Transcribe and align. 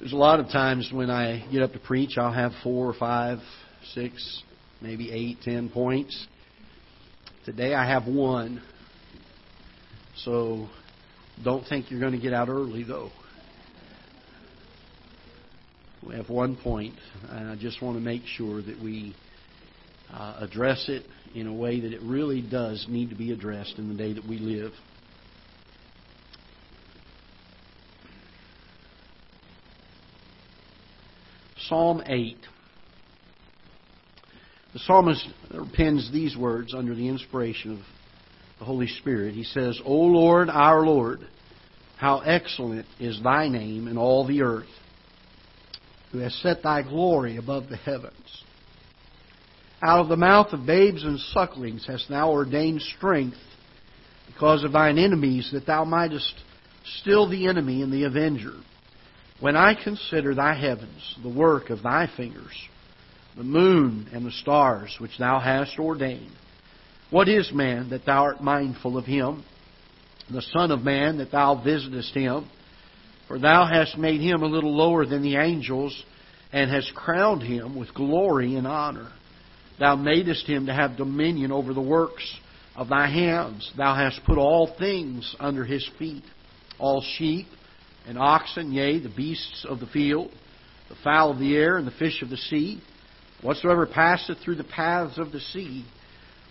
There's 0.00 0.12
a 0.12 0.16
lot 0.16 0.40
of 0.40 0.48
times 0.48 0.90
when 0.92 1.08
I 1.08 1.46
get 1.52 1.62
up 1.62 1.72
to 1.72 1.78
preach, 1.78 2.18
I'll 2.18 2.32
have 2.32 2.50
four 2.64 2.88
or 2.88 2.94
five, 2.94 3.38
six, 3.92 4.42
maybe 4.80 5.12
eight, 5.12 5.38
ten 5.42 5.70
points. 5.70 6.26
Today 7.44 7.74
I 7.74 7.86
have 7.88 8.06
one. 8.06 8.60
So 10.16 10.68
don't 11.44 11.64
think 11.68 11.90
you're 11.90 12.00
going 12.00 12.12
to 12.12 12.18
get 12.18 12.34
out 12.34 12.48
early, 12.48 12.82
though. 12.82 13.10
We 16.06 16.16
have 16.16 16.28
one 16.28 16.56
point, 16.56 16.94
and 17.30 17.48
I 17.48 17.56
just 17.56 17.80
want 17.80 17.96
to 17.96 18.02
make 18.02 18.22
sure 18.26 18.62
that 18.62 18.82
we 18.82 19.14
uh, 20.12 20.38
address 20.40 20.86
it 20.88 21.04
in 21.36 21.46
a 21.46 21.54
way 21.54 21.80
that 21.80 21.92
it 21.92 22.02
really 22.02 22.42
does 22.42 22.84
need 22.88 23.10
to 23.10 23.16
be 23.16 23.30
addressed 23.30 23.78
in 23.78 23.88
the 23.88 23.94
day 23.94 24.12
that 24.12 24.26
we 24.28 24.38
live. 24.38 24.72
Psalm 31.68 32.02
8. 32.04 32.36
The 34.74 34.78
psalmist 34.80 35.26
pens 35.74 36.10
these 36.12 36.36
words 36.36 36.74
under 36.74 36.94
the 36.94 37.08
inspiration 37.08 37.72
of 37.72 37.78
the 38.58 38.64
Holy 38.64 38.88
Spirit. 38.88 39.34
He 39.34 39.44
says, 39.44 39.80
O 39.84 39.92
Lord, 39.92 40.50
our 40.50 40.84
Lord, 40.84 41.20
how 41.96 42.20
excellent 42.20 42.86
is 42.98 43.20
thy 43.22 43.48
name 43.48 43.88
in 43.88 43.96
all 43.96 44.26
the 44.26 44.42
earth, 44.42 44.68
who 46.12 46.18
has 46.18 46.34
set 46.42 46.62
thy 46.62 46.82
glory 46.82 47.36
above 47.36 47.68
the 47.68 47.76
heavens. 47.76 48.44
Out 49.82 50.00
of 50.00 50.08
the 50.08 50.16
mouth 50.16 50.52
of 50.52 50.66
babes 50.66 51.04
and 51.04 51.18
sucklings 51.18 51.86
hast 51.86 52.08
thou 52.08 52.30
ordained 52.30 52.82
strength 52.82 53.36
because 54.26 54.64
of 54.64 54.72
thine 54.72 54.98
enemies, 54.98 55.50
that 55.52 55.66
thou 55.66 55.84
mightest 55.84 56.34
still 57.00 57.28
the 57.28 57.46
enemy 57.46 57.82
and 57.82 57.92
the 57.92 58.04
avenger. 58.04 58.54
When 59.40 59.56
I 59.56 59.74
consider 59.74 60.34
thy 60.34 60.54
heavens, 60.54 61.16
the 61.22 61.28
work 61.28 61.70
of 61.70 61.82
thy 61.82 62.08
fingers, 62.16 62.54
the 63.36 63.42
moon 63.42 64.08
and 64.12 64.24
the 64.24 64.30
stars 64.30 64.94
which 64.98 65.18
thou 65.18 65.40
hast 65.40 65.78
ordained, 65.78 66.32
what 67.10 67.28
is 67.28 67.52
man 67.52 67.90
that 67.90 68.06
thou 68.06 68.22
art 68.22 68.42
mindful 68.42 68.96
of 68.96 69.04
him? 69.04 69.44
The 70.30 70.42
Son 70.42 70.70
of 70.70 70.82
Man 70.82 71.18
that 71.18 71.32
thou 71.32 71.62
visitest 71.62 72.14
him? 72.14 72.48
For 73.28 73.38
thou 73.38 73.66
hast 73.66 73.98
made 73.98 74.20
him 74.20 74.42
a 74.42 74.46
little 74.46 74.74
lower 74.74 75.04
than 75.04 75.22
the 75.22 75.36
angels, 75.36 76.02
and 76.52 76.70
hast 76.70 76.94
crowned 76.94 77.42
him 77.42 77.76
with 77.76 77.92
glory 77.92 78.54
and 78.54 78.66
honor. 78.66 79.10
Thou 79.78 79.96
madest 79.96 80.46
him 80.46 80.66
to 80.66 80.72
have 80.72 80.96
dominion 80.96 81.50
over 81.50 81.74
the 81.74 81.80
works 81.80 82.24
of 82.76 82.88
thy 82.88 83.08
hands. 83.08 83.70
Thou 83.76 83.94
hast 83.94 84.24
put 84.24 84.38
all 84.38 84.74
things 84.78 85.34
under 85.40 85.64
his 85.64 85.88
feet, 85.98 86.22
all 86.78 87.02
sheep 87.16 87.46
and 88.06 88.18
oxen, 88.18 88.72
yea, 88.72 88.98
the 88.98 89.08
beasts 89.08 89.64
of 89.68 89.80
the 89.80 89.86
field, 89.86 90.30
the 90.88 90.96
fowl 91.02 91.30
of 91.30 91.38
the 91.38 91.56
air, 91.56 91.76
and 91.76 91.86
the 91.86 91.92
fish 91.92 92.22
of 92.22 92.30
the 92.30 92.36
sea, 92.36 92.82
whatsoever 93.42 93.86
passeth 93.86 94.38
through 94.44 94.56
the 94.56 94.64
paths 94.64 95.18
of 95.18 95.32
the 95.32 95.40
sea. 95.40 95.84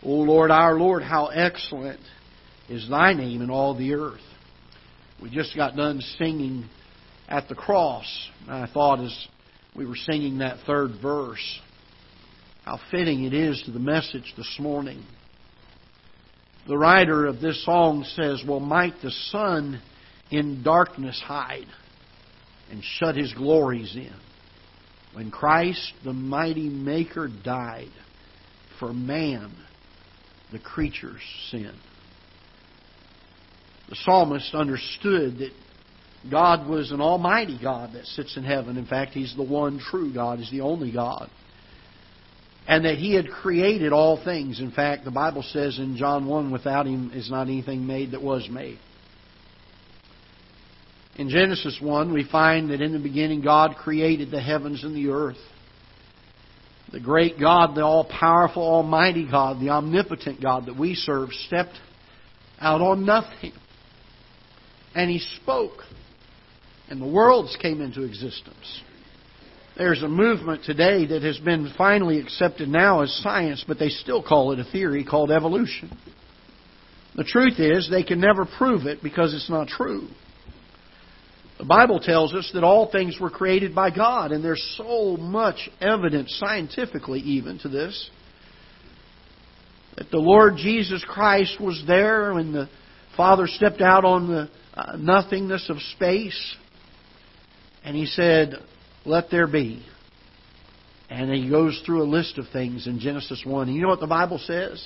O 0.04 0.10
Lord, 0.10 0.52
our 0.52 0.76
Lord, 0.78 1.04
how 1.04 1.28
excellent 1.28 2.00
is 2.70 2.88
thy 2.90 3.14
name 3.14 3.42
in 3.42 3.50
all 3.50 3.76
the 3.76 3.94
earth. 3.94 4.22
We 5.22 5.30
just 5.30 5.56
got 5.56 5.76
done 5.76 6.02
singing 6.18 6.66
at 7.28 7.48
the 7.48 7.56
cross. 7.56 8.06
And 8.48 8.52
I 8.52 8.68
thought 8.72 9.00
as 9.00 9.28
we 9.76 9.86
were 9.86 9.96
singing 9.96 10.40
that 10.40 10.58
third 10.66 10.92
verse, 11.02 11.60
how 12.64 12.80
fitting 12.92 13.24
it 13.24 13.34
is 13.34 13.62
to 13.66 13.72
the 13.72 13.80
message 13.80 14.34
this 14.38 14.58
morning. 14.60 15.04
The 16.68 16.78
writer 16.78 17.26
of 17.26 17.42
this 17.42 17.64
song 17.66 18.06
says, 18.16 18.44
Well, 18.48 18.60
might 18.60 18.94
the 19.02 19.12
sun 19.12 19.82
in 20.32 20.64
darkness 20.64 21.22
hide 21.24 21.68
and 22.72 22.84
shut 22.84 23.16
his 23.16 23.34
glories 23.34 23.96
in. 23.96 24.14
When 25.14 25.30
Christ, 25.30 25.94
the 26.04 26.14
mighty 26.14 26.70
Maker, 26.70 27.30
died 27.44 27.92
for 28.80 28.94
man, 28.94 29.54
the 30.52 30.60
creature's 30.60 31.22
sin. 31.52 31.74
The 33.90 33.96
psalmist 33.98 34.56
understood 34.56 35.38
that 35.40 35.52
God 36.32 36.68
was 36.68 36.92
an 36.92 37.02
almighty 37.02 37.60
God 37.62 37.94
that 37.94 38.06
sits 38.06 38.38
in 38.38 38.44
heaven. 38.44 38.78
In 38.78 38.86
fact, 38.86 39.12
He's 39.12 39.36
the 39.36 39.44
one 39.44 39.80
true 39.80 40.14
God, 40.14 40.40
He's 40.40 40.52
the 40.52 40.62
only 40.62 40.92
God. 40.92 41.30
And 42.66 42.86
that 42.86 42.96
He 42.96 43.14
had 43.14 43.28
created 43.28 43.92
all 43.92 44.24
things. 44.24 44.60
In 44.60 44.72
fact, 44.72 45.06
the 45.06 45.12
Bible 45.12 45.44
says 45.44 45.78
in 45.78 45.98
John 45.98 46.26
1, 46.26 46.52
without 46.52 46.88
Him 46.88 47.12
is 47.14 47.30
not 47.30 47.44
anything 47.44 47.86
made 47.86 48.12
that 48.12 48.22
was 48.22 48.48
made. 48.50 48.80
In 51.16 51.30
Genesis 51.30 51.78
1, 51.80 52.12
we 52.12 52.24
find 52.24 52.72
that 52.72 52.82
in 52.82 52.92
the 52.92 53.00
beginning 53.00 53.42
God 53.42 53.76
created 53.76 54.32
the 54.32 54.42
heavens 54.42 54.84
and 54.84 54.96
the 54.96 55.10
earth. 55.10 55.38
The 56.92 57.00
great 57.00 57.40
God, 57.40 57.76
the 57.76 57.84
all 57.84 58.06
powerful, 58.06 58.64
almighty 58.64 59.28
God, 59.30 59.60
the 59.60 59.70
omnipotent 59.70 60.42
God 60.42 60.68
that 60.68 60.78
we 60.78 60.96
serve, 60.96 61.30
stepped 61.48 61.80
out 62.60 62.82
on 62.82 63.06
nothing. 63.06 63.54
And 64.96 65.10
He 65.10 65.20
spoke. 65.42 65.84
And 66.90 67.02
the 67.02 67.08
worlds 67.08 67.58
came 67.62 67.82
into 67.82 68.04
existence. 68.04 68.82
There's 69.78 70.04
a 70.04 70.08
movement 70.08 70.64
today 70.64 71.06
that 71.08 71.24
has 71.24 71.40
been 71.40 71.74
finally 71.78 72.20
accepted 72.20 72.70
now 72.70 73.02
as 73.02 73.12
science, 73.24 73.64
but 73.68 73.80
they 73.80 73.90
still 73.90 74.22
call 74.22 74.52
it 74.52 74.60
a 74.60 74.72
theory 74.72 75.04
called 75.04 75.32
evolution. 75.32 75.96
The 77.16 77.24
truth 77.24 77.60
is, 77.60 77.90
they 77.90 78.04
can 78.04 78.20
never 78.20 78.46
prove 78.46 78.86
it 78.86 79.02
because 79.02 79.34
it's 79.34 79.50
not 79.50 79.68
true. 79.68 80.08
The 81.64 81.70
Bible 81.70 82.02
tells 82.02 82.34
us 82.34 82.52
that 82.54 82.66
all 82.66 82.92
things 82.92 83.18
were 83.22 83.30
created 83.30 83.74
by 83.74 83.90
God, 83.90 84.34
and 84.34 84.44
there's 84.44 84.76
so 84.76 85.16
much 85.16 85.70
evidence, 85.80 86.36
scientifically 86.38 87.22
even, 87.22 87.58
to 87.60 87.70
this. 87.70 88.10
That 89.96 90.12
the 90.12 90.18
Lord 90.18 90.58
Jesus 90.58 91.06
Christ 91.08 91.62
was 91.62 91.82
there 91.88 92.34
when 92.34 92.52
the 92.52 92.68
Father 93.16 93.48
stepped 93.48 93.80
out 93.80 94.04
on 94.04 94.28
the 94.28 94.50
uh, 94.74 94.98
nothingness 94.98 95.70
of 95.70 95.78
space, 95.96 96.58
and 97.86 97.96
He 97.96 98.08
said, 98.08 98.56
Let 99.06 99.32
there 99.32 99.48
be. 99.48 99.86
And 101.10 101.32
He 101.32 101.50
goes 101.50 101.82
through 101.86 102.04
a 102.04 102.12
list 102.12 102.38
of 102.40 102.48
things 102.52 102.88
in 102.88 103.00
Genesis 103.00 103.42
1. 103.46 103.70
And 103.70 103.76
you 103.78 103.84
know 103.84 103.88
what 103.88 104.02
the 104.02 104.08
Bible 104.08 104.38
says? 104.38 104.86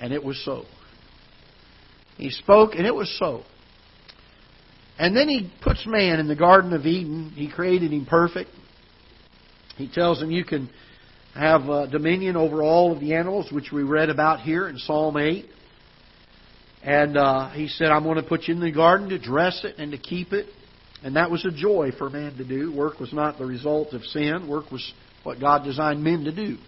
And 0.00 0.14
it 0.14 0.24
was 0.24 0.42
so. 0.46 0.64
He 2.16 2.30
spoke, 2.30 2.70
and 2.74 2.86
it 2.86 2.94
was 2.94 3.14
so. 3.18 3.42
And 5.00 5.16
then 5.16 5.30
he 5.30 5.50
puts 5.62 5.86
man 5.86 6.20
in 6.20 6.28
the 6.28 6.36
Garden 6.36 6.74
of 6.74 6.84
Eden. 6.84 7.32
He 7.34 7.50
created 7.50 7.90
him 7.90 8.04
perfect. 8.04 8.50
He 9.78 9.88
tells 9.88 10.20
him 10.20 10.30
you 10.30 10.44
can 10.44 10.68
have 11.34 11.62
uh, 11.70 11.86
dominion 11.86 12.36
over 12.36 12.62
all 12.62 12.92
of 12.92 13.00
the 13.00 13.14
animals, 13.14 13.50
which 13.50 13.72
we 13.72 13.82
read 13.82 14.10
about 14.10 14.40
here 14.40 14.68
in 14.68 14.76
Psalm 14.76 15.16
8. 15.16 15.46
And 16.82 17.16
uh, 17.16 17.48
he 17.52 17.68
said, 17.68 17.86
I'm 17.86 18.02
going 18.02 18.16
to 18.16 18.22
put 18.22 18.42
you 18.46 18.52
in 18.52 18.60
the 18.60 18.70
garden 18.70 19.08
to 19.08 19.18
dress 19.18 19.64
it 19.64 19.78
and 19.78 19.90
to 19.92 19.96
keep 19.96 20.34
it. 20.34 20.48
And 21.02 21.16
that 21.16 21.30
was 21.30 21.46
a 21.46 21.50
joy 21.50 21.92
for 21.96 22.10
man 22.10 22.36
to 22.36 22.44
do. 22.44 22.70
Work 22.70 23.00
was 23.00 23.14
not 23.14 23.38
the 23.38 23.46
result 23.46 23.94
of 23.94 24.04
sin. 24.04 24.48
Work 24.50 24.70
was 24.70 24.92
what 25.22 25.40
God 25.40 25.64
designed 25.64 26.04
men 26.04 26.24
to 26.24 26.34
do. 26.34 26.58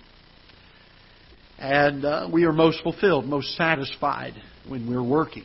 And 1.59 2.03
uh, 2.06 2.31
we 2.32 2.44
are 2.44 2.53
most 2.53 2.82
fulfilled, 2.82 3.26
most 3.26 3.54
satisfied 3.59 4.32
when 4.66 4.88
we're 4.88 5.06
working. 5.06 5.44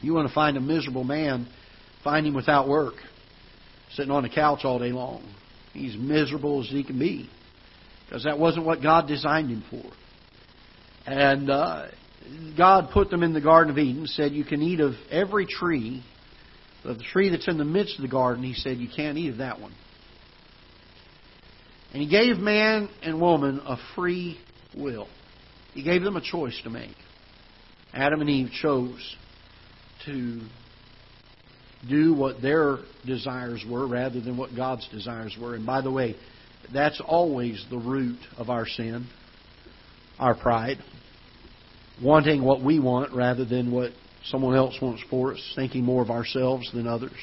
You 0.00 0.14
want 0.14 0.26
to 0.26 0.34
find 0.34 0.56
a 0.56 0.60
miserable 0.60 1.04
man 1.04 1.46
Find 2.08 2.26
him 2.26 2.32
without 2.32 2.66
work, 2.66 2.94
sitting 3.92 4.10
on 4.10 4.24
a 4.24 4.30
couch 4.30 4.60
all 4.64 4.78
day 4.78 4.92
long. 4.92 5.22
He's 5.74 5.94
miserable 5.94 6.62
as 6.64 6.70
he 6.70 6.82
can 6.82 6.98
be 6.98 7.28
because 8.06 8.24
that 8.24 8.38
wasn't 8.38 8.64
what 8.64 8.80
God 8.80 9.06
designed 9.06 9.50
him 9.50 9.62
for. 9.68 9.84
And 11.04 11.50
uh, 11.50 11.88
God 12.56 12.92
put 12.94 13.10
them 13.10 13.22
in 13.22 13.34
the 13.34 13.42
Garden 13.42 13.70
of 13.70 13.76
Eden, 13.76 14.06
said, 14.06 14.32
You 14.32 14.46
can 14.46 14.62
eat 14.62 14.80
of 14.80 14.94
every 15.10 15.44
tree. 15.44 16.02
But 16.82 16.96
the 16.96 17.04
tree 17.04 17.28
that's 17.28 17.46
in 17.46 17.58
the 17.58 17.66
midst 17.66 17.96
of 17.96 18.02
the 18.02 18.08
garden, 18.08 18.42
He 18.42 18.54
said, 18.54 18.78
You 18.78 18.88
can't 18.88 19.18
eat 19.18 19.32
of 19.32 19.36
that 19.36 19.60
one. 19.60 19.74
And 21.92 22.00
He 22.00 22.08
gave 22.08 22.38
man 22.38 22.88
and 23.02 23.20
woman 23.20 23.60
a 23.66 23.76
free 23.94 24.40
will. 24.74 25.08
He 25.74 25.82
gave 25.82 26.02
them 26.02 26.16
a 26.16 26.22
choice 26.22 26.58
to 26.64 26.70
make. 26.70 26.96
Adam 27.92 28.22
and 28.22 28.30
Eve 28.30 28.48
chose 28.62 29.16
to 30.06 30.40
do 31.86 32.14
what 32.14 32.42
their 32.42 32.78
desires 33.06 33.64
were 33.68 33.86
rather 33.86 34.20
than 34.20 34.36
what 34.36 34.56
God's 34.56 34.88
desires 34.88 35.36
were. 35.40 35.54
And 35.54 35.64
by 35.64 35.80
the 35.80 35.90
way, 35.90 36.16
that's 36.72 37.00
always 37.04 37.64
the 37.70 37.78
root 37.78 38.18
of 38.36 38.50
our 38.50 38.66
sin, 38.66 39.06
our 40.18 40.34
pride. 40.34 40.78
Wanting 42.02 42.42
what 42.42 42.62
we 42.62 42.78
want 42.78 43.12
rather 43.12 43.44
than 43.44 43.72
what 43.72 43.90
someone 44.26 44.54
else 44.54 44.76
wants 44.80 45.02
for 45.10 45.34
us, 45.34 45.52
thinking 45.56 45.84
more 45.84 46.02
of 46.02 46.10
ourselves 46.10 46.70
than 46.72 46.86
others. 46.86 47.16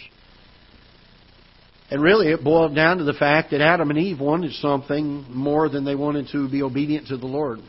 And 1.89 2.01
really, 2.01 2.29
it 2.29 2.43
boiled 2.43 2.75
down 2.75 2.97
to 2.97 3.03
the 3.03 3.13
fact 3.13 3.51
that 3.51 3.61
Adam 3.61 3.89
and 3.89 3.99
Eve 3.99 4.19
wanted 4.19 4.51
something 4.53 5.25
more 5.29 5.69
than 5.69 5.85
they 5.85 5.95
wanted 5.95 6.27
to 6.31 6.49
be 6.49 6.63
obedient 6.63 7.07
to 7.07 7.17
the 7.17 7.27
Lord. 7.27 7.59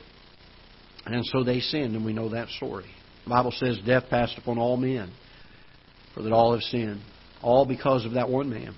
And 1.05 1.25
so 1.27 1.45
they 1.45 1.61
sinned, 1.61 1.95
and 1.95 2.05
we 2.05 2.13
know 2.13 2.31
that 2.31 2.49
story. 2.49 2.87
The 3.25 3.31
Bible 3.31 3.53
says 3.53 3.79
death 3.87 4.05
passed 4.09 4.39
upon 4.39 4.59
all 4.59 4.77
men 4.77 5.13
for 6.17 6.23
that 6.23 6.33
all 6.33 6.55
have 6.55 6.63
sinned. 6.63 7.03
All 7.43 7.67
because 7.67 8.07
of 8.07 8.13
that 8.13 8.29
one 8.31 8.49
man. 8.49 8.75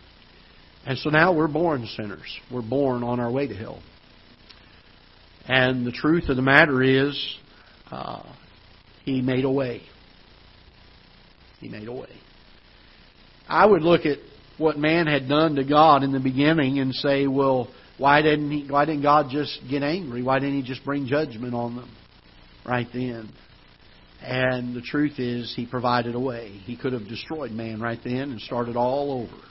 And 0.84 0.98
so 0.98 1.10
now 1.10 1.32
we're 1.32 1.48
born 1.48 1.86
sinners. 1.96 2.38
We're 2.52 2.68
born 2.68 3.04
on 3.04 3.20
our 3.20 3.30
way 3.30 3.46
to 3.46 3.54
hell. 3.54 3.80
And 5.46 5.86
the 5.86 5.92
truth 5.92 6.28
of 6.28 6.36
the 6.36 6.42
matter 6.42 6.82
is, 6.82 7.36
uh, 7.90 8.24
He 9.04 9.22
made 9.22 9.44
a 9.44 9.50
way. 9.50 9.82
He 11.60 11.68
made 11.68 11.88
a 11.88 11.92
way. 11.92 12.10
I 13.48 13.64
would 13.64 13.82
look 13.82 14.04
at 14.04 14.18
what 14.58 14.76
man 14.76 15.06
had 15.06 15.28
done 15.28 15.54
to 15.54 15.64
God 15.64 16.02
in 16.02 16.12
the 16.12 16.20
beginning 16.20 16.80
and 16.80 16.92
say, 16.94 17.26
well, 17.26 17.68
why 17.96 18.20
didn't 18.22 18.50
he, 18.50 18.66
why 18.68 18.84
didn't 18.84 19.02
God 19.02 19.28
just 19.30 19.58
get 19.70 19.82
angry? 19.82 20.22
Why 20.22 20.38
didn't 20.38 20.56
he 20.56 20.62
just 20.62 20.84
bring 20.84 21.06
judgment 21.06 21.54
on 21.54 21.76
them 21.76 21.96
right 22.66 22.86
then? 22.92 23.30
And 24.20 24.74
the 24.74 24.80
truth 24.80 25.18
is, 25.18 25.52
he 25.54 25.66
provided 25.66 26.14
a 26.14 26.20
way. 26.20 26.48
He 26.48 26.76
could 26.76 26.92
have 26.92 27.06
destroyed 27.06 27.52
man 27.52 27.80
right 27.80 28.00
then 28.02 28.30
and 28.30 28.40
started 28.40 28.76
all 28.76 29.12
over. 29.22 29.42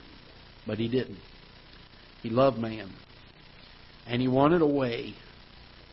But 0.66 0.78
he 0.78 0.88
didn't. 0.88 1.18
He 2.22 2.30
loved 2.30 2.58
man. 2.58 2.92
And 4.06 4.20
he 4.20 4.28
wanted 4.28 4.62
a 4.62 4.66
way 4.66 5.14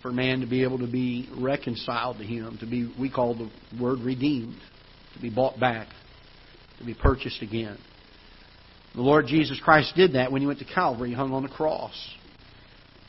for 0.01 0.11
man 0.11 0.41
to 0.41 0.47
be 0.47 0.63
able 0.63 0.79
to 0.79 0.87
be 0.87 1.29
reconciled 1.37 2.17
to 2.17 2.23
him, 2.23 2.57
to 2.59 2.65
be, 2.65 2.93
we 2.99 3.09
call 3.09 3.35
the 3.35 3.49
word 3.81 3.99
redeemed, 3.99 4.57
to 5.15 5.21
be 5.21 5.29
bought 5.29 5.59
back, 5.59 5.87
to 6.79 6.85
be 6.85 6.93
purchased 6.93 7.41
again. 7.41 7.77
The 8.93 9.01
Lord 9.01 9.27
Jesus 9.27 9.59
Christ 9.59 9.93
did 9.95 10.13
that 10.13 10.31
when 10.31 10.41
he 10.41 10.47
went 10.47 10.59
to 10.59 10.65
Calvary, 10.65 11.09
he 11.09 11.15
hung 11.15 11.33
on 11.33 11.43
the 11.43 11.49
cross. 11.49 11.93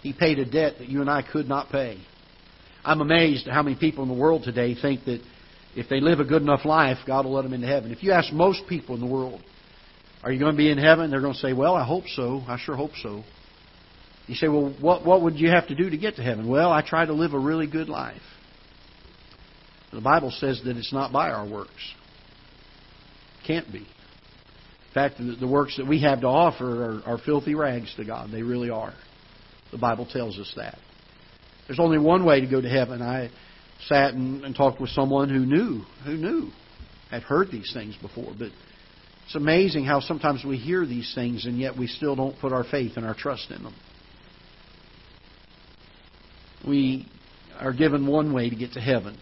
He 0.03 0.13
paid 0.13 0.39
a 0.39 0.45
debt 0.45 0.75
that 0.79 0.89
you 0.89 1.01
and 1.01 1.11
I 1.11 1.23
could 1.23 1.49
not 1.49 1.71
pay. 1.71 1.99
I'm 2.85 3.01
amazed 3.01 3.47
at 3.49 3.53
how 3.53 3.63
many 3.63 3.77
people 3.77 4.03
in 4.03 4.09
the 4.09 4.15
world 4.15 4.45
today 4.45 4.75
think 4.81 5.05
that 5.05 5.21
if 5.77 5.89
they 5.91 6.01
live 6.01 6.21
a 6.21 6.25
good 6.25 6.43
enough 6.43 6.65
life, 6.65 6.99
God 7.07 7.27
will 7.27 7.35
let 7.35 7.43
them 7.43 7.53
into 7.53 7.67
heaven. 7.67 7.93
If 7.93 8.03
you 8.03 8.13
ask 8.13 8.33
most 8.33 8.63
people 8.67 8.95
in 8.95 9.01
the 9.01 9.07
world, 9.07 9.43
are 10.23 10.33
you 10.33 10.41
going 10.41 10.53
to 10.53 10.57
be 10.57 10.71
in 10.71 10.79
heaven? 10.79 11.11
They're 11.11 11.21
going 11.21 11.35
to 11.35 11.39
say, 11.39 11.53
well, 11.53 11.75
I 11.75 11.85
hope 11.85 12.05
so. 12.15 12.43
I 12.49 12.59
sure 12.59 12.75
hope 12.75 12.93
so. 13.03 13.23
You 14.27 14.35
say, 14.35 14.49
well, 14.49 14.75
what, 14.81 15.05
what 15.05 15.23
would 15.23 15.39
you 15.39 15.51
have 15.51 15.69
to 15.69 15.75
do 15.75 15.91
to 15.91 15.97
get 15.97 16.17
to 16.17 16.23
heaven? 16.23 16.49
Well, 16.49 16.73
I 16.73 16.81
try 16.81 17.05
to 17.05 17.13
live 17.13 17.35
a 17.35 17.39
really 17.39 17.67
good 17.67 17.89
life. 17.89 18.23
The 19.93 20.01
Bible 20.01 20.31
says 20.31 20.61
that 20.65 20.77
it's 20.77 20.93
not 20.93 21.13
by 21.13 21.31
our 21.31 21.49
works. 21.49 21.71
Can't 23.47 23.71
be. 23.71 23.79
In 23.79 24.95
fact, 24.95 25.19
the, 25.19 25.47
works 25.47 25.77
that 25.77 25.87
we 25.87 26.01
have 26.03 26.23
to 26.23 26.27
offer 26.27 26.85
are, 26.85 27.03
are 27.05 27.19
filthy 27.19 27.55
rags 27.55 27.95
to 27.97 28.05
God. 28.05 28.31
They 28.33 28.43
really 28.43 28.71
are. 28.71 28.95
The 29.71 29.79
Bible 29.79 30.09
tells 30.11 30.39
us 30.39 30.51
that. 30.57 30.79
There's 31.67 31.79
only 31.79 31.99
one 31.99 32.25
way 32.25 32.41
to 32.41 32.47
go 32.47 32.61
to 32.61 32.69
heaven. 32.69 33.03
I 33.03 33.31
sat 33.89 34.15
and, 34.15 34.45
and 34.45 34.55
talked 34.55 34.81
with 34.81 34.91
someone 34.91 35.29
who 35.29 35.47
knew, 35.47 35.83
who 36.05 36.17
knew, 36.17 36.51
had 37.11 37.23
heard 37.23 37.51
these 37.51 37.71
things 37.73 37.97
before, 37.97 38.33
but 38.37 38.49
it's 39.27 39.35
amazing 39.35 39.85
how 39.85 40.01
sometimes 40.01 40.45
we 40.45 40.57
hear 40.57 40.87
these 40.87 41.13
things 41.15 41.47
and 41.47 41.59
yet 41.59 41.77
we 41.77 41.87
still 41.87 42.15
don't 42.15 42.39
put 42.39 42.53
our 42.53 42.65
faith 42.65 42.93
and 42.97 43.05
our 43.05 43.15
trust 43.15 43.51
in 43.51 43.63
them. 43.63 43.75
We 46.67 47.09
are 47.59 47.73
given 47.73 48.07
one 48.07 48.33
way 48.33 48.51
to 48.51 48.57
get 48.57 48.73
to 48.73 48.81
heaven, 48.81 49.19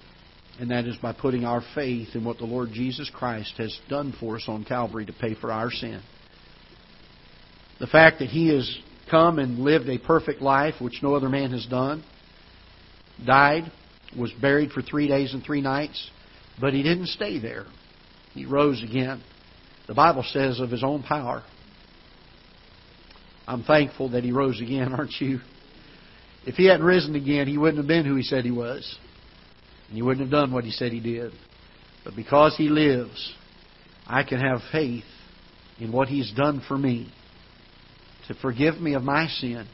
and 0.58 0.70
that 0.70 0.86
is 0.86 0.96
by 0.96 1.12
putting 1.12 1.44
our 1.44 1.62
faith 1.74 2.08
in 2.14 2.24
what 2.24 2.38
the 2.38 2.44
Lord 2.44 2.70
Jesus 2.72 3.10
Christ 3.14 3.54
has 3.58 3.78
done 3.88 4.14
for 4.18 4.36
us 4.36 4.44
on 4.46 4.64
Calvary 4.64 5.06
to 5.06 5.12
pay 5.12 5.34
for 5.34 5.52
our 5.52 5.70
sin. 5.70 6.02
The 7.80 7.86
fact 7.86 8.20
that 8.20 8.28
He 8.28 8.48
has 8.54 8.78
come 9.10 9.38
and 9.38 9.58
lived 9.58 9.88
a 9.88 9.98
perfect 9.98 10.40
life, 10.40 10.74
which 10.80 11.00
no 11.02 11.14
other 11.14 11.28
man 11.28 11.50
has 11.50 11.66
done, 11.66 12.04
died, 13.24 13.70
was 14.16 14.32
buried 14.32 14.70
for 14.70 14.82
three 14.82 15.08
days 15.08 15.34
and 15.34 15.42
three 15.42 15.60
nights, 15.60 16.10
but 16.60 16.72
He 16.72 16.82
didn't 16.82 17.08
stay 17.08 17.38
there. 17.38 17.66
He 18.32 18.46
rose 18.46 18.82
again 18.82 19.22
the 19.86 19.94
Bible 19.94 20.24
says 20.26 20.60
of 20.60 20.70
his 20.70 20.82
own 20.82 21.02
power. 21.02 21.42
I'm 23.46 23.64
thankful 23.64 24.10
that 24.10 24.24
he 24.24 24.32
rose 24.32 24.60
again, 24.60 24.92
aren't 24.98 25.20
you? 25.20 25.40
If 26.46 26.56
he 26.56 26.66
hadn't 26.66 26.86
risen 26.86 27.14
again, 27.14 27.46
he 27.46 27.58
wouldn't 27.58 27.78
have 27.78 27.86
been 27.86 28.04
who 28.04 28.16
he 28.16 28.22
said 28.22 28.44
he 28.44 28.50
was. 28.50 28.98
And 29.88 29.96
he 29.96 30.02
wouldn't 30.02 30.26
have 30.26 30.30
done 30.30 30.52
what 30.52 30.64
he 30.64 30.70
said 30.70 30.92
he 30.92 31.00
did. 31.00 31.32
But 32.04 32.16
because 32.16 32.56
he 32.56 32.68
lives, 32.68 33.34
I 34.06 34.22
can 34.22 34.40
have 34.40 34.60
faith 34.72 35.04
in 35.78 35.92
what 35.92 36.08
he's 36.08 36.32
done 36.32 36.62
for 36.66 36.76
me 36.76 37.12
to 38.28 38.34
forgive 38.34 38.76
me 38.76 38.94
of 38.94 39.02
my 39.02 39.26
sin 39.26 39.66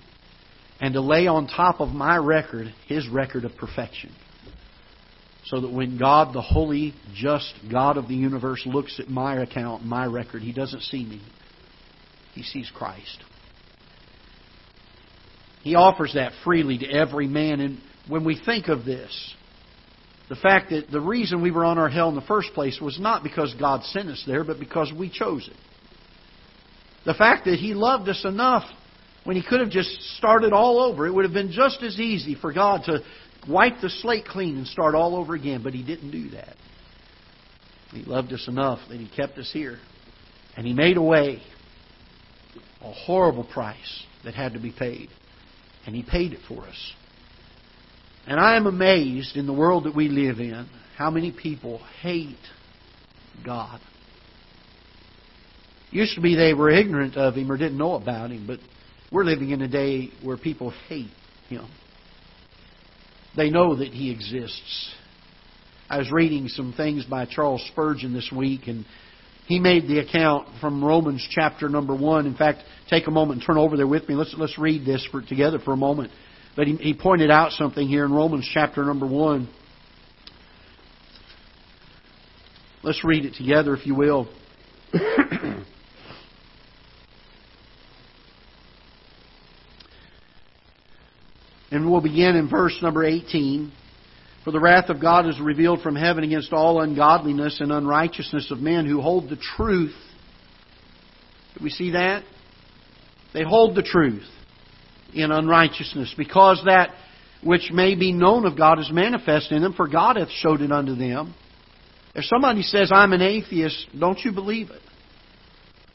and 0.80 0.94
to 0.94 1.00
lay 1.00 1.26
on 1.26 1.46
top 1.46 1.80
of 1.80 1.88
my 1.90 2.16
record 2.16 2.72
his 2.86 3.08
record 3.08 3.44
of 3.44 3.56
perfection. 3.56 4.12
So 5.46 5.60
that 5.62 5.72
when 5.72 5.98
God, 5.98 6.34
the 6.34 6.42
holy, 6.42 6.94
just 7.14 7.52
God 7.70 7.96
of 7.96 8.08
the 8.08 8.14
universe, 8.14 8.62
looks 8.66 9.00
at 9.00 9.08
my 9.08 9.40
account, 9.42 9.84
my 9.84 10.04
record, 10.04 10.42
He 10.42 10.52
doesn't 10.52 10.82
see 10.82 11.04
me. 11.04 11.22
He 12.34 12.42
sees 12.42 12.70
Christ. 12.74 13.24
He 15.62 15.74
offers 15.74 16.14
that 16.14 16.32
freely 16.44 16.78
to 16.78 16.86
every 16.86 17.26
man. 17.26 17.60
And 17.60 17.78
when 18.08 18.24
we 18.24 18.40
think 18.44 18.68
of 18.68 18.84
this, 18.84 19.34
the 20.28 20.36
fact 20.36 20.70
that 20.70 20.90
the 20.90 21.00
reason 21.00 21.42
we 21.42 21.50
were 21.50 21.64
on 21.64 21.76
our 21.76 21.88
hell 21.88 22.08
in 22.08 22.14
the 22.14 22.20
first 22.22 22.52
place 22.54 22.80
was 22.80 22.98
not 23.00 23.22
because 23.22 23.54
God 23.58 23.82
sent 23.84 24.08
us 24.08 24.22
there, 24.26 24.44
but 24.44 24.58
because 24.58 24.92
we 24.96 25.10
chose 25.10 25.48
it. 25.48 25.56
The 27.04 27.14
fact 27.14 27.46
that 27.46 27.58
He 27.58 27.74
loved 27.74 28.08
us 28.08 28.24
enough 28.24 28.64
when 29.24 29.36
He 29.36 29.42
could 29.42 29.60
have 29.60 29.70
just 29.70 29.90
started 30.16 30.52
all 30.52 30.80
over, 30.80 31.06
it 31.06 31.12
would 31.12 31.24
have 31.24 31.34
been 31.34 31.52
just 31.52 31.82
as 31.82 31.98
easy 31.98 32.36
for 32.36 32.52
God 32.52 32.82
to 32.84 33.00
wipe 33.48 33.80
the 33.80 33.90
slate 33.90 34.24
clean 34.24 34.56
and 34.56 34.66
start 34.66 34.94
all 34.94 35.16
over 35.16 35.34
again, 35.34 35.62
but 35.62 35.72
He 35.72 35.82
didn't 35.82 36.10
do 36.10 36.30
that. 36.30 36.56
He 37.92 38.02
loved 38.02 38.32
us 38.32 38.46
enough 38.48 38.80
that 38.88 38.98
He 38.98 39.08
kept 39.08 39.38
us 39.38 39.50
here. 39.52 39.78
And 40.56 40.66
He 40.66 40.72
made 40.72 40.96
a 40.96 41.02
way, 41.02 41.42
a 42.80 42.92
horrible 42.92 43.44
price 43.44 44.04
that 44.24 44.34
had 44.34 44.54
to 44.54 44.60
be 44.60 44.72
paid. 44.76 45.08
And 45.86 45.94
He 45.94 46.02
paid 46.02 46.32
it 46.32 46.40
for 46.48 46.66
us. 46.66 46.92
And 48.26 48.38
I 48.38 48.56
am 48.56 48.66
amazed 48.66 49.36
in 49.36 49.46
the 49.46 49.52
world 49.52 49.84
that 49.84 49.96
we 49.96 50.08
live 50.08 50.38
in 50.38 50.68
how 50.96 51.10
many 51.10 51.32
people 51.32 51.80
hate 52.02 52.36
God. 53.44 53.80
Used 55.90 56.14
to 56.14 56.20
be 56.20 56.36
they 56.36 56.54
were 56.54 56.70
ignorant 56.70 57.16
of 57.16 57.34
Him 57.34 57.50
or 57.50 57.56
didn't 57.56 57.78
know 57.78 57.94
about 57.94 58.30
Him, 58.30 58.46
but 58.46 58.60
we're 59.10 59.24
living 59.24 59.50
in 59.50 59.62
a 59.62 59.68
day 59.68 60.10
where 60.22 60.36
people 60.36 60.72
hate 60.88 61.10
Him. 61.48 61.66
They 63.36 63.50
know 63.50 63.76
that 63.76 63.88
He 63.88 64.10
exists. 64.10 64.94
I 65.88 65.98
was 65.98 66.10
reading 66.12 66.48
some 66.48 66.72
things 66.72 67.04
by 67.04 67.26
Charles 67.26 67.64
Spurgeon 67.72 68.12
this 68.12 68.30
week, 68.34 68.68
and 68.68 68.84
he 69.46 69.58
made 69.58 69.88
the 69.88 69.98
account 69.98 70.46
from 70.60 70.84
Romans 70.84 71.26
chapter 71.28 71.68
number 71.68 71.92
one. 71.92 72.26
In 72.26 72.36
fact, 72.36 72.62
take 72.88 73.08
a 73.08 73.10
moment 73.10 73.40
and 73.40 73.46
turn 73.46 73.58
over 73.58 73.76
there 73.76 73.88
with 73.88 74.08
me. 74.08 74.14
Let's 74.14 74.32
let's 74.38 74.56
read 74.56 74.86
this 74.86 75.04
for, 75.10 75.20
together 75.20 75.58
for 75.58 75.72
a 75.72 75.76
moment. 75.76 76.12
But 76.54 76.68
he, 76.68 76.76
he 76.76 76.94
pointed 76.94 77.32
out 77.32 77.50
something 77.52 77.88
here 77.88 78.04
in 78.04 78.12
Romans 78.12 78.48
chapter 78.54 78.84
number 78.84 79.08
one. 79.08 79.48
Let's 82.84 83.04
read 83.04 83.24
it 83.24 83.34
together, 83.34 83.74
if 83.74 83.84
you 83.86 83.96
will. 83.96 84.28
We'll 92.00 92.10
begin 92.10 92.34
in 92.34 92.48
verse 92.48 92.78
number 92.80 93.04
18. 93.04 93.70
For 94.42 94.52
the 94.52 94.60
wrath 94.60 94.88
of 94.88 95.02
God 95.02 95.28
is 95.28 95.38
revealed 95.38 95.82
from 95.82 95.94
heaven 95.94 96.24
against 96.24 96.50
all 96.50 96.80
ungodliness 96.80 97.60
and 97.60 97.70
unrighteousness 97.70 98.50
of 98.50 98.58
men 98.58 98.86
who 98.86 99.02
hold 99.02 99.28
the 99.28 99.36
truth. 99.36 99.94
Do 101.58 101.62
we 101.62 101.68
see 101.68 101.90
that? 101.90 102.24
They 103.34 103.42
hold 103.42 103.76
the 103.76 103.82
truth 103.82 104.26
in 105.12 105.30
unrighteousness, 105.30 106.14
because 106.16 106.62
that 106.64 106.94
which 107.44 107.70
may 107.70 107.96
be 107.96 108.12
known 108.12 108.46
of 108.46 108.56
God 108.56 108.78
is 108.78 108.90
manifest 108.90 109.52
in 109.52 109.60
them, 109.60 109.74
for 109.74 109.86
God 109.86 110.16
hath 110.16 110.30
showed 110.30 110.62
it 110.62 110.72
unto 110.72 110.94
them. 110.94 111.34
If 112.14 112.24
somebody 112.24 112.62
says, 112.62 112.90
I'm 112.94 113.12
an 113.12 113.20
atheist, 113.20 113.88
don't 113.98 114.20
you 114.20 114.32
believe 114.32 114.70
it? 114.70 114.80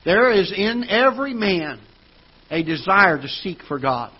There 0.03 0.31
is 0.31 0.53
in 0.55 0.87
every 0.87 1.33
man 1.33 1.81
a 2.51 2.61
desire 2.61 3.19
to 3.19 3.27
seek 3.27 3.63
for 3.67 3.79
God. 3.79 4.11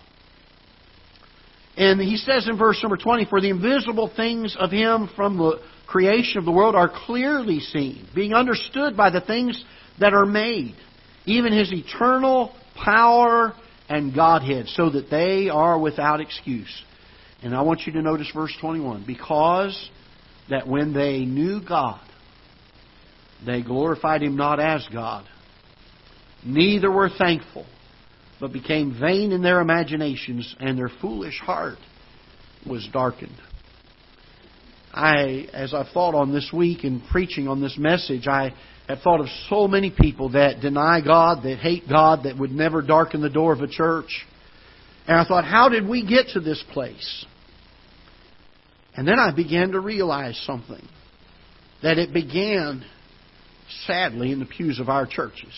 And 1.76 2.00
he 2.00 2.16
says 2.16 2.48
in 2.48 2.56
verse 2.56 2.78
number 2.82 2.96
20, 2.96 3.26
For 3.26 3.40
the 3.40 3.50
invisible 3.50 4.10
things 4.14 4.56
of 4.58 4.70
him 4.70 5.10
from 5.14 5.36
the 5.36 5.60
creation 5.86 6.38
of 6.38 6.44
the 6.44 6.52
world 6.52 6.74
are 6.74 6.90
clearly 7.06 7.60
seen, 7.60 8.08
being 8.14 8.32
understood 8.32 8.96
by 8.96 9.10
the 9.10 9.20
things 9.20 9.62
that 10.00 10.14
are 10.14 10.26
made, 10.26 10.74
even 11.26 11.52
his 11.52 11.72
eternal 11.72 12.54
power 12.74 13.52
and 13.88 14.14
Godhead, 14.14 14.66
so 14.68 14.90
that 14.90 15.10
they 15.10 15.48
are 15.48 15.78
without 15.78 16.20
excuse. 16.20 16.82
And 17.42 17.54
I 17.54 17.62
want 17.62 17.82
you 17.86 17.92
to 17.92 18.02
notice 18.02 18.30
verse 18.34 18.56
21. 18.60 19.04
Because 19.06 19.90
that 20.48 20.66
when 20.66 20.94
they 20.94 21.20
knew 21.20 21.60
God, 21.66 22.00
they 23.44 23.62
glorified 23.62 24.22
him 24.22 24.36
not 24.36 24.60
as 24.60 24.86
God, 24.92 25.26
neither 26.44 26.90
were 26.90 27.10
thankful 27.10 27.66
but 28.40 28.52
became 28.52 28.98
vain 29.00 29.32
in 29.32 29.42
their 29.42 29.60
imaginations, 29.60 30.54
and 30.60 30.78
their 30.78 30.90
foolish 31.00 31.38
heart 31.40 31.78
was 32.68 32.88
darkened. 32.92 33.36
I, 34.92 35.48
as 35.52 35.74
I've 35.74 35.88
thought 35.88 36.14
on 36.14 36.32
this 36.32 36.50
week 36.52 36.84
and 36.84 37.02
preaching 37.10 37.48
on 37.48 37.60
this 37.60 37.76
message, 37.78 38.26
I 38.26 38.54
have 38.88 39.00
thought 39.00 39.20
of 39.20 39.26
so 39.48 39.68
many 39.68 39.90
people 39.90 40.30
that 40.30 40.60
deny 40.60 41.00
God, 41.04 41.42
that 41.42 41.58
hate 41.58 41.84
God, 41.88 42.24
that 42.24 42.38
would 42.38 42.50
never 42.52 42.82
darken 42.82 43.20
the 43.20 43.30
door 43.30 43.52
of 43.52 43.60
a 43.60 43.68
church. 43.68 44.26
And 45.06 45.18
I 45.18 45.24
thought, 45.24 45.44
how 45.44 45.68
did 45.68 45.86
we 45.86 46.06
get 46.06 46.28
to 46.34 46.40
this 46.40 46.62
place? 46.72 47.26
And 48.94 49.06
then 49.06 49.18
I 49.18 49.34
began 49.34 49.72
to 49.72 49.80
realize 49.80 50.40
something. 50.46 50.82
That 51.82 51.98
it 51.98 52.14
began, 52.14 52.84
sadly, 53.86 54.32
in 54.32 54.38
the 54.38 54.46
pews 54.46 54.80
of 54.80 54.88
our 54.88 55.06
churches. 55.06 55.52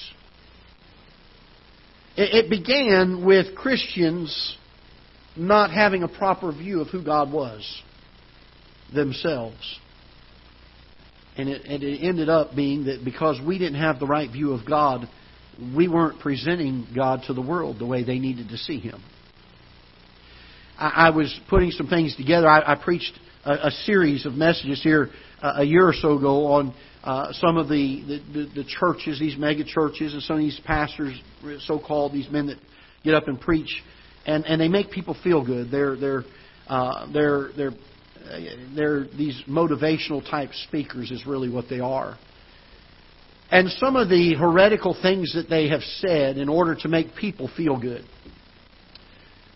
It 2.20 2.50
began 2.50 3.24
with 3.24 3.54
Christians 3.54 4.56
not 5.36 5.70
having 5.70 6.02
a 6.02 6.08
proper 6.08 6.50
view 6.50 6.80
of 6.80 6.88
who 6.88 7.04
God 7.04 7.30
was 7.30 7.64
themselves. 8.92 9.78
And 11.36 11.48
it, 11.48 11.64
and 11.64 11.84
it 11.84 11.98
ended 12.02 12.28
up 12.28 12.56
being 12.56 12.86
that 12.86 13.04
because 13.04 13.40
we 13.46 13.56
didn't 13.58 13.80
have 13.80 14.00
the 14.00 14.06
right 14.06 14.28
view 14.28 14.52
of 14.52 14.66
God, 14.66 15.08
we 15.76 15.86
weren't 15.86 16.18
presenting 16.18 16.88
God 16.92 17.22
to 17.28 17.34
the 17.34 17.40
world 17.40 17.78
the 17.78 17.86
way 17.86 18.02
they 18.02 18.18
needed 18.18 18.48
to 18.48 18.56
see 18.56 18.80
Him. 18.80 19.00
I, 20.76 20.88
I 20.88 21.10
was 21.10 21.32
putting 21.48 21.70
some 21.70 21.86
things 21.86 22.16
together. 22.16 22.48
I, 22.48 22.72
I 22.72 22.74
preached 22.74 23.16
a, 23.44 23.68
a, 23.68 23.70
series 23.84 24.26
of 24.26 24.32
messages 24.32 24.82
here 24.82 25.10
uh, 25.40 25.54
a 25.58 25.64
year 25.64 25.86
or 25.86 25.94
so 25.94 26.18
ago 26.18 26.46
on 26.46 26.74
uh, 27.04 27.32
some 27.32 27.56
of 27.56 27.68
the, 27.68 28.20
the, 28.32 28.50
the, 28.54 28.64
churches, 28.64 29.18
these 29.20 29.36
mega 29.38 29.64
churches, 29.64 30.14
and 30.14 30.22
some 30.22 30.36
of 30.36 30.40
these 30.40 30.60
pastors, 30.64 31.20
so 31.60 31.78
called, 31.78 32.12
these 32.12 32.28
men 32.30 32.46
that 32.48 32.58
get 33.04 33.14
up 33.14 33.28
and 33.28 33.40
preach, 33.40 33.82
and, 34.26 34.44
and 34.46 34.60
they 34.60 34.68
make 34.68 34.90
people 34.90 35.16
feel 35.22 35.44
good. 35.44 35.70
They're, 35.70 35.96
they're, 35.96 36.24
uh, 36.68 37.10
they're, 37.12 37.50
they're 37.56 37.72
they're 38.74 39.04
these 39.16 39.40
motivational 39.48 40.28
type 40.28 40.50
speakers 40.66 41.10
is 41.10 41.26
really 41.26 41.48
what 41.48 41.66
they 41.68 41.80
are. 41.80 42.18
And 43.50 43.70
some 43.70 43.96
of 43.96 44.08
the 44.08 44.34
heretical 44.34 44.96
things 45.00 45.32
that 45.34 45.48
they 45.48 45.68
have 45.68 45.80
said 45.80 46.36
in 46.36 46.48
order 46.48 46.74
to 46.76 46.88
make 46.88 47.14
people 47.14 47.50
feel 47.56 47.78
good. 47.78 48.04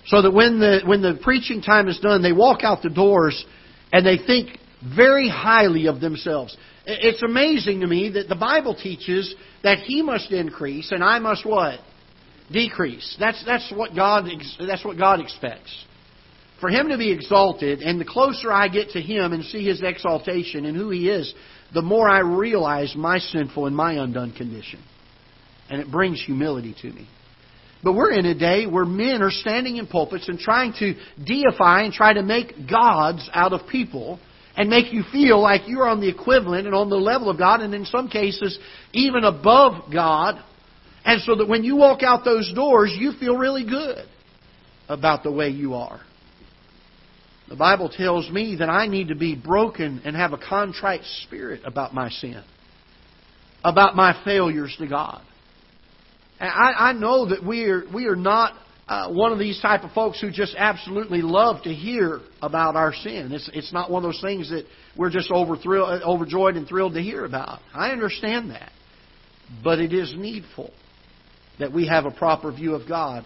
So 0.06 0.22
that 0.22 0.32
when 0.32 0.58
the 0.58 0.80
when 0.86 1.02
the 1.02 1.18
preaching 1.22 1.62
time 1.62 1.88
is 1.88 1.98
done, 2.00 2.22
they 2.22 2.32
walk 2.32 2.60
out 2.62 2.82
the 2.82 2.90
doors 2.90 3.44
and 3.92 4.06
they 4.06 4.16
think 4.18 4.58
very 4.96 5.28
highly 5.28 5.86
of 5.86 6.00
themselves. 6.00 6.56
It's 6.84 7.22
amazing 7.22 7.80
to 7.80 7.86
me 7.86 8.10
that 8.10 8.28
the 8.28 8.34
Bible 8.34 8.74
teaches 8.74 9.34
that 9.62 9.78
he 9.78 10.02
must 10.02 10.32
increase 10.32 10.90
and 10.90 11.02
I 11.02 11.18
must 11.18 11.46
what? 11.46 11.78
Decrease. 12.50 13.16
That's 13.20 13.42
that's 13.44 13.72
what 13.74 13.94
God 13.94 14.28
that's 14.58 14.84
what 14.84 14.98
God 14.98 15.20
expects 15.20 15.84
for 16.62 16.70
Him 16.70 16.90
to 16.90 16.96
be 16.96 17.10
exalted, 17.10 17.82
and 17.82 18.00
the 18.00 18.04
closer 18.04 18.52
I 18.52 18.68
get 18.68 18.90
to 18.90 19.00
Him 19.00 19.32
and 19.32 19.44
see 19.44 19.66
His 19.66 19.82
exaltation 19.82 20.64
and 20.64 20.76
who 20.76 20.90
He 20.90 21.10
is, 21.10 21.34
the 21.74 21.82
more 21.82 22.08
I 22.08 22.20
realize 22.20 22.94
my 22.96 23.18
sinful 23.18 23.66
and 23.66 23.74
my 23.74 23.94
undone 23.94 24.30
condition. 24.32 24.80
And 25.68 25.80
it 25.80 25.90
brings 25.90 26.22
humility 26.24 26.76
to 26.82 26.86
me. 26.88 27.08
But 27.82 27.94
we're 27.94 28.12
in 28.12 28.26
a 28.26 28.38
day 28.38 28.66
where 28.66 28.84
men 28.84 29.22
are 29.22 29.32
standing 29.32 29.76
in 29.76 29.88
pulpits 29.88 30.28
and 30.28 30.38
trying 30.38 30.72
to 30.74 30.94
deify 31.26 31.82
and 31.82 31.92
try 31.92 32.12
to 32.12 32.22
make 32.22 32.70
gods 32.70 33.28
out 33.34 33.52
of 33.52 33.66
people 33.68 34.20
and 34.56 34.68
make 34.68 34.92
you 34.92 35.02
feel 35.10 35.40
like 35.40 35.62
you're 35.66 35.88
on 35.88 36.00
the 36.00 36.08
equivalent 36.08 36.66
and 36.66 36.74
on 36.74 36.90
the 36.90 36.96
level 36.96 37.30
of 37.30 37.38
God, 37.38 37.60
and 37.60 37.74
in 37.74 37.84
some 37.86 38.08
cases, 38.08 38.58
even 38.92 39.24
above 39.24 39.90
God. 39.92 40.42
And 41.04 41.20
so 41.22 41.36
that 41.36 41.48
when 41.48 41.64
you 41.64 41.76
walk 41.76 42.02
out 42.02 42.24
those 42.24 42.52
doors, 42.54 42.94
you 42.96 43.12
feel 43.18 43.36
really 43.36 43.64
good 43.64 44.06
about 44.88 45.22
the 45.22 45.32
way 45.32 45.48
you 45.48 45.74
are. 45.74 46.00
The 47.48 47.56
Bible 47.56 47.88
tells 47.88 48.30
me 48.30 48.56
that 48.60 48.70
I 48.70 48.86
need 48.86 49.08
to 49.08 49.14
be 49.14 49.34
broken 49.34 50.02
and 50.04 50.14
have 50.16 50.32
a 50.32 50.38
contrite 50.38 51.02
spirit 51.22 51.62
about 51.64 51.92
my 51.92 52.08
sin, 52.08 52.42
about 53.64 53.96
my 53.96 54.18
failures 54.24 54.74
to 54.78 54.86
God. 54.86 55.22
And 56.40 56.48
I, 56.48 56.90
I 56.90 56.92
know 56.92 57.28
that 57.28 57.44
we 57.44 57.64
are, 57.64 57.82
we 57.92 58.06
are 58.06 58.16
not 58.16 58.54
uh, 58.88 59.10
one 59.10 59.32
of 59.32 59.38
these 59.38 59.60
type 59.60 59.84
of 59.84 59.92
folks 59.92 60.20
who 60.20 60.30
just 60.30 60.54
absolutely 60.56 61.22
love 61.22 61.62
to 61.62 61.72
hear 61.72 62.20
about 62.42 62.74
our 62.74 62.92
sin. 62.92 63.30
It's, 63.32 63.48
it's 63.54 63.72
not 63.72 63.90
one 63.90 64.04
of 64.04 64.12
those 64.12 64.20
things 64.20 64.50
that 64.50 64.64
we're 64.96 65.10
just 65.10 65.30
over 65.30 65.56
overjoyed 65.66 66.56
and 66.56 66.66
thrilled 66.66 66.94
to 66.94 67.00
hear 67.00 67.24
about. 67.24 67.60
I 67.72 67.90
understand 67.90 68.50
that. 68.50 68.72
But 69.62 69.78
it 69.78 69.92
is 69.92 70.14
needful 70.16 70.72
that 71.58 71.72
we 71.72 71.86
have 71.86 72.06
a 72.06 72.10
proper 72.10 72.50
view 72.50 72.74
of 72.74 72.88
God 72.88 73.24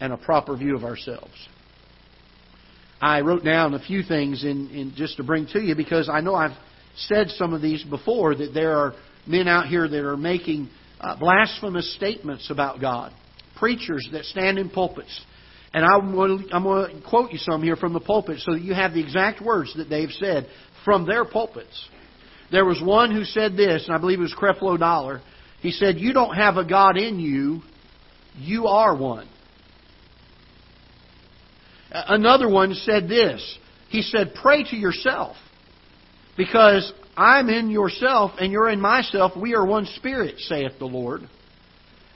and 0.00 0.12
a 0.12 0.16
proper 0.16 0.56
view 0.56 0.76
of 0.76 0.84
ourselves. 0.84 1.34
I 3.00 3.20
wrote 3.20 3.44
down 3.44 3.74
a 3.74 3.80
few 3.80 4.02
things 4.02 4.44
in, 4.44 4.70
in 4.70 4.92
just 4.96 5.18
to 5.18 5.24
bring 5.24 5.46
to 5.48 5.60
you 5.60 5.74
because 5.74 6.08
I 6.08 6.20
know 6.20 6.34
I've 6.34 6.56
said 6.96 7.28
some 7.30 7.52
of 7.52 7.60
these 7.60 7.84
before 7.84 8.34
that 8.34 8.54
there 8.54 8.78
are 8.78 8.94
men 9.26 9.48
out 9.48 9.66
here 9.66 9.86
that 9.86 10.04
are 10.04 10.16
making 10.16 10.70
uh, 11.00 11.18
blasphemous 11.18 11.94
statements 11.96 12.50
about 12.50 12.80
God, 12.80 13.12
preachers 13.56 14.08
that 14.12 14.24
stand 14.24 14.58
in 14.58 14.70
pulpits. 14.70 15.20
And 15.72 15.84
I'm 15.84 16.14
going, 16.14 16.46
to, 16.48 16.54
I'm 16.54 16.62
going 16.62 17.00
to 17.00 17.08
quote 17.08 17.32
you 17.32 17.38
some 17.38 17.62
here 17.62 17.76
from 17.76 17.92
the 17.92 18.00
pulpit 18.00 18.38
so 18.40 18.52
that 18.52 18.62
you 18.62 18.74
have 18.74 18.94
the 18.94 19.02
exact 19.02 19.40
words 19.40 19.74
that 19.76 19.88
they've 19.88 20.10
said 20.10 20.46
from 20.84 21.06
their 21.06 21.24
pulpits. 21.24 21.88
There 22.52 22.64
was 22.64 22.80
one 22.82 23.10
who 23.10 23.24
said 23.24 23.56
this, 23.56 23.84
and 23.86 23.94
I 23.94 23.98
believe 23.98 24.20
it 24.20 24.22
was 24.22 24.36
Creflo 24.38 24.78
Dollar. 24.78 25.20
He 25.60 25.72
said, 25.72 25.98
You 25.98 26.12
don't 26.12 26.34
have 26.34 26.56
a 26.56 26.64
God 26.64 26.96
in 26.96 27.18
you, 27.18 27.62
you 28.36 28.66
are 28.66 28.96
one. 28.96 29.28
Another 31.90 32.48
one 32.48 32.74
said 32.74 33.08
this. 33.08 33.58
He 33.88 34.02
said, 34.02 34.34
Pray 34.40 34.64
to 34.64 34.76
yourself. 34.76 35.36
Because 36.36 36.92
I'm 37.16 37.48
in 37.48 37.70
yourself 37.70 38.32
and 38.38 38.52
you're 38.52 38.68
in 38.68 38.80
myself. 38.80 39.32
We 39.36 39.54
are 39.54 39.64
one 39.64 39.86
spirit, 39.86 40.38
saith 40.38 40.72
the 40.78 40.86
Lord. 40.86 41.28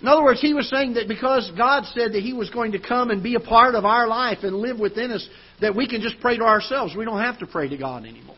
In 0.00 0.06
other 0.06 0.22
words, 0.22 0.40
he 0.40 0.54
was 0.54 0.70
saying 0.70 0.94
that 0.94 1.08
because 1.08 1.50
God 1.56 1.84
said 1.86 2.12
that 2.12 2.22
he 2.22 2.32
was 2.32 2.50
going 2.50 2.72
to 2.72 2.78
come 2.78 3.10
and 3.10 3.22
be 3.22 3.34
a 3.34 3.40
part 3.40 3.74
of 3.74 3.84
our 3.84 4.06
life 4.06 4.38
and 4.42 4.56
live 4.56 4.78
within 4.78 5.10
us, 5.10 5.28
that 5.60 5.74
we 5.74 5.88
can 5.88 6.00
just 6.00 6.20
pray 6.20 6.36
to 6.36 6.44
ourselves. 6.44 6.94
We 6.96 7.04
don't 7.04 7.20
have 7.20 7.40
to 7.40 7.46
pray 7.46 7.68
to 7.68 7.76
God 7.76 8.04
anymore. 8.04 8.36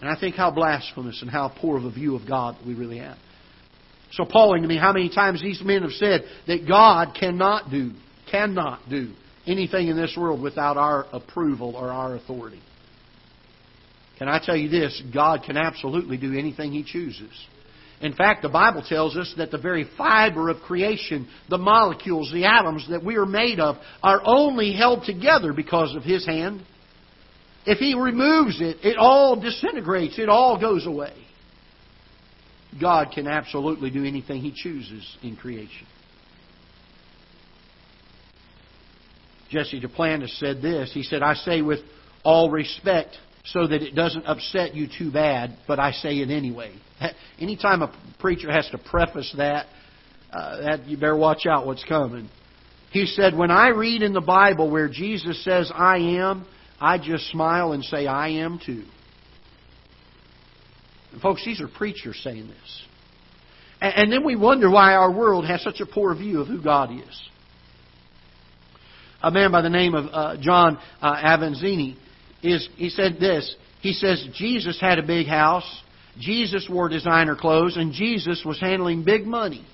And 0.00 0.08
I 0.08 0.18
think 0.18 0.34
how 0.34 0.50
blasphemous 0.50 1.20
and 1.20 1.30
how 1.30 1.52
poor 1.60 1.76
of 1.76 1.84
a 1.84 1.90
view 1.90 2.16
of 2.16 2.26
God 2.26 2.56
we 2.66 2.74
really 2.74 2.98
have. 2.98 3.18
So 4.12 4.24
appalling 4.24 4.62
to 4.62 4.68
me 4.68 4.76
how 4.76 4.92
many 4.92 5.08
times 5.08 5.42
these 5.42 5.62
men 5.62 5.82
have 5.82 5.92
said 5.92 6.24
that 6.46 6.66
God 6.66 7.14
cannot 7.18 7.70
do, 7.70 7.92
cannot 8.30 8.80
do 8.88 9.12
anything 9.46 9.88
in 9.88 9.96
this 9.96 10.14
world 10.16 10.40
without 10.40 10.76
our 10.76 11.06
approval 11.12 11.76
or 11.76 11.90
our 11.90 12.16
authority. 12.16 12.60
Can 14.18 14.28
I 14.28 14.40
tell 14.44 14.56
you 14.56 14.68
this? 14.68 15.02
God 15.12 15.42
can 15.44 15.56
absolutely 15.56 16.16
do 16.16 16.36
anything 16.38 16.72
He 16.72 16.84
chooses. 16.84 17.32
In 18.02 18.14
fact, 18.14 18.42
the 18.42 18.48
Bible 18.48 18.82
tells 18.86 19.16
us 19.16 19.32
that 19.36 19.52
the 19.52 19.58
very 19.58 19.88
fiber 19.96 20.48
of 20.48 20.58
creation, 20.62 21.28
the 21.48 21.56
molecules, 21.56 22.32
the 22.32 22.46
atoms 22.46 22.86
that 22.90 23.04
we 23.04 23.16
are 23.16 23.26
made 23.26 23.60
of, 23.60 23.76
are 24.02 24.20
only 24.24 24.72
held 24.72 25.04
together 25.04 25.52
because 25.52 25.94
of 25.94 26.02
His 26.02 26.26
hand. 26.26 26.64
If 27.64 27.78
He 27.78 27.94
removes 27.94 28.60
it, 28.60 28.78
it 28.82 28.96
all 28.98 29.40
disintegrates, 29.40 30.18
it 30.18 30.28
all 30.28 30.60
goes 30.60 30.84
away. 30.84 31.14
God 32.80 33.12
can 33.14 33.28
absolutely 33.28 33.90
do 33.90 34.04
anything 34.04 34.40
He 34.40 34.52
chooses 34.52 35.16
in 35.22 35.36
creation. 35.36 35.86
Jesse 39.48 39.80
Duplantis 39.80 40.36
said 40.40 40.60
this. 40.60 40.90
He 40.92 41.04
said, 41.04 41.22
I 41.22 41.34
say 41.34 41.62
with 41.62 41.80
all 42.24 42.50
respect 42.50 43.16
so 43.44 43.66
that 43.66 43.82
it 43.82 43.94
doesn't 43.94 44.24
upset 44.24 44.74
you 44.74 44.86
too 44.86 45.10
bad, 45.10 45.56
but 45.66 45.78
I 45.78 45.92
say 45.92 46.18
it 46.18 46.30
anyway. 46.30 46.74
Anytime 47.40 47.82
a 47.82 47.92
preacher 48.20 48.50
has 48.50 48.68
to 48.70 48.78
preface 48.78 49.32
that, 49.36 49.66
uh, 50.32 50.62
that 50.62 50.86
you 50.86 50.96
better 50.96 51.16
watch 51.16 51.46
out 51.46 51.66
what's 51.66 51.84
coming. 51.84 52.28
He 52.90 53.06
said, 53.06 53.36
When 53.36 53.50
I 53.50 53.68
read 53.68 54.02
in 54.02 54.12
the 54.12 54.20
Bible 54.20 54.70
where 54.70 54.88
Jesus 54.88 55.42
says, 55.44 55.72
I 55.74 55.98
am, 55.98 56.46
I 56.80 56.98
just 56.98 57.30
smile 57.30 57.72
and 57.72 57.84
say, 57.84 58.06
I 58.06 58.28
am 58.28 58.60
too. 58.64 58.84
And 61.12 61.20
folks, 61.20 61.44
these 61.44 61.60
are 61.60 61.68
preachers 61.68 62.20
saying 62.22 62.48
this. 62.48 62.82
And, 63.80 64.12
then 64.12 64.24
we 64.24 64.36
wonder 64.36 64.70
why 64.70 64.94
our 64.94 65.10
world 65.10 65.44
has 65.46 65.60
such 65.62 65.80
a 65.80 65.86
poor 65.86 66.14
view 66.14 66.40
of 66.40 66.46
who 66.46 66.62
God 66.62 66.92
is 66.92 67.28
a 69.22 69.30
man 69.30 69.52
by 69.52 69.62
the 69.62 69.70
name 69.70 69.94
of 69.94 70.06
uh, 70.12 70.36
John 70.40 70.78
uh, 71.00 71.14
Avanzini, 71.14 71.96
is 72.42 72.68
he 72.76 72.90
said 72.90 73.18
this. 73.18 73.54
He 73.80 73.92
says 73.92 74.26
Jesus 74.34 74.80
had 74.80 74.98
a 74.98 75.02
big 75.02 75.26
house, 75.26 75.82
Jesus 76.18 76.68
wore 76.70 76.88
designer 76.88 77.36
clothes, 77.36 77.76
and 77.76 77.92
Jesus 77.92 78.42
was 78.44 78.60
handling 78.60 79.04
big 79.04 79.26
money. 79.26 79.66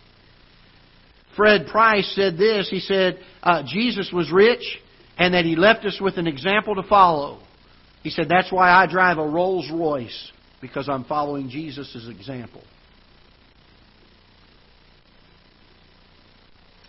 Fred 1.37 1.67
Price 1.69 2.11
said 2.15 2.37
this. 2.37 2.69
He 2.69 2.81
said 2.81 3.19
uh, 3.43 3.63
Jesus 3.67 4.11
was 4.13 4.31
rich 4.33 4.81
and 5.19 5.35
that 5.35 5.45
he 5.45 5.57
left 5.57 5.85
us 5.85 6.01
with 6.01 6.17
an 6.17 6.27
example 6.27 6.75
to 6.77 6.83
follow. 6.83 7.41
He 8.03 8.11
said 8.11 8.29
that's 8.29 8.53
why 8.53 8.71
I 8.71 8.87
drive 8.87 9.19
a 9.19 9.27
Rolls 9.27 9.71
Royce 9.73 10.33
because 10.61 10.89
I'm 10.89 11.05
following 11.05 11.49
Jesus' 11.49 12.09
example. 12.11 12.63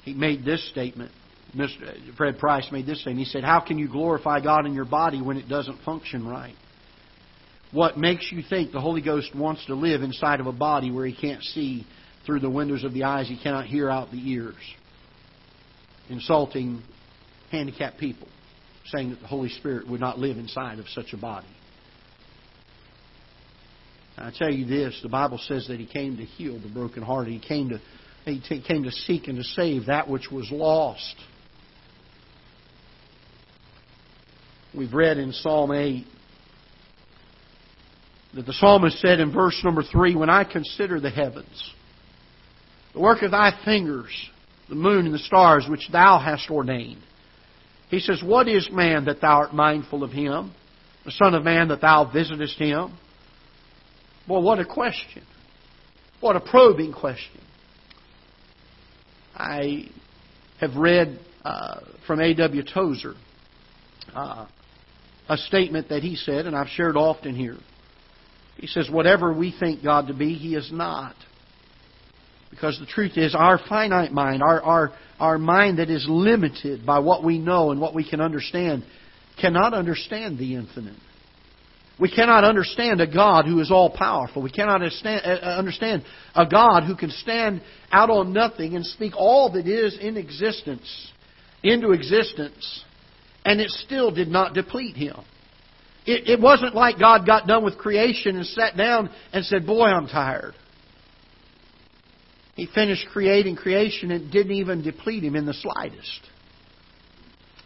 He 0.03 0.13
made 0.13 0.43
this 0.43 0.67
statement. 0.69 1.11
Mr. 1.55 1.89
Uh, 1.89 2.15
Fred 2.15 2.37
Price 2.37 2.67
made 2.71 2.85
this 2.85 3.01
statement. 3.01 3.25
He 3.25 3.31
said, 3.31 3.43
How 3.43 3.59
can 3.59 3.77
you 3.77 3.87
glorify 3.87 4.39
God 4.41 4.65
in 4.65 4.73
your 4.73 4.85
body 4.85 5.21
when 5.21 5.37
it 5.37 5.47
doesn't 5.47 5.81
function 5.83 6.27
right? 6.27 6.55
What 7.71 7.97
makes 7.97 8.31
you 8.31 8.41
think 8.47 8.71
the 8.71 8.81
Holy 8.81 9.01
Ghost 9.01 9.35
wants 9.35 9.65
to 9.67 9.75
live 9.75 10.01
inside 10.01 10.39
of 10.39 10.47
a 10.47 10.51
body 10.51 10.91
where 10.91 11.05
he 11.05 11.15
can't 11.15 11.43
see 11.43 11.85
through 12.25 12.39
the 12.39 12.49
windows 12.49 12.83
of 12.83 12.93
the 12.93 13.03
eyes, 13.03 13.27
he 13.27 13.39
cannot 13.41 13.65
hear 13.65 13.89
out 13.89 14.11
the 14.11 14.31
ears? 14.31 14.55
Insulting 16.09 16.81
handicapped 17.51 17.99
people, 17.99 18.27
saying 18.85 19.11
that 19.11 19.21
the 19.21 19.27
Holy 19.27 19.49
Spirit 19.49 19.87
would 19.87 19.99
not 19.99 20.17
live 20.17 20.37
inside 20.37 20.79
of 20.79 20.87
such 20.89 21.13
a 21.13 21.17
body. 21.17 21.47
I 24.17 24.31
tell 24.35 24.51
you 24.51 24.65
this, 24.65 24.99
the 25.01 25.09
Bible 25.09 25.39
says 25.47 25.67
that 25.67 25.79
he 25.79 25.85
came 25.85 26.17
to 26.17 26.25
heal 26.25 26.59
the 26.59 26.67
brokenhearted. 26.67 27.31
He 27.31 27.39
came 27.39 27.69
to 27.69 27.79
he 28.25 28.61
came 28.61 28.83
to 28.83 28.91
seek 28.91 29.27
and 29.27 29.37
to 29.37 29.43
save 29.43 29.85
that 29.87 30.09
which 30.09 30.29
was 30.29 30.49
lost. 30.51 31.15
We've 34.75 34.93
read 34.93 35.17
in 35.17 35.31
Psalm 35.31 35.71
8 35.71 36.05
that 38.35 38.45
the 38.45 38.53
psalmist 38.53 38.99
said 38.99 39.19
in 39.19 39.33
verse 39.33 39.59
number 39.63 39.81
3 39.81 40.15
When 40.15 40.29
I 40.29 40.43
consider 40.43 40.99
the 40.99 41.09
heavens, 41.09 41.73
the 42.93 42.99
work 42.99 43.23
of 43.23 43.31
thy 43.31 43.51
fingers, 43.65 44.11
the 44.67 44.75
moon 44.75 45.05
and 45.05 45.13
the 45.13 45.19
stars 45.19 45.65
which 45.67 45.89
thou 45.91 46.19
hast 46.19 46.49
ordained, 46.51 47.01
he 47.89 47.99
says, 47.99 48.21
What 48.23 48.47
is 48.47 48.69
man 48.71 49.05
that 49.05 49.21
thou 49.21 49.37
art 49.37 49.53
mindful 49.53 50.03
of 50.03 50.11
him? 50.11 50.53
The 51.05 51.11
Son 51.11 51.33
of 51.33 51.43
Man 51.43 51.69
that 51.69 51.81
thou 51.81 52.11
visitest 52.11 52.59
him? 52.59 52.95
Well, 54.27 54.43
what 54.43 54.59
a 54.59 54.65
question. 54.65 55.23
What 56.19 56.35
a 56.35 56.39
probing 56.39 56.93
question. 56.93 57.41
I 59.33 59.89
have 60.59 60.75
read 60.75 61.19
uh, 61.43 61.79
from 62.05 62.19
A.W. 62.19 62.61
Tozer 62.71 63.15
uh, 64.13 64.45
a 65.29 65.37
statement 65.37 65.89
that 65.89 66.03
he 66.03 66.15
said, 66.15 66.45
and 66.45 66.55
I've 66.55 66.67
shared 66.67 66.97
often 66.97 67.35
here. 67.35 67.57
He 68.57 68.67
says, 68.67 68.89
Whatever 68.89 69.33
we 69.33 69.55
think 69.57 69.83
God 69.83 70.07
to 70.07 70.13
be, 70.13 70.33
He 70.33 70.55
is 70.55 70.69
not. 70.71 71.15
Because 72.49 72.77
the 72.79 72.87
truth 72.87 73.13
is, 73.15 73.35
our 73.35 73.59
finite 73.69 74.11
mind, 74.11 74.41
our, 74.41 74.61
our, 74.61 74.91
our 75.19 75.37
mind 75.37 75.77
that 75.77 75.89
is 75.89 76.05
limited 76.09 76.85
by 76.85 76.99
what 76.99 77.23
we 77.23 77.37
know 77.37 77.71
and 77.71 77.79
what 77.79 77.93
we 77.93 78.07
can 78.07 78.19
understand, 78.19 78.83
cannot 79.39 79.73
understand 79.73 80.37
the 80.39 80.55
infinite. 80.55 80.97
We 81.99 82.09
cannot 82.09 82.43
understand 82.43 83.01
a 83.01 83.07
God 83.07 83.45
who 83.45 83.59
is 83.59 83.71
all 83.71 83.89
powerful. 83.89 84.41
We 84.41 84.51
cannot 84.51 84.81
uh, 84.81 84.85
understand 84.85 86.03
a 86.33 86.45
God 86.47 86.83
who 86.85 86.95
can 86.95 87.11
stand 87.11 87.61
out 87.91 88.09
on 88.09 88.33
nothing 88.33 88.75
and 88.75 88.85
speak 88.85 89.13
all 89.15 89.51
that 89.51 89.67
is 89.67 89.97
in 89.99 90.17
existence 90.17 91.11
into 91.63 91.91
existence, 91.91 92.83
and 93.45 93.59
it 93.59 93.69
still 93.69 94.11
did 94.11 94.27
not 94.27 94.53
deplete 94.53 94.95
him. 94.95 95.15
It, 96.05 96.29
it 96.29 96.41
wasn't 96.41 96.75
like 96.75 96.99
God 96.99 97.25
got 97.25 97.47
done 97.47 97.63
with 97.63 97.77
creation 97.77 98.35
and 98.35 98.45
sat 98.45 98.75
down 98.75 99.09
and 99.31 99.45
said, 99.45 99.65
Boy, 99.65 99.85
I'm 99.85 100.07
tired. 100.07 100.55
He 102.55 102.67
finished 102.73 103.07
creating 103.11 103.55
creation 103.55 104.11
and 104.11 104.31
didn't 104.31 104.51
even 104.51 104.81
deplete 104.81 105.23
him 105.23 105.35
in 105.35 105.45
the 105.45 105.53
slightest. 105.53 106.19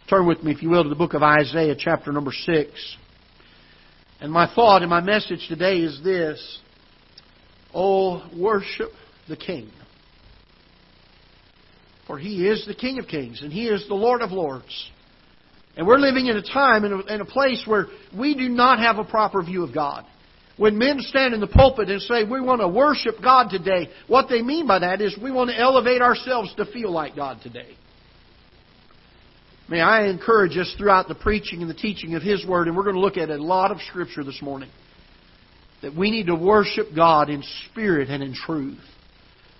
Turn 0.08 0.26
with 0.26 0.42
me, 0.42 0.52
if 0.52 0.62
you 0.62 0.70
will, 0.70 0.82
to 0.82 0.88
the 0.88 0.94
book 0.94 1.14
of 1.14 1.22
Isaiah, 1.22 1.74
chapter 1.76 2.12
number 2.12 2.32
6. 2.32 2.96
And 4.20 4.30
my 4.30 4.52
thought 4.54 4.82
and 4.82 4.90
my 4.90 5.00
message 5.00 5.46
today 5.48 5.78
is 5.78 6.00
this 6.04 6.60
Oh, 7.74 8.22
worship 8.36 8.90
the 9.28 9.36
King. 9.36 9.70
For 12.06 12.18
He 12.18 12.46
is 12.46 12.64
the 12.66 12.74
King 12.74 12.98
of 12.98 13.08
Kings 13.08 13.42
and 13.42 13.52
He 13.52 13.66
is 13.66 13.88
the 13.88 13.94
Lord 13.94 14.22
of 14.22 14.30
Lords. 14.30 14.90
And 15.76 15.86
we're 15.86 15.98
living 15.98 16.26
in 16.26 16.36
a 16.36 16.42
time, 16.42 16.84
and 16.84 17.02
a, 17.02 17.14
in 17.14 17.20
a 17.20 17.24
place 17.24 17.64
where 17.66 17.86
we 18.16 18.34
do 18.34 18.48
not 18.48 18.78
have 18.78 18.98
a 18.98 19.04
proper 19.04 19.42
view 19.42 19.64
of 19.64 19.74
God. 19.74 20.04
When 20.56 20.78
men 20.78 21.00
stand 21.00 21.34
in 21.34 21.40
the 21.40 21.48
pulpit 21.48 21.88
and 21.88 22.00
say, 22.02 22.22
we 22.22 22.40
want 22.40 22.60
to 22.60 22.68
worship 22.68 23.16
God 23.20 23.50
today, 23.50 23.90
what 24.06 24.28
they 24.28 24.40
mean 24.40 24.68
by 24.68 24.78
that 24.78 25.00
is 25.00 25.16
we 25.20 25.32
want 25.32 25.50
to 25.50 25.58
elevate 25.58 26.00
ourselves 26.00 26.54
to 26.56 26.66
feel 26.66 26.92
like 26.92 27.16
God 27.16 27.40
today. 27.42 27.76
May 29.68 29.80
I 29.80 30.06
encourage 30.08 30.56
us 30.56 30.72
throughout 30.78 31.08
the 31.08 31.14
preaching 31.14 31.60
and 31.60 31.70
the 31.70 31.74
teaching 31.74 32.14
of 32.14 32.22
His 32.22 32.46
Word, 32.46 32.68
and 32.68 32.76
we're 32.76 32.84
going 32.84 32.94
to 32.94 33.00
look 33.00 33.16
at 33.16 33.30
a 33.30 33.42
lot 33.42 33.72
of 33.72 33.78
Scripture 33.88 34.22
this 34.22 34.40
morning, 34.42 34.70
that 35.82 35.96
we 35.96 36.10
need 36.10 36.26
to 36.26 36.36
worship 36.36 36.88
God 36.94 37.30
in 37.30 37.42
spirit 37.70 38.08
and 38.08 38.22
in 38.22 38.34
truth. 38.34 38.78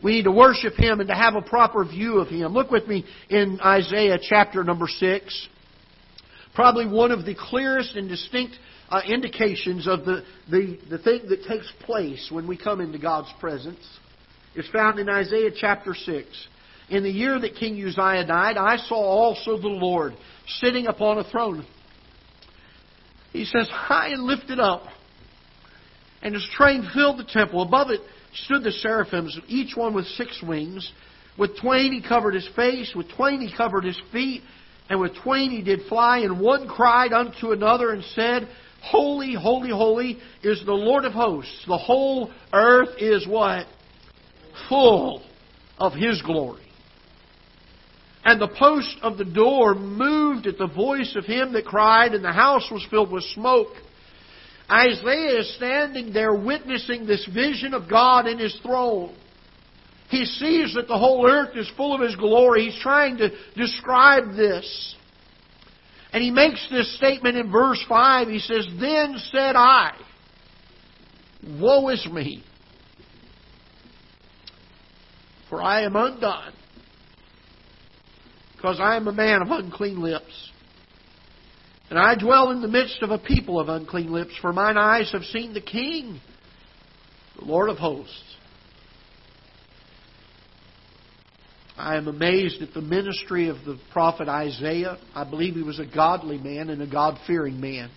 We 0.03 0.13
need 0.13 0.25
to 0.25 0.33
worship 0.33 0.75
Him 0.75 1.01
and 1.01 1.09
to 1.09 1.15
have 1.15 1.35
a 1.35 1.43
proper 1.43 1.85
view 1.85 2.19
of 2.19 2.29
Him. 2.29 2.53
Look 2.53 2.71
with 2.71 2.87
me 2.87 3.05
in 3.31 3.59
Isaiah 3.61 4.19
chapter 4.21 4.63
number 4.63 4.87
6. 4.87 5.49
Probably 6.55 6.87
one 6.87 7.11
of 7.11 7.25
the 7.25 7.35
clearest 7.35 7.97
and 7.97 8.09
distinct 8.09 8.57
uh, 8.89 9.01
indications 9.07 9.89
of 9.89 10.05
the, 10.05 10.25
the, 10.51 10.79
the 10.89 10.99
thing 10.99 11.23
that 11.29 11.45
takes 11.45 11.71
place 11.81 12.29
when 12.31 12.47
we 12.47 12.57
come 12.57 12.81
into 12.81 12.99
God's 12.99 13.33
presence 13.41 13.85
is 14.55 14.69
found 14.73 14.99
in 14.99 15.09
Isaiah 15.09 15.51
chapter 15.55 15.95
6. 15.95 16.27
In 16.91 17.03
the 17.03 17.11
year 17.11 17.41
that 17.41 17.57
King 17.57 17.75
Uzziah 17.83 18.27
died, 18.27 18.57
I 18.57 18.77
saw 18.77 18.95
also 18.95 19.59
the 19.59 19.69
Lord 19.69 20.13
sitting 20.61 20.87
upon 20.87 21.19
a 21.19 21.25
throne. 21.25 21.67
He 23.33 23.45
says, 23.45 23.69
high 23.69 24.11
and 24.11 24.23
lifted 24.23 24.61
up, 24.61 24.85
and 26.23 26.35
his 26.35 26.49
train 26.55 26.89
filled 26.95 27.19
the 27.19 27.25
temple. 27.25 27.63
Above 27.63 27.91
it 27.91 28.01
stood 28.33 28.63
the 28.63 28.71
seraphims, 28.71 29.37
each 29.49 29.77
one 29.77 29.95
with 29.95 30.07
six 30.07 30.41
wings. 30.47 30.93
With 31.37 31.59
twain 31.61 31.93
he 31.93 32.07
covered 32.07 32.35
his 32.35 32.49
face, 32.55 32.93
with 32.95 33.09
twain 33.17 33.41
he 33.41 33.55
covered 33.55 33.85
his 33.85 34.01
feet, 34.13 34.43
and 34.89 35.01
with 35.01 35.17
twain 35.23 35.51
he 35.51 35.63
did 35.63 35.87
fly, 35.89 36.19
and 36.19 36.41
one 36.41 36.69
cried 36.69 37.13
unto 37.13 37.53
another 37.53 37.91
and 37.91 38.05
said, 38.15 38.49
Holy, 38.83 39.35
holy, 39.35 39.71
holy 39.71 40.19
is 40.43 40.63
the 40.65 40.73
Lord 40.73 41.07
of 41.07 41.13
hosts. 41.13 41.65
The 41.67 41.79
whole 41.79 42.31
earth 42.53 42.97
is 42.99 43.27
what? 43.27 43.67
Full 44.69 45.23
of 45.79 45.95
his 45.95 46.21
glory. 46.23 46.61
And 48.25 48.41
the 48.41 48.49
post 48.49 48.97
of 49.03 49.19
the 49.19 49.25
door 49.25 49.75
moved 49.75 50.47
at 50.47 50.59
the 50.59 50.67
voice 50.67 51.15
of 51.17 51.25
him 51.25 51.53
that 51.55 51.65
cried, 51.65 52.13
and 52.13 52.25
the 52.25 52.33
house 52.33 52.69
was 52.71 52.87
filled 52.91 53.11
with 53.11 53.25
smoke. 53.35 53.73
Isaiah 54.71 55.41
is 55.41 55.57
standing 55.57 56.13
there 56.13 56.35
witnessing 56.35 57.07
this 57.07 57.27
vision 57.27 57.75
of 57.75 57.89
God 57.89 58.27
in 58.27 58.39
his 58.39 58.59
throne. 58.63 59.15
He 60.11 60.25
sees 60.25 60.75
that 60.75 60.87
the 60.87 60.99
whole 60.99 61.29
earth 61.29 61.57
is 61.57 61.71
full 61.77 61.95
of 61.95 62.01
his 62.01 62.15
glory. 62.17 62.67
He's 62.67 62.81
trying 62.81 63.17
to 63.19 63.31
describe 63.57 64.37
this. 64.37 64.95
And 66.13 66.23
he 66.23 66.31
makes 66.31 66.65
this 66.71 66.97
statement 66.97 67.37
in 67.37 67.51
verse 67.51 67.85
5. 67.89 68.29
He 68.29 68.39
says, 68.39 68.67
Then 68.79 69.17
said 69.33 69.57
I, 69.57 69.93
Woe 71.59 71.89
is 71.89 72.07
me, 72.07 72.45
for 75.51 75.61
I 75.61 75.83
am 75.83 75.97
undone 75.97 76.53
because 78.65 78.81
I 78.81 78.97
am 78.97 79.09
a 79.09 79.13
man 79.13 79.43
of 79.43 79.51
unclean 79.51 80.01
lips. 80.01 80.51
And 81.91 81.99
I 81.99 82.15
dwell 82.15 82.51
in 82.51 82.63
the 82.63 82.69
midst 82.69 83.03
of 83.03 83.11
a 83.11 83.19
people 83.19 83.61
of 83.61 83.69
unclean 83.69 84.11
lips, 84.11 84.33
for 84.41 84.55
mine 84.55 84.79
eyes 84.79 85.13
have 85.13 85.25
seen 85.25 85.53
the 85.53 85.61
King, 85.61 86.19
the 87.39 87.45
Lord 87.45 87.69
of 87.69 87.77
hosts. 87.77 88.34
I 91.77 91.97
am 91.97 92.07
amazed 92.07 92.63
at 92.63 92.73
the 92.73 92.81
ministry 92.81 93.49
of 93.49 93.57
the 93.65 93.79
prophet 93.93 94.29
Isaiah. 94.29 94.99
I 95.15 95.25
believe 95.29 95.55
he 95.55 95.63
was 95.63 95.81
a 95.81 95.87
godly 95.87 96.39
man 96.39 96.71
and 96.71 96.81
a 96.81 96.87
God 96.87 97.19
fearing 97.27 97.61
man. 97.61 97.91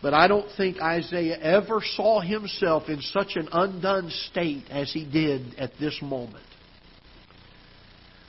But 0.00 0.14
I 0.14 0.28
don't 0.28 0.48
think 0.56 0.80
Isaiah 0.80 1.38
ever 1.38 1.80
saw 1.96 2.20
himself 2.20 2.88
in 2.88 3.00
such 3.00 3.36
an 3.36 3.48
undone 3.52 4.10
state 4.30 4.64
as 4.70 4.92
he 4.92 5.04
did 5.04 5.54
at 5.58 5.72
this 5.80 5.98
moment 6.02 6.44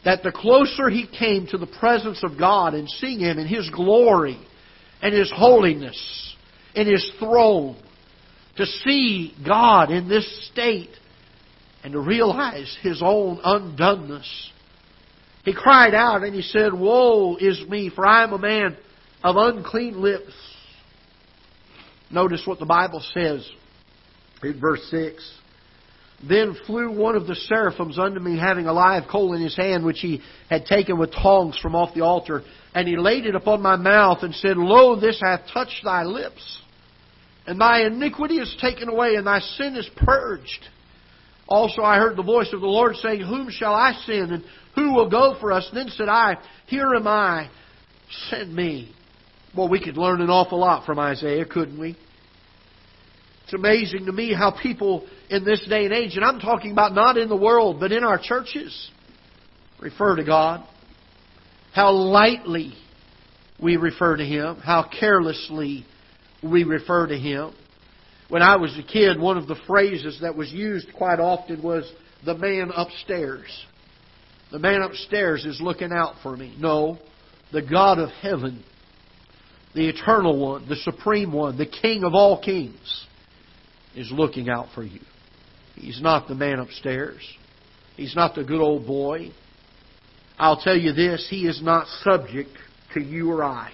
that 0.04 0.24
the 0.24 0.32
closer 0.32 0.90
he 0.90 1.08
came 1.08 1.48
to 1.48 1.58
the 1.58 1.68
presence 1.68 2.24
of 2.24 2.38
God 2.38 2.74
and 2.74 2.90
seeing 2.90 3.20
Him 3.20 3.40
in 3.40 3.48
His 3.48 3.70
glory 3.70 4.40
and 5.02 5.14
His 5.14 5.32
holiness 5.34 6.36
in 6.76 6.88
His 6.88 7.10
throne, 7.20 7.78
to 8.58 8.66
see 8.66 9.34
God 9.46 9.92
in 9.92 10.08
this 10.08 10.50
state 10.52 10.90
and 11.84 11.94
to 11.94 12.00
realize 12.00 12.76
His 12.82 13.02
own 13.04 13.40
undoneness, 13.44 14.50
he 15.44 15.54
cried 15.54 15.94
out 15.94 16.24
and 16.24 16.34
he 16.34 16.42
said, 16.42 16.74
Woe 16.74 17.36
is 17.36 17.62
me, 17.68 17.92
for 17.94 18.06
I 18.06 18.24
am 18.24 18.34
a 18.34 18.38
man 18.38 18.78
of 19.24 19.36
unclean 19.36 20.02
lips. 20.02 20.32
Notice 22.10 22.44
what 22.46 22.60
the 22.60 22.66
Bible 22.66 23.04
says 23.14 23.48
in 24.42 24.60
verse 24.60 24.86
6. 24.90 25.40
Then 26.28 26.56
flew 26.66 26.92
one 26.92 27.16
of 27.16 27.28
the 27.28 27.36
seraphims 27.36 28.00
unto 28.00 28.20
me, 28.22 28.40
having 28.40 28.68
a 28.68 28.74
live 28.74 29.04
coal 29.12 29.34
in 29.34 29.42
his 29.42 29.58
hand, 29.58 29.84
which 29.84 30.00
he 30.00 30.22
had 30.50 30.66
taken 30.66 30.98
with 30.98 31.12
tongs 31.12 31.58
from 31.60 31.76
off 31.76 31.94
the 31.94 32.02
altar. 32.02 32.44
And 32.74 32.88
he 32.88 32.96
laid 32.96 33.26
it 33.26 33.36
upon 33.36 33.62
my 33.62 33.76
mouth, 33.76 34.20
and 34.22 34.34
said, 34.34 34.56
Lo, 34.56 34.98
this 34.98 35.20
hath 35.22 35.42
touched 35.54 35.82
thy 35.84 36.04
lips. 36.04 36.62
And 37.46 37.60
thy 37.60 37.86
iniquity 37.86 38.36
is 38.36 38.56
taken 38.62 38.88
away, 38.88 39.16
and 39.16 39.28
thy 39.28 39.40
sin 39.40 39.76
is 39.76 39.90
purged. 39.98 40.70
Also 41.48 41.82
I 41.82 41.98
heard 41.98 42.16
the 42.16 42.24
voice 42.24 42.52
of 42.54 42.62
the 42.62 42.68
Lord 42.68 42.96
saying, 42.96 43.22
Whom 43.22 43.50
shall 43.50 43.74
I 43.74 43.94
send, 44.06 44.32
and 44.32 44.44
who 44.76 44.94
will 44.94 45.10
go 45.10 45.38
for 45.40 45.52
us? 45.52 45.68
And 45.70 45.78
then 45.78 45.90
said 45.90 46.10
I, 46.10 46.38
Here 46.68 46.94
am 46.96 47.08
I, 47.08 47.50
send 48.30 48.54
me. 48.54 48.94
Well, 49.56 49.70
we 49.70 49.84
could 49.84 49.98
learn 49.98 50.22
an 50.22 50.30
awful 50.30 50.60
lot 50.60 50.86
from 50.86 51.00
Isaiah, 51.00 51.46
couldn't 51.46 51.80
we? 51.80 51.98
It's 53.44 53.54
amazing 53.54 54.06
to 54.06 54.12
me 54.12 54.34
how 54.34 54.52
people 54.52 55.06
in 55.30 55.44
this 55.44 55.64
day 55.68 55.86
and 55.86 55.94
age, 55.94 56.16
and 56.16 56.24
I'm 56.24 56.40
talking 56.40 56.72
about 56.72 56.94
not 56.94 57.18
in 57.18 57.30
the 57.30 57.36
world, 57.36 57.80
but 57.80 57.92
in 57.92 58.04
our 58.04 58.20
churches, 58.22 58.90
refer 59.80 60.16
to 60.16 60.24
God. 60.24 60.66
How 61.74 61.92
lightly 61.92 62.74
we 63.60 63.78
refer 63.78 64.18
to 64.18 64.26
Him, 64.26 64.58
how 64.58 64.90
carelessly 65.00 65.86
we 66.42 66.64
refer 66.64 67.08
to 67.08 67.18
Him. 67.18 67.54
When 68.34 68.42
I 68.42 68.56
was 68.56 68.76
a 68.80 68.82
kid, 68.82 69.20
one 69.20 69.38
of 69.38 69.46
the 69.46 69.62
phrases 69.68 70.18
that 70.22 70.36
was 70.36 70.52
used 70.52 70.92
quite 70.92 71.20
often 71.20 71.62
was 71.62 71.88
the 72.26 72.34
man 72.34 72.72
upstairs. 72.76 73.46
The 74.52 74.58
man 74.58 74.82
upstairs 74.82 75.46
is 75.46 75.62
looking 75.62 75.92
out 75.92 76.16
for 76.24 76.36
me. 76.36 76.56
No, 76.58 76.98
the 77.52 77.62
God 77.62 78.00
of 78.00 78.10
heaven, 78.10 78.64
the 79.76 79.88
eternal 79.88 80.40
one, 80.40 80.68
the 80.68 80.78
supreme 80.78 81.32
one, 81.32 81.60
the 81.60 81.68
King 81.68 82.04
of 82.04 82.16
all 82.16 82.42
kings, 82.42 83.06
is 83.96 84.12
looking 84.12 84.50
out 84.50 84.70
for 84.74 84.82
you. 84.82 85.02
He's 85.76 86.02
not 86.02 86.28
the 86.28 86.34
man 86.34 86.58
upstairs. 86.58 87.22
He's 87.96 88.16
not 88.16 88.34
the 88.34 88.44
good 88.44 88.62
old 88.62 88.88
boy. 88.88 89.30
I'll 90.40 90.60
tell 90.60 90.76
you 90.76 90.94
this, 90.94 91.28
he 91.30 91.46
is 91.46 91.62
not 91.62 91.86
subject 92.02 92.50
to 92.96 93.00
you 93.00 93.30
or 93.30 93.44
I. 93.44 93.74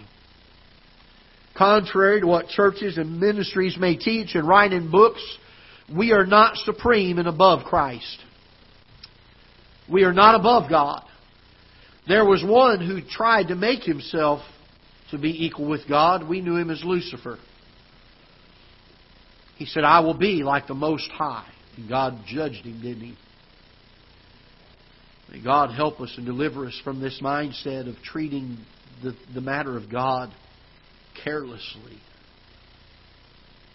Contrary 1.60 2.22
to 2.22 2.26
what 2.26 2.48
churches 2.48 2.98
and 2.98 3.20
ministries 3.20 3.76
may 3.78 3.98
teach 3.98 4.34
and 4.34 4.48
write 4.48 4.72
in 4.72 4.90
books, 4.90 5.22
we 5.94 6.14
are 6.14 6.26
not 6.26 6.56
supreme 6.56 7.20
and 7.20 7.28
above 7.28 7.66
Christ. 7.66 8.18
We 9.92 10.04
are 10.04 10.14
not 10.14 10.36
above 10.36 10.70
God. 10.70 11.04
There 12.08 12.24
was 12.24 12.42
one 12.46 12.80
who 12.80 13.02
tried 13.02 13.50
to 13.50 13.56
make 13.56 13.84
himself 13.84 14.40
to 15.12 15.18
be 15.18 15.46
equal 15.46 15.68
with 15.68 15.82
God. 15.86 16.30
We 16.30 16.40
knew 16.40 16.56
him 16.56 16.70
as 16.70 16.82
Lucifer. 16.82 17.38
He 19.58 19.66
said, 19.66 19.84
I 19.84 20.00
will 20.00 20.18
be 20.18 20.44
like 20.44 20.66
the 20.66 20.76
Most 20.76 21.12
High. 21.12 21.52
And 21.76 21.90
God 21.90 22.22
judged 22.26 22.66
him, 22.66 22.82
didn't 22.82 23.02
he? 23.04 23.18
May 25.30 25.44
God 25.44 25.72
help 25.72 26.00
us 26.00 26.14
and 26.16 26.26
deliver 26.26 26.68
us 26.68 26.80
from 26.86 27.02
this 27.02 27.20
mindset 27.22 27.90
of 27.90 28.02
treating 28.02 28.60
the, 29.04 29.14
the 29.34 29.42
matter 29.42 29.76
of 29.76 29.92
God 29.92 30.32
carelessly, 31.24 32.00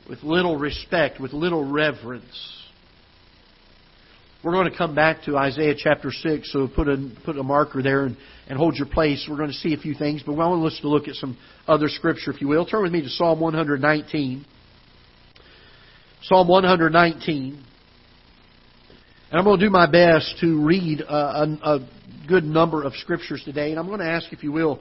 with 0.08 0.22
little 0.22 0.56
respect, 0.56 1.20
with 1.20 1.32
little 1.32 1.64
reverence. 1.70 2.60
We're 4.42 4.52
going 4.52 4.70
to 4.70 4.76
come 4.76 4.94
back 4.94 5.22
to 5.24 5.38
Isaiah 5.38 5.74
chapter 5.74 6.10
6, 6.10 6.52
so 6.52 6.68
put 6.68 6.86
a, 6.86 7.10
put 7.24 7.38
a 7.38 7.42
marker 7.42 7.82
there 7.82 8.04
and, 8.04 8.16
and 8.46 8.58
hold 8.58 8.76
your 8.76 8.86
place. 8.86 9.26
We're 9.28 9.38
going 9.38 9.48
to 9.48 9.56
see 9.56 9.72
a 9.72 9.78
few 9.78 9.94
things, 9.94 10.22
but 10.24 10.32
I 10.32 10.46
want 10.46 10.66
us 10.66 10.78
to 10.82 10.88
look 10.88 11.08
at 11.08 11.14
some 11.14 11.38
other 11.66 11.88
scripture, 11.88 12.30
if 12.30 12.42
you 12.42 12.48
will. 12.48 12.66
Turn 12.66 12.82
with 12.82 12.92
me 12.92 13.00
to 13.00 13.08
Psalm 13.08 13.40
119. 13.40 14.44
Psalm 16.24 16.46
119. 16.48 17.64
And 19.30 19.38
I'm 19.38 19.44
going 19.44 19.58
to 19.58 19.66
do 19.66 19.70
my 19.70 19.90
best 19.90 20.36
to 20.42 20.64
read 20.64 21.00
a, 21.00 21.14
a, 21.14 21.44
a 21.62 21.88
good 22.28 22.44
number 22.44 22.82
of 22.82 22.92
scriptures 22.94 23.42
today. 23.44 23.70
And 23.70 23.80
I'm 23.80 23.86
going 23.86 24.00
to 24.00 24.06
ask, 24.06 24.32
if 24.32 24.42
you 24.42 24.52
will, 24.52 24.80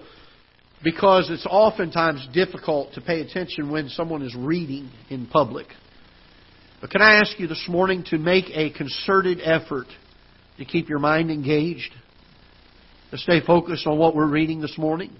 because 0.83 1.29
it's 1.29 1.45
oftentimes 1.45 2.27
difficult 2.33 2.93
to 2.93 3.01
pay 3.01 3.21
attention 3.21 3.71
when 3.71 3.89
someone 3.89 4.21
is 4.21 4.35
reading 4.35 4.91
in 5.09 5.25
public. 5.27 5.67
But 6.81 6.89
can 6.89 7.01
I 7.01 7.21
ask 7.21 7.39
you 7.39 7.47
this 7.47 7.65
morning 7.69 8.03
to 8.09 8.17
make 8.17 8.45
a 8.53 8.69
concerted 8.71 9.39
effort 9.41 9.87
to 10.57 10.65
keep 10.65 10.89
your 10.89 10.99
mind 10.99 11.31
engaged, 11.31 11.93
to 13.11 13.17
stay 13.17 13.39
focused 13.39 13.87
on 13.87 13.97
what 13.97 14.15
we're 14.15 14.27
reading 14.27 14.59
this 14.59 14.77
morning? 14.77 15.11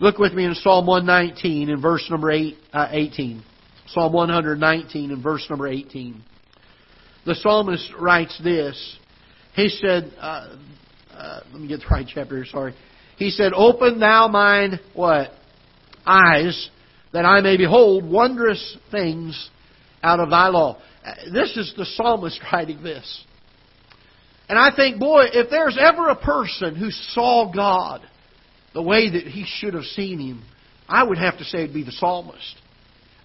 Look 0.00 0.18
with 0.18 0.32
me 0.32 0.44
in 0.44 0.54
Psalm 0.54 0.86
119 0.86 1.70
in 1.70 1.80
verse 1.80 2.06
number 2.10 2.32
eight, 2.32 2.56
uh, 2.72 2.88
18. 2.90 3.42
Psalm 3.88 4.12
119 4.12 5.10
in 5.12 5.22
verse 5.22 5.46
number 5.48 5.68
18. 5.68 6.22
The 7.24 7.34
psalmist 7.36 7.92
writes 7.98 8.38
this. 8.42 8.98
He 9.54 9.68
said, 9.68 10.12
uh, 10.20 10.56
uh, 11.12 11.40
let 11.52 11.60
me 11.60 11.68
get 11.68 11.80
the 11.80 11.86
right 11.90 12.06
chapter 12.12 12.36
here, 12.36 12.44
sorry. 12.44 12.74
He 13.16 13.30
said, 13.30 13.52
Open 13.54 13.98
thou 13.98 14.28
mine 14.28 14.78
what? 14.94 15.30
Eyes, 16.06 16.70
that 17.12 17.24
I 17.24 17.40
may 17.40 17.56
behold 17.56 18.04
wondrous 18.04 18.76
things 18.90 19.50
out 20.02 20.20
of 20.20 20.30
thy 20.30 20.48
law. 20.48 20.78
This 21.32 21.56
is 21.56 21.72
the 21.76 21.86
psalmist 21.86 22.40
writing 22.52 22.82
this. 22.82 23.24
And 24.48 24.58
I 24.58 24.74
think, 24.74 25.00
boy, 25.00 25.24
if 25.32 25.50
there's 25.50 25.76
ever 25.80 26.08
a 26.08 26.16
person 26.16 26.76
who 26.76 26.90
saw 26.90 27.50
God 27.52 28.02
the 28.74 28.82
way 28.82 29.10
that 29.10 29.24
he 29.24 29.44
should 29.46 29.74
have 29.74 29.84
seen 29.84 30.20
him, 30.20 30.44
I 30.88 31.02
would 31.02 31.18
have 31.18 31.38
to 31.38 31.44
say 31.44 31.62
it'd 31.62 31.74
be 31.74 31.82
the 31.82 31.92
psalmist. 31.92 32.56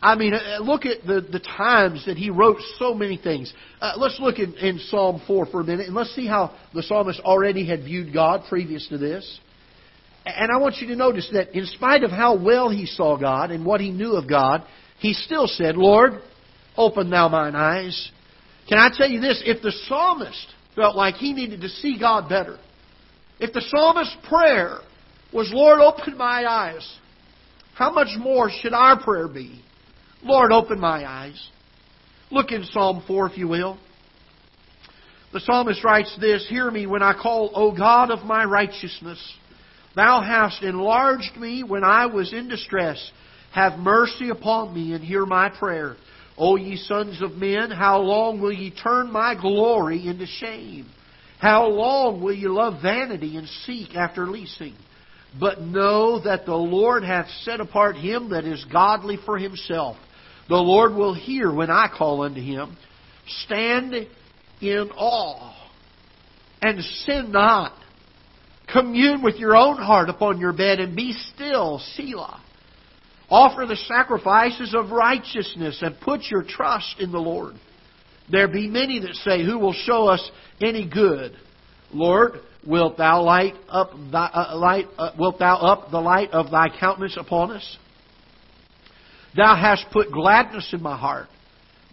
I 0.01 0.15
mean, 0.15 0.33
uh, 0.33 0.59
look 0.61 0.85
at 0.85 1.05
the, 1.05 1.21
the 1.21 1.39
times 1.39 2.05
that 2.07 2.17
he 2.17 2.31
wrote 2.31 2.57
so 2.79 2.95
many 2.95 3.17
things. 3.17 3.53
Uh, 3.79 3.93
let's 3.97 4.19
look 4.19 4.39
in, 4.39 4.55
in 4.55 4.79
Psalm 4.79 5.21
4 5.27 5.45
for 5.47 5.61
a 5.61 5.63
minute, 5.63 5.85
and 5.85 5.95
let's 5.95 6.15
see 6.15 6.25
how 6.25 6.55
the 6.73 6.81
psalmist 6.81 7.19
already 7.19 7.67
had 7.67 7.83
viewed 7.83 8.11
God 8.11 8.41
previous 8.49 8.87
to 8.87 8.97
this. 8.97 9.39
And 10.25 10.51
I 10.51 10.57
want 10.57 10.77
you 10.77 10.87
to 10.87 10.95
notice 10.95 11.29
that 11.33 11.55
in 11.57 11.65
spite 11.65 12.03
of 12.03 12.11
how 12.11 12.37
well 12.37 12.69
he 12.69 12.85
saw 12.85 13.17
God 13.17 13.51
and 13.51 13.65
what 13.65 13.81
he 13.81 13.89
knew 13.89 14.13
of 14.13 14.29
God, 14.29 14.63
he 14.99 15.13
still 15.13 15.47
said, 15.47 15.75
Lord, 15.77 16.21
open 16.77 17.09
thou 17.09 17.27
mine 17.27 17.55
eyes. 17.55 18.11
Can 18.69 18.77
I 18.77 18.89
tell 18.95 19.09
you 19.09 19.19
this? 19.19 19.41
If 19.45 19.63
the 19.63 19.71
psalmist 19.87 20.47
felt 20.75 20.95
like 20.95 21.15
he 21.15 21.33
needed 21.33 21.61
to 21.61 21.69
see 21.69 21.97
God 21.99 22.29
better, 22.29 22.57
if 23.39 23.51
the 23.51 23.61
psalmist's 23.61 24.15
prayer 24.29 24.77
was, 25.33 25.49
Lord, 25.51 25.79
open 25.79 26.17
my 26.17 26.45
eyes, 26.45 26.87
how 27.73 27.91
much 27.91 28.09
more 28.19 28.51
should 28.61 28.73
our 28.73 29.01
prayer 29.01 29.27
be? 29.27 29.63
Lord, 30.23 30.51
open 30.51 30.79
my 30.79 31.03
eyes. 31.03 31.49
Look 32.29 32.51
in 32.51 32.63
Psalm 32.65 33.03
4, 33.07 33.31
if 33.31 33.37
you 33.37 33.47
will. 33.47 33.79
The 35.33 35.39
psalmist 35.39 35.83
writes 35.83 36.15
this 36.19 36.45
Hear 36.47 36.69
me 36.69 36.85
when 36.85 37.01
I 37.01 37.13
call, 37.19 37.51
O 37.55 37.75
God 37.75 38.11
of 38.11 38.25
my 38.25 38.45
righteousness. 38.45 39.19
Thou 39.95 40.21
hast 40.21 40.63
enlarged 40.63 41.35
me 41.37 41.63
when 41.63 41.83
I 41.83 42.05
was 42.05 42.33
in 42.33 42.47
distress. 42.47 43.11
Have 43.53 43.79
mercy 43.79 44.29
upon 44.29 44.73
me 44.73 44.93
and 44.93 45.03
hear 45.03 45.25
my 45.25 45.49
prayer. 45.49 45.97
O 46.37 46.55
ye 46.55 46.77
sons 46.77 47.21
of 47.21 47.33
men, 47.33 47.71
how 47.71 47.99
long 47.99 48.39
will 48.39 48.53
ye 48.53 48.71
turn 48.71 49.11
my 49.11 49.35
glory 49.39 50.07
into 50.07 50.25
shame? 50.25 50.89
How 51.39 51.67
long 51.67 52.21
will 52.21 52.33
ye 52.33 52.47
love 52.47 52.81
vanity 52.81 53.35
and 53.35 53.47
seek 53.65 53.95
after 53.95 54.27
leasing? 54.27 54.75
But 55.39 55.61
know 55.61 56.21
that 56.23 56.45
the 56.45 56.55
Lord 56.55 57.03
hath 57.03 57.27
set 57.41 57.59
apart 57.59 57.95
him 57.95 58.29
that 58.29 58.45
is 58.45 58.65
godly 58.71 59.17
for 59.25 59.37
himself. 59.37 59.97
The 60.49 60.55
Lord 60.55 60.93
will 60.93 61.13
hear 61.13 61.53
when 61.53 61.69
I 61.69 61.87
call 61.95 62.23
unto 62.23 62.41
him. 62.41 62.77
Stand 63.45 63.93
in 64.61 64.89
awe 64.95 65.55
and 66.61 66.81
sin 66.83 67.31
not. 67.31 67.73
Commune 68.71 69.21
with 69.21 69.35
your 69.35 69.55
own 69.55 69.77
heart 69.77 70.09
upon 70.09 70.39
your 70.39 70.53
bed 70.53 70.79
and 70.79 70.95
be 70.95 71.13
still, 71.33 71.79
Selah. 71.95 72.41
Offer 73.29 73.65
the 73.65 73.75
sacrifices 73.75 74.75
of 74.75 74.91
righteousness 74.91 75.79
and 75.81 75.99
put 76.01 76.21
your 76.29 76.43
trust 76.43 76.95
in 76.99 77.11
the 77.11 77.19
Lord. 77.19 77.55
There 78.29 78.47
be 78.47 78.67
many 78.67 78.99
that 78.99 79.15
say, 79.15 79.43
Who 79.43 79.57
will 79.57 79.73
show 79.73 80.07
us 80.07 80.31
any 80.61 80.87
good? 80.87 81.35
Lord, 81.93 82.41
wilt 82.65 82.97
thou 82.97 83.23
light 83.23 83.55
up 83.69 83.91
thy, 84.11 84.25
uh, 84.27 84.57
light, 84.57 84.85
uh, 84.97 85.11
wilt 85.17 85.39
thou 85.39 85.57
up 85.57 85.91
the 85.91 85.99
light 85.99 86.31
of 86.31 86.51
thy 86.51 86.67
countenance 86.79 87.17
upon 87.17 87.51
us? 87.51 87.77
Thou 89.35 89.55
hast 89.55 89.85
put 89.91 90.11
gladness 90.11 90.69
in 90.73 90.81
my 90.81 90.97
heart, 90.97 91.27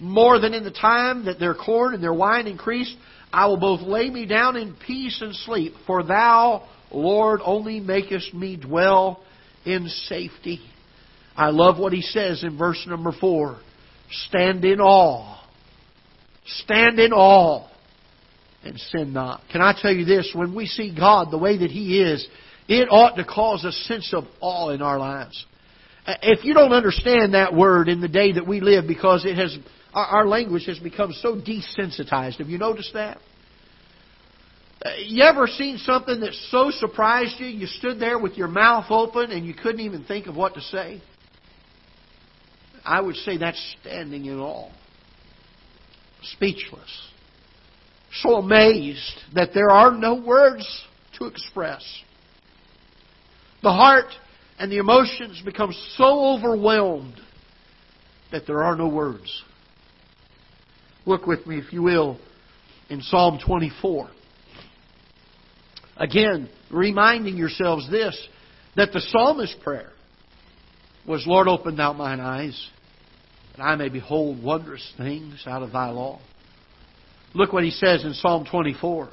more 0.01 0.41
than 0.41 0.55
in 0.55 0.65
the 0.65 0.71
time 0.71 1.25
that 1.27 1.39
their 1.39 1.55
corn 1.55 1.95
and 1.95 2.03
their 2.03 2.13
wine 2.13 2.47
increased. 2.47 2.97
I 3.33 3.47
will 3.47 3.59
both 3.59 3.81
lay 3.81 4.09
me 4.09 4.27
down 4.27 4.57
in 4.57 4.75
peace 4.75 5.21
and 5.21 5.35
sleep, 5.35 5.75
for 5.87 6.03
thou, 6.03 6.69
Lord, 6.91 7.41
only 7.45 7.81
makest 7.81 8.33
me 8.35 8.57
dwell 8.57 9.23
in 9.65 9.89
safety. 9.89 10.61
I 11.37 11.51
love 11.51 11.79
what 11.79 11.93
he 11.93 12.03
says 12.03 12.43
in 12.43 12.57
verse 12.59 12.85
number 12.87 13.13
four. 13.13 13.61
Stand 14.11 14.65
in 14.65 14.81
awe. 14.81 15.45
Stand 16.47 16.99
in 16.99 17.13
awe 17.13 17.69
and 18.65 18.79
sin 18.79 19.13
not. 19.13 19.43
Can 19.53 19.61
I 19.61 19.75
tell 19.81 19.93
you 19.93 20.05
this? 20.05 20.33
When 20.35 20.55
we 20.55 20.67
see 20.67 20.95
God 20.95 21.31
the 21.31 21.39
way 21.39 21.59
that 21.59 21.71
He 21.71 22.01
is, 22.01 22.27
it 22.69 22.89
ought 22.91 23.17
to 23.17 23.25
cause 23.25 23.65
a 23.65 23.73
sense 23.73 24.13
of 24.13 24.25
awe 24.41 24.71
in 24.71 24.83
our 24.83 24.99
lives. 24.99 25.45
If 26.07 26.45
you 26.45 26.55
don't 26.55 26.73
understand 26.73 27.35
that 27.35 27.55
word 27.55 27.89
in 27.89 28.01
the 28.01 28.09
day 28.09 28.33
that 28.33 28.47
we 28.47 28.61
live, 28.61 28.87
because 28.89 29.25
it 29.25 29.37
has 29.37 29.57
our, 29.95 30.27
language 30.27 30.67
has 30.67 30.79
become 30.79 31.13
so 31.13 31.37
desensitized. 31.37 32.39
Have 32.39 32.49
you 32.49 32.59
noticed 32.59 32.93
that? 32.95 33.19
Uh, 34.85 34.91
you 35.05 35.25
ever 35.25 35.47
seen 35.47 35.79
something 35.79 36.21
that 36.21 36.35
so 36.51 36.71
surprised 36.71 37.41
you, 37.41 37.47
you 37.47 37.67
stood 37.67 37.99
there 37.99 38.19
with 38.19 38.35
your 38.35 38.49
mouth 38.49 38.87
open 38.91 39.33
and 39.33 39.45
you 39.45 39.55
couldn't 39.55 39.81
even 39.81 40.05
think 40.05 40.27
of 40.27 40.37
what 40.37 40.55
to 40.55 40.61
say? 40.61 41.03
I 42.85 43.01
would 43.01 43.17
say 43.17 43.37
that's 43.37 43.77
standing 43.81 44.27
in 44.27 44.39
awe. 44.39 44.71
Speechless. 46.23 47.09
So 48.13 48.37
amazed 48.37 49.21
that 49.35 49.51
there 49.53 49.71
are 49.71 49.93
no 49.93 50.15
words 50.15 50.67
to 51.19 51.27
express. 51.27 51.85
The 53.63 53.73
heart 53.73 54.07
and 54.59 54.71
the 54.71 54.79
emotions 54.79 55.43
become 55.45 55.73
so 55.97 56.37
overwhelmed 56.37 57.21
that 58.31 58.47
there 58.47 58.63
are 58.63 58.77
no 58.77 58.89
words. 58.89 59.43
Look 61.09 61.27
with 61.27 61.47
me, 61.47 61.57
if 61.57 61.73
you 61.73 61.83
will, 61.83 62.19
in 62.91 63.01
Psalm 63.01 63.39
24. 63.43 64.11
Again, 65.97 66.51
reminding 66.71 67.39
yourselves 67.39 67.91
this 67.91 68.15
that 68.77 68.93
the 68.93 69.01
psalmist's 69.01 69.57
prayer 69.65 69.91
was, 71.07 71.27
Lord, 71.27 71.49
open 71.49 71.77
thou 71.77 71.95
mine 71.95 72.21
eyes, 72.21 72.69
that 73.57 73.63
I 73.63 73.77
may 73.77 73.89
behold 73.89 74.43
wondrous 74.43 74.87
things 74.99 75.45
out 75.47 75.63
of 75.63 75.73
thy 75.73 75.89
law. 75.89 76.21
Look 77.33 77.55
what 77.55 77.65
he 77.65 77.71
says 77.71 78.05
in 78.05 78.13
Psalm 78.13 78.45
24. 78.45 79.09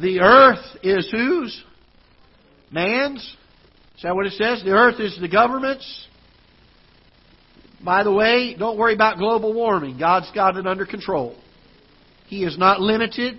The 0.00 0.20
earth 0.20 0.64
is 0.82 1.06
whose? 1.10 1.62
Man's. 2.70 3.20
Is 3.96 4.02
that 4.04 4.14
what 4.14 4.24
it 4.24 4.32
says? 4.32 4.62
The 4.64 4.70
earth 4.70 5.00
is 5.00 5.18
the 5.20 5.28
government's. 5.28 6.08
By 7.84 8.02
the 8.02 8.12
way, 8.12 8.56
don't 8.58 8.78
worry 8.78 8.94
about 8.94 9.18
global 9.18 9.52
warming. 9.52 9.98
God's 9.98 10.30
got 10.34 10.56
it 10.56 10.66
under 10.66 10.86
control. 10.86 11.36
He 12.26 12.44
is 12.44 12.56
not 12.56 12.80
limited. 12.80 13.38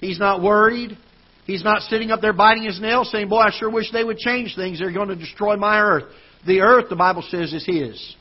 He's 0.00 0.18
not 0.18 0.42
worried. 0.42 0.98
He's 1.46 1.62
not 1.62 1.82
sitting 1.82 2.10
up 2.10 2.20
there 2.20 2.32
biting 2.32 2.64
his 2.64 2.80
nails 2.80 3.10
saying, 3.10 3.28
Boy, 3.28 3.38
I 3.38 3.50
sure 3.56 3.70
wish 3.70 3.90
they 3.92 4.04
would 4.04 4.18
change 4.18 4.54
things. 4.56 4.80
They're 4.80 4.92
going 4.92 5.08
to 5.08 5.16
destroy 5.16 5.56
my 5.56 5.80
earth. 5.80 6.04
The 6.46 6.60
earth, 6.60 6.88
the 6.90 6.96
Bible 6.96 7.22
says, 7.30 7.52
is 7.52 7.64
His. 7.64 8.16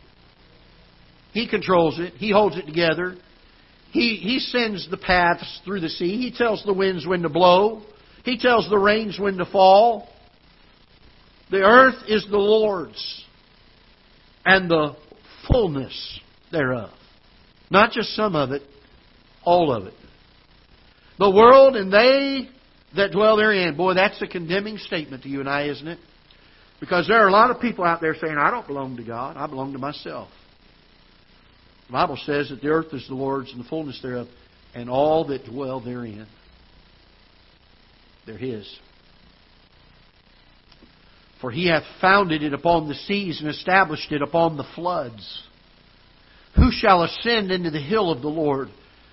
He 1.34 1.48
controls 1.48 2.00
it. 2.00 2.14
He 2.14 2.32
holds 2.32 2.58
it 2.58 2.66
together. 2.66 3.16
He, 3.92 4.16
he 4.16 4.40
sends 4.40 4.90
the 4.90 4.98
paths 4.98 5.62
through 5.66 5.82
the 5.82 5.90
sea. 5.90 6.18
He 6.18 6.32
tells 6.36 6.64
the 6.64 6.74
winds 6.74 7.06
when 7.06 7.24
to 7.24 7.30
blow. 7.30 7.84
He 8.24 8.38
tells 8.38 8.70
the 8.70 8.78
rains 8.78 9.20
when 9.20 9.38
to 9.38 9.46
fall. 9.46 10.08
The 11.50 11.62
earth 11.62 12.04
is 12.08 12.26
the 12.30 12.38
Lord's 12.38 13.24
and 14.46 14.70
the 14.70 14.96
fullness 15.52 16.20
thereof. 16.52 16.92
Not 17.70 17.92
just 17.92 18.16
some 18.16 18.36
of 18.36 18.52
it, 18.52 18.62
all 19.44 19.74
of 19.74 19.88
it. 19.88 19.94
The 21.20 21.30
world 21.30 21.76
and 21.76 21.92
they 21.92 22.50
that 22.96 23.12
dwell 23.12 23.38
therein. 23.38 23.76
Boy, 23.76 23.96
that's 23.96 24.22
a 24.22 24.28
condemning 24.28 24.78
statement 24.78 25.24
to 25.24 25.30
you 25.30 25.40
and 25.40 25.50
I, 25.50 25.68
isn't 25.68 25.88
it? 25.88 26.00
Because 26.80 27.08
there 27.08 27.24
are 27.24 27.28
a 27.28 27.32
lot 27.32 27.50
of 27.50 27.60
people 27.60 27.84
out 27.84 28.02
there 28.02 28.16
saying, 28.16 28.38
I 28.38 28.52
don't 28.52 28.68
belong 28.68 28.98
to 28.98 29.04
God, 29.04 29.36
I 29.36 29.48
belong 29.48 29.74
to 29.74 29.80
myself. 29.80 30.30
The 31.88 31.94
Bible 31.94 32.18
says 32.26 32.50
that 32.50 32.62
the 32.62 32.68
earth 32.68 32.94
is 32.94 33.08
the 33.08 33.16
Lord's 33.16 33.52
and 33.52 33.64
the 33.64 33.68
fullness 33.68 34.00
thereof, 34.02 34.28
and 34.76 34.90
all 34.90 35.26
that 35.28 35.46
dwell 35.46 35.80
therein. 35.80 36.28
They're 38.26 38.38
His. 38.38 38.68
For 41.42 41.52
He 41.52 41.68
hath 41.68 41.84
founded 42.02 42.44
it 42.44 42.54
upon 42.54 42.88
the 42.88 42.96
seas 42.96 43.42
and 43.42 43.50
established 43.50 44.12
it 44.12 44.22
upon 44.22 44.58
the 44.58 44.68
floods. 44.76 45.44
Who 46.56 46.72
shall 46.72 47.04
ascend 47.04 47.52
into 47.52 47.70
the 47.70 47.80
hill 47.80 48.12
of 48.12 48.22
the 48.22 48.28
Lord? 48.28 48.70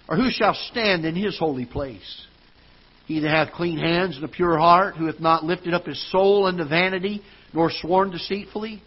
Or 0.08 0.16
who 0.16 0.30
shall 0.30 0.54
stand 0.70 1.04
in 1.04 1.14
His 1.14 1.38
holy 1.38 1.66
place? 1.66 2.26
He 3.06 3.20
that 3.20 3.30
hath 3.30 3.52
clean 3.52 3.78
hands 3.78 4.16
and 4.16 4.24
a 4.24 4.28
pure 4.28 4.58
heart, 4.58 4.96
who 4.96 5.06
hath 5.06 5.20
not 5.20 5.44
lifted 5.44 5.74
up 5.74 5.87
his 5.87 6.10
soul 6.10 6.46
unto 6.46 6.64
vanity, 6.64 7.22
nor 7.52 7.70
sworn 7.70 8.10
deceitfully. 8.10 8.82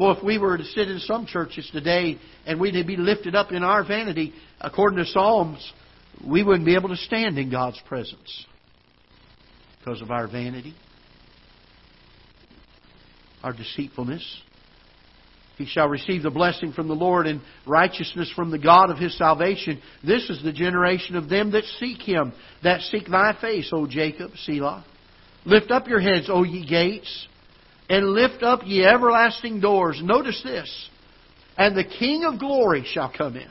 Well, 0.00 0.12
if 0.12 0.24
we 0.24 0.38
were 0.38 0.56
to 0.56 0.64
sit 0.64 0.88
in 0.88 0.98
some 1.00 1.26
churches 1.26 1.68
today 1.72 2.18
and 2.46 2.60
we'd 2.60 2.86
be 2.86 2.96
lifted 2.96 3.34
up 3.34 3.52
in 3.52 3.62
our 3.62 3.84
vanity, 3.84 4.32
according 4.60 4.98
to 4.98 5.10
Psalms, 5.10 5.72
we 6.26 6.42
wouldn't 6.42 6.64
be 6.64 6.74
able 6.74 6.88
to 6.88 6.96
stand 6.96 7.38
in 7.38 7.50
God's 7.50 7.80
presence 7.86 8.46
because 9.78 10.00
of 10.00 10.10
our 10.10 10.26
vanity, 10.26 10.74
our 13.42 13.52
deceitfulness. 13.52 14.42
He 15.58 15.66
shall 15.66 15.88
receive 15.88 16.22
the 16.22 16.30
blessing 16.30 16.72
from 16.72 16.86
the 16.86 16.94
Lord 16.94 17.26
and 17.26 17.40
righteousness 17.66 18.30
from 18.34 18.52
the 18.52 18.58
God 18.58 18.90
of 18.90 18.98
his 18.98 19.18
salvation. 19.18 19.82
This 20.06 20.30
is 20.30 20.40
the 20.42 20.52
generation 20.52 21.16
of 21.16 21.28
them 21.28 21.50
that 21.50 21.64
seek 21.80 22.00
him, 22.00 22.32
that 22.62 22.80
seek 22.82 23.08
thy 23.08 23.36
face, 23.40 23.70
O 23.72 23.86
Jacob, 23.86 24.30
Selah. 24.44 24.84
Lift 25.44 25.72
up 25.72 25.88
your 25.88 26.00
heads, 26.00 26.28
O 26.30 26.44
ye 26.44 26.64
gates, 26.64 27.26
and 27.90 28.10
lift 28.10 28.44
up 28.44 28.60
ye 28.64 28.84
everlasting 28.84 29.60
doors. 29.60 30.00
Notice 30.02 30.40
this. 30.44 30.90
And 31.56 31.76
the 31.76 31.84
King 31.84 32.24
of 32.24 32.38
glory 32.38 32.84
shall 32.86 33.12
come 33.16 33.36
in. 33.36 33.50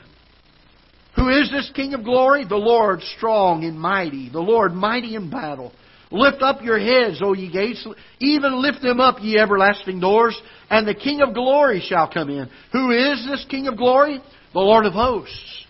Who 1.16 1.28
is 1.28 1.50
this 1.50 1.70
King 1.74 1.92
of 1.92 2.04
glory? 2.04 2.46
The 2.48 2.56
Lord 2.56 3.02
strong 3.02 3.64
and 3.64 3.78
mighty, 3.78 4.30
the 4.30 4.40
Lord 4.40 4.72
mighty 4.72 5.14
in 5.14 5.28
battle. 5.28 5.72
Lift 6.10 6.40
up 6.40 6.62
your 6.62 6.78
heads, 6.78 7.20
O 7.22 7.34
ye 7.34 7.50
gates, 7.50 7.86
even 8.18 8.62
lift 8.62 8.80
them 8.80 8.98
up, 8.98 9.16
ye 9.20 9.38
everlasting 9.38 10.00
doors, 10.00 10.40
and 10.70 10.88
the 10.88 10.94
King 10.94 11.20
of 11.20 11.34
glory 11.34 11.80
shall 11.86 12.10
come 12.10 12.30
in. 12.30 12.48
Who 12.72 12.90
is 12.90 13.26
this 13.26 13.44
King 13.50 13.68
of 13.68 13.76
glory? 13.76 14.22
The 14.54 14.60
Lord 14.60 14.86
of 14.86 14.94
hosts. 14.94 15.66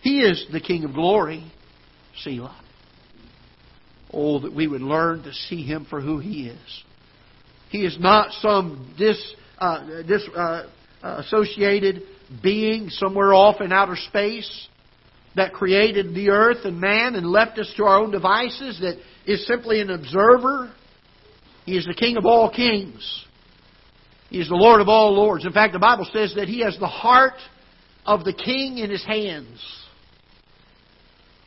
He 0.00 0.22
is 0.22 0.44
the 0.50 0.60
King 0.60 0.84
of 0.84 0.92
glory. 0.92 1.52
Selah. 2.22 2.56
Oh, 4.12 4.40
that 4.40 4.52
we 4.52 4.66
would 4.66 4.82
learn 4.82 5.22
to 5.22 5.32
see 5.32 5.62
Him 5.64 5.86
for 5.88 6.00
who 6.00 6.18
He 6.18 6.48
is. 6.48 6.82
He 7.70 7.84
is 7.84 7.96
not 8.00 8.32
some 8.40 8.94
dis, 8.98 9.34
uh, 9.58 10.02
dis, 10.02 10.22
uh, 10.34 10.68
associated 11.02 12.02
being 12.42 12.88
somewhere 12.88 13.32
off 13.32 13.60
in 13.60 13.72
outer 13.72 13.96
space 13.96 14.68
that 15.36 15.52
created 15.52 16.14
the 16.14 16.30
earth 16.30 16.64
and 16.64 16.80
man 16.80 17.14
and 17.14 17.26
left 17.26 17.58
us 17.58 17.72
to 17.76 17.84
our 17.84 17.98
own 17.98 18.10
devices, 18.10 18.80
that 18.80 18.98
is 19.26 19.46
simply 19.46 19.80
an 19.80 19.90
observer. 19.90 20.72
He 21.64 21.76
is 21.76 21.86
the 21.86 21.94
King 21.94 22.16
of 22.16 22.26
all 22.26 22.50
kings. 22.50 23.24
He 24.28 24.40
is 24.40 24.48
the 24.48 24.54
Lord 24.54 24.80
of 24.80 24.88
all 24.88 25.12
lords. 25.12 25.44
In 25.44 25.52
fact, 25.52 25.72
the 25.72 25.78
Bible 25.78 26.06
says 26.12 26.34
that 26.36 26.48
He 26.48 26.60
has 26.60 26.78
the 26.78 26.86
heart 26.86 27.34
of 28.06 28.24
the 28.24 28.32
king 28.32 28.78
in 28.78 28.90
His 28.90 29.04
hands. 29.04 29.60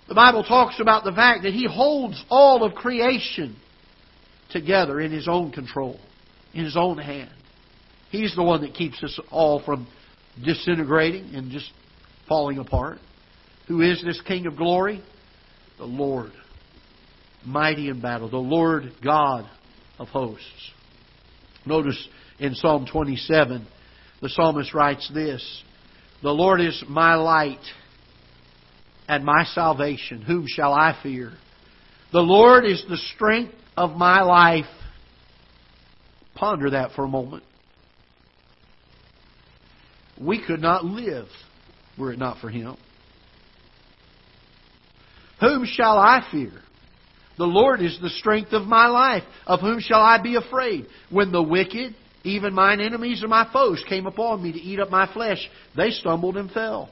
The 0.07 0.15
Bible 0.15 0.43
talks 0.43 0.79
about 0.79 1.05
the 1.05 1.13
fact 1.13 1.43
that 1.43 1.53
He 1.53 1.65
holds 1.65 2.21
all 2.29 2.63
of 2.63 2.75
creation 2.75 3.55
together 4.51 4.99
in 4.99 5.11
His 5.11 5.27
own 5.27 5.51
control, 5.51 5.99
in 6.53 6.65
His 6.65 6.75
own 6.77 6.97
hand. 6.97 7.31
He's 8.11 8.35
the 8.35 8.43
one 8.43 8.61
that 8.61 8.75
keeps 8.75 9.01
us 9.01 9.17
all 9.31 9.63
from 9.63 9.87
disintegrating 10.43 11.35
and 11.35 11.51
just 11.51 11.71
falling 12.27 12.59
apart. 12.59 12.99
Who 13.67 13.81
is 13.81 14.03
this 14.03 14.21
King 14.21 14.45
of 14.45 14.57
glory? 14.57 15.03
The 15.77 15.85
Lord, 15.85 16.31
mighty 17.45 17.89
in 17.89 18.01
battle, 18.01 18.29
the 18.29 18.37
Lord 18.37 18.91
God 19.03 19.49
of 19.97 20.07
hosts. 20.09 20.71
Notice 21.65 22.07
in 22.39 22.55
Psalm 22.55 22.85
27, 22.91 23.65
the 24.21 24.29
psalmist 24.29 24.73
writes 24.73 25.09
this 25.13 25.63
The 26.21 26.31
Lord 26.31 26.61
is 26.61 26.83
my 26.87 27.15
light 27.15 27.63
and 29.07 29.23
my 29.23 29.45
salvation. 29.45 30.21
Whom 30.21 30.45
shall 30.47 30.73
I 30.73 30.97
fear? 31.01 31.31
The 32.11 32.21
Lord 32.21 32.65
is 32.65 32.83
the 32.87 32.97
strength 33.15 33.53
of 33.75 33.91
my 33.91 34.21
life. 34.21 34.65
Ponder 36.35 36.71
that 36.71 36.91
for 36.91 37.05
a 37.05 37.07
moment. 37.07 37.43
We 40.19 40.45
could 40.45 40.61
not 40.61 40.85
live 40.85 41.27
were 41.97 42.11
it 42.11 42.19
not 42.19 42.39
for 42.39 42.49
Him. 42.49 42.77
Whom 45.43 45.65
shall 45.65 45.97
I 45.97 46.25
fear? 46.31 46.53
The 47.37 47.43
Lord 47.43 47.81
is 47.81 47.99
the 48.01 48.09
strength 48.09 48.53
of 48.53 48.65
my 48.65 48.87
life. 48.87 49.23
Of 49.45 49.59
whom 49.59 49.81
shall 49.81 49.99
I 49.99 50.21
be 50.21 50.35
afraid? 50.35 50.85
When 51.09 51.33
the 51.33 51.43
wicked, 51.43 51.95
even 52.23 52.53
mine 52.53 52.79
enemies 52.79 53.21
and 53.21 53.29
my 53.29 53.49
foes, 53.51 53.83
came 53.89 54.05
upon 54.05 54.41
me 54.41 54.53
to 54.53 54.59
eat 54.59 54.79
up 54.79 54.89
my 54.89 55.11
flesh, 55.11 55.49
they 55.75 55.89
stumbled 55.89 56.37
and 56.37 56.49
fell. 56.49 56.89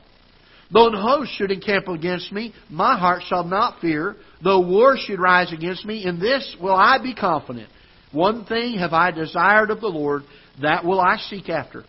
Though 0.70 0.88
an 0.88 1.02
host 1.02 1.32
should 1.38 1.52
encamp 1.52 1.88
against 1.88 2.34
me, 2.34 2.54
my 2.70 3.00
heart 3.00 3.24
shall 3.26 3.46
not 3.46 3.80
fear. 3.80 4.18
Though 4.44 4.60
war 4.60 4.98
should 4.98 5.20
rise 5.20 5.54
against 5.54 5.86
me, 5.86 6.06
in 6.06 6.20
this 6.20 6.58
will 6.62 6.76
I 6.76 7.02
be 7.02 7.16
confident. 7.16 7.70
One 8.12 8.44
thing 8.44 8.80
have 8.80 8.92
I 8.92 9.12
desired 9.12 9.72
of 9.72 9.80
the 9.80 9.88
Lord, 9.88 10.24
that 10.62 10.84
will 10.84 11.00
I 11.00 11.16
seek 11.30 11.48
after. 11.48 11.86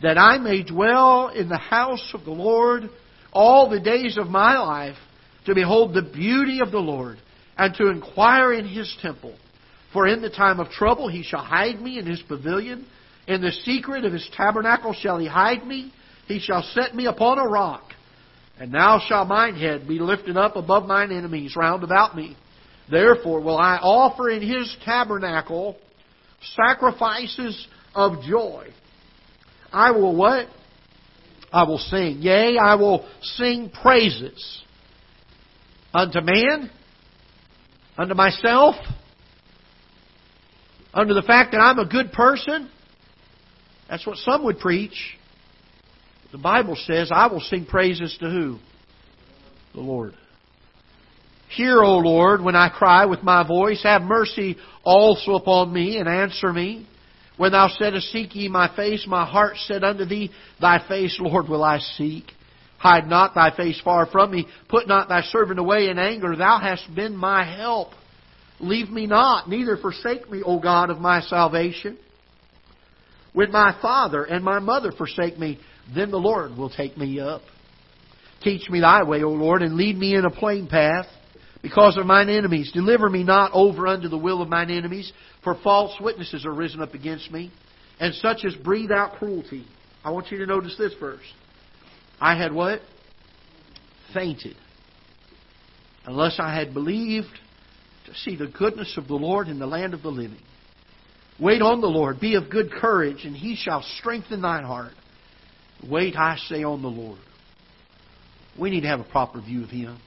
That 0.00 0.16
I 0.16 0.38
may 0.38 0.62
dwell 0.62 1.28
in 1.28 1.48
the 1.48 1.58
house 1.58 2.08
of 2.14 2.24
the 2.24 2.30
Lord 2.30 2.88
all 3.32 3.68
the 3.68 3.80
days 3.80 4.16
of 4.16 4.28
my 4.28 4.58
life, 4.58 4.96
to 5.46 5.54
behold 5.54 5.94
the 5.94 6.02
beauty 6.02 6.60
of 6.60 6.70
the 6.70 6.78
Lord, 6.78 7.18
and 7.56 7.74
to 7.74 7.88
inquire 7.88 8.52
in 8.52 8.66
his 8.66 8.94
temple. 9.02 9.34
For 9.92 10.06
in 10.06 10.22
the 10.22 10.30
time 10.30 10.60
of 10.60 10.70
trouble 10.70 11.08
he 11.08 11.22
shall 11.22 11.44
hide 11.44 11.80
me 11.80 11.98
in 11.98 12.06
his 12.06 12.22
pavilion. 12.22 12.86
In 13.26 13.42
the 13.42 13.52
secret 13.64 14.04
of 14.04 14.12
his 14.12 14.28
tabernacle 14.34 14.94
shall 14.94 15.18
he 15.18 15.26
hide 15.26 15.66
me. 15.66 15.92
He 16.26 16.40
shall 16.40 16.62
set 16.62 16.94
me 16.94 17.06
upon 17.06 17.38
a 17.38 17.46
rock. 17.46 17.82
And 18.58 18.72
now 18.72 19.00
shall 19.06 19.24
mine 19.24 19.56
head 19.56 19.86
be 19.86 19.98
lifted 19.98 20.36
up 20.36 20.56
above 20.56 20.86
mine 20.86 21.12
enemies 21.12 21.56
round 21.56 21.84
about 21.84 22.16
me. 22.16 22.36
Therefore 22.90 23.40
will 23.40 23.58
I 23.58 23.76
offer 23.76 24.30
in 24.30 24.42
his 24.42 24.74
tabernacle 24.84 25.76
sacrifices 26.54 27.66
of 27.94 28.22
joy. 28.22 28.68
I 29.72 29.90
will 29.90 30.16
what? 30.16 30.46
I 31.52 31.64
will 31.64 31.78
sing. 31.78 32.18
Yea, 32.20 32.56
I 32.58 32.76
will 32.76 33.06
sing 33.20 33.70
praises 33.70 34.62
unto 35.94 36.20
man, 36.20 36.70
unto 37.96 38.14
myself, 38.14 38.74
unto 40.94 41.14
the 41.14 41.22
fact 41.22 41.52
that 41.52 41.58
I'm 41.58 41.78
a 41.78 41.86
good 41.86 42.12
person. 42.12 42.70
That's 43.88 44.06
what 44.06 44.16
some 44.18 44.44
would 44.44 44.58
preach. 44.58 45.18
The 46.32 46.38
Bible 46.38 46.76
says, 46.76 47.10
I 47.12 47.26
will 47.26 47.40
sing 47.40 47.66
praises 47.66 48.16
to 48.20 48.30
who? 48.30 48.58
the 49.74 49.80
Lord. 49.80 50.14
Hear, 51.48 51.82
O 51.82 51.98
Lord, 51.98 52.42
when 52.42 52.56
I 52.56 52.68
cry 52.70 53.04
with 53.06 53.22
my 53.22 53.46
voice. 53.46 53.82
Have 53.82 54.02
mercy 54.02 54.56
also 54.84 55.34
upon 55.34 55.72
me, 55.72 55.98
and 55.98 56.08
answer 56.08 56.52
me. 56.52 56.86
When 57.36 57.52
thou 57.52 57.68
saidst, 57.68 58.10
Seek 58.12 58.34
ye 58.34 58.48
my 58.48 58.74
face, 58.74 59.06
my 59.06 59.26
heart 59.26 59.56
said 59.66 59.84
unto 59.84 60.04
thee, 60.04 60.30
Thy 60.60 60.86
face, 60.86 61.16
Lord, 61.20 61.48
will 61.48 61.64
I 61.64 61.78
seek. 61.78 62.24
Hide 62.82 63.06
not 63.06 63.36
thy 63.36 63.56
face 63.56 63.80
far 63.84 64.06
from 64.06 64.32
me. 64.32 64.44
Put 64.68 64.88
not 64.88 65.08
thy 65.08 65.22
servant 65.22 65.60
away 65.60 65.88
in 65.88 66.00
anger. 66.00 66.34
Thou 66.34 66.58
hast 66.58 66.92
been 66.92 67.16
my 67.16 67.44
help. 67.44 67.90
Leave 68.58 68.90
me 68.90 69.06
not, 69.06 69.48
neither 69.48 69.76
forsake 69.76 70.28
me, 70.28 70.42
O 70.44 70.58
God 70.58 70.90
of 70.90 70.98
my 70.98 71.20
salvation. 71.20 71.96
When 73.34 73.52
my 73.52 73.78
father 73.80 74.24
and 74.24 74.44
my 74.44 74.58
mother 74.58 74.90
forsake 74.90 75.38
me, 75.38 75.60
then 75.94 76.10
the 76.10 76.16
Lord 76.16 76.56
will 76.56 76.70
take 76.70 76.96
me 76.98 77.20
up. 77.20 77.42
Teach 78.42 78.68
me 78.68 78.80
thy 78.80 79.04
way, 79.04 79.22
O 79.22 79.30
Lord, 79.30 79.62
and 79.62 79.76
lead 79.76 79.96
me 79.96 80.16
in 80.16 80.24
a 80.24 80.30
plain 80.30 80.66
path 80.66 81.06
because 81.62 81.96
of 81.96 82.04
mine 82.04 82.28
enemies. 82.28 82.72
Deliver 82.72 83.08
me 83.08 83.22
not 83.22 83.52
over 83.54 83.86
unto 83.86 84.08
the 84.08 84.18
will 84.18 84.42
of 84.42 84.48
mine 84.48 84.72
enemies, 84.72 85.12
for 85.44 85.56
false 85.62 85.94
witnesses 86.00 86.44
are 86.44 86.52
risen 86.52 86.82
up 86.82 86.94
against 86.94 87.30
me, 87.30 87.52
and 88.00 88.12
such 88.16 88.44
as 88.44 88.56
breathe 88.56 88.90
out 88.90 89.12
cruelty. 89.20 89.64
I 90.04 90.10
want 90.10 90.32
you 90.32 90.38
to 90.38 90.46
notice 90.46 90.74
this 90.76 90.94
first. 90.98 91.32
I 92.20 92.36
had 92.36 92.52
what? 92.52 92.80
Fainted. 94.14 94.56
Unless 96.04 96.36
I 96.38 96.54
had 96.54 96.74
believed 96.74 97.28
to 98.06 98.14
see 98.14 98.36
the 98.36 98.46
goodness 98.46 98.94
of 98.96 99.06
the 99.08 99.14
Lord 99.14 99.48
in 99.48 99.58
the 99.58 99.66
land 99.66 99.94
of 99.94 100.02
the 100.02 100.08
living. 100.08 100.40
Wait 101.38 101.62
on 101.62 101.80
the 101.80 101.86
Lord. 101.86 102.20
Be 102.20 102.34
of 102.34 102.50
good 102.50 102.70
courage, 102.70 103.24
and 103.24 103.34
he 103.34 103.56
shall 103.56 103.82
strengthen 103.98 104.42
thine 104.42 104.64
heart. 104.64 104.92
Wait, 105.88 106.16
I 106.16 106.36
say, 106.48 106.62
on 106.62 106.82
the 106.82 106.88
Lord. 106.88 107.18
We 108.58 108.70
need 108.70 108.82
to 108.82 108.88
have 108.88 109.00
a 109.00 109.04
proper 109.04 109.40
view 109.40 109.64
of 109.64 109.70
him. 109.70 109.98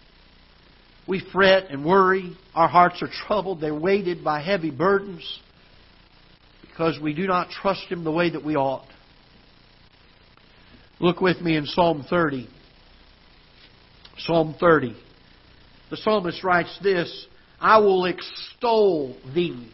We 1.08 1.22
fret 1.32 1.70
and 1.70 1.86
worry. 1.86 2.36
Our 2.54 2.68
hearts 2.68 3.02
are 3.02 3.10
troubled. 3.28 3.62
They're 3.62 3.76
weighted 3.76 4.24
by 4.24 4.42
heavy 4.42 4.72
burdens 4.72 5.40
because 6.62 7.00
we 7.02 7.14
do 7.14 7.28
not 7.28 7.50
trust 7.50 7.84
him 7.86 8.04
the 8.04 8.12
way 8.12 8.32
that 8.32 8.44
we 8.44 8.56
ought. 8.56 8.88
Look 11.00 11.22
with 11.22 11.42
me 11.42 11.58
in 11.58 11.66
Psalm 11.66 12.06
30. 12.10 12.48
Psalm 14.20 14.56
30. 14.60 14.96
The 15.90 15.98
psalmist 15.98 16.44
writes 16.44 16.78
this 16.82 17.28
I 17.60 17.80
will 17.80 18.06
extol 18.06 19.16
thee. 19.34 19.72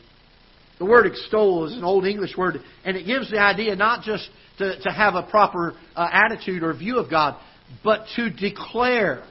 The 0.79 0.85
word 0.85 1.05
extol 1.05 1.67
is 1.67 1.73
an 1.73 1.83
old 1.83 2.05
English 2.05 2.35
word, 2.35 2.59
and 2.83 2.97
it 2.97 3.05
gives 3.05 3.29
the 3.29 3.39
idea 3.39 3.75
not 3.75 4.03
just 4.03 4.27
to, 4.57 4.79
to 4.81 4.89
have 4.89 5.13
a 5.13 5.23
proper 5.23 5.73
uh, 5.95 6.07
attitude 6.11 6.63
or 6.63 6.73
view 6.73 6.97
of 6.97 7.09
God, 7.09 7.39
but 7.83 8.05
to 8.15 8.29
declare 8.31 9.23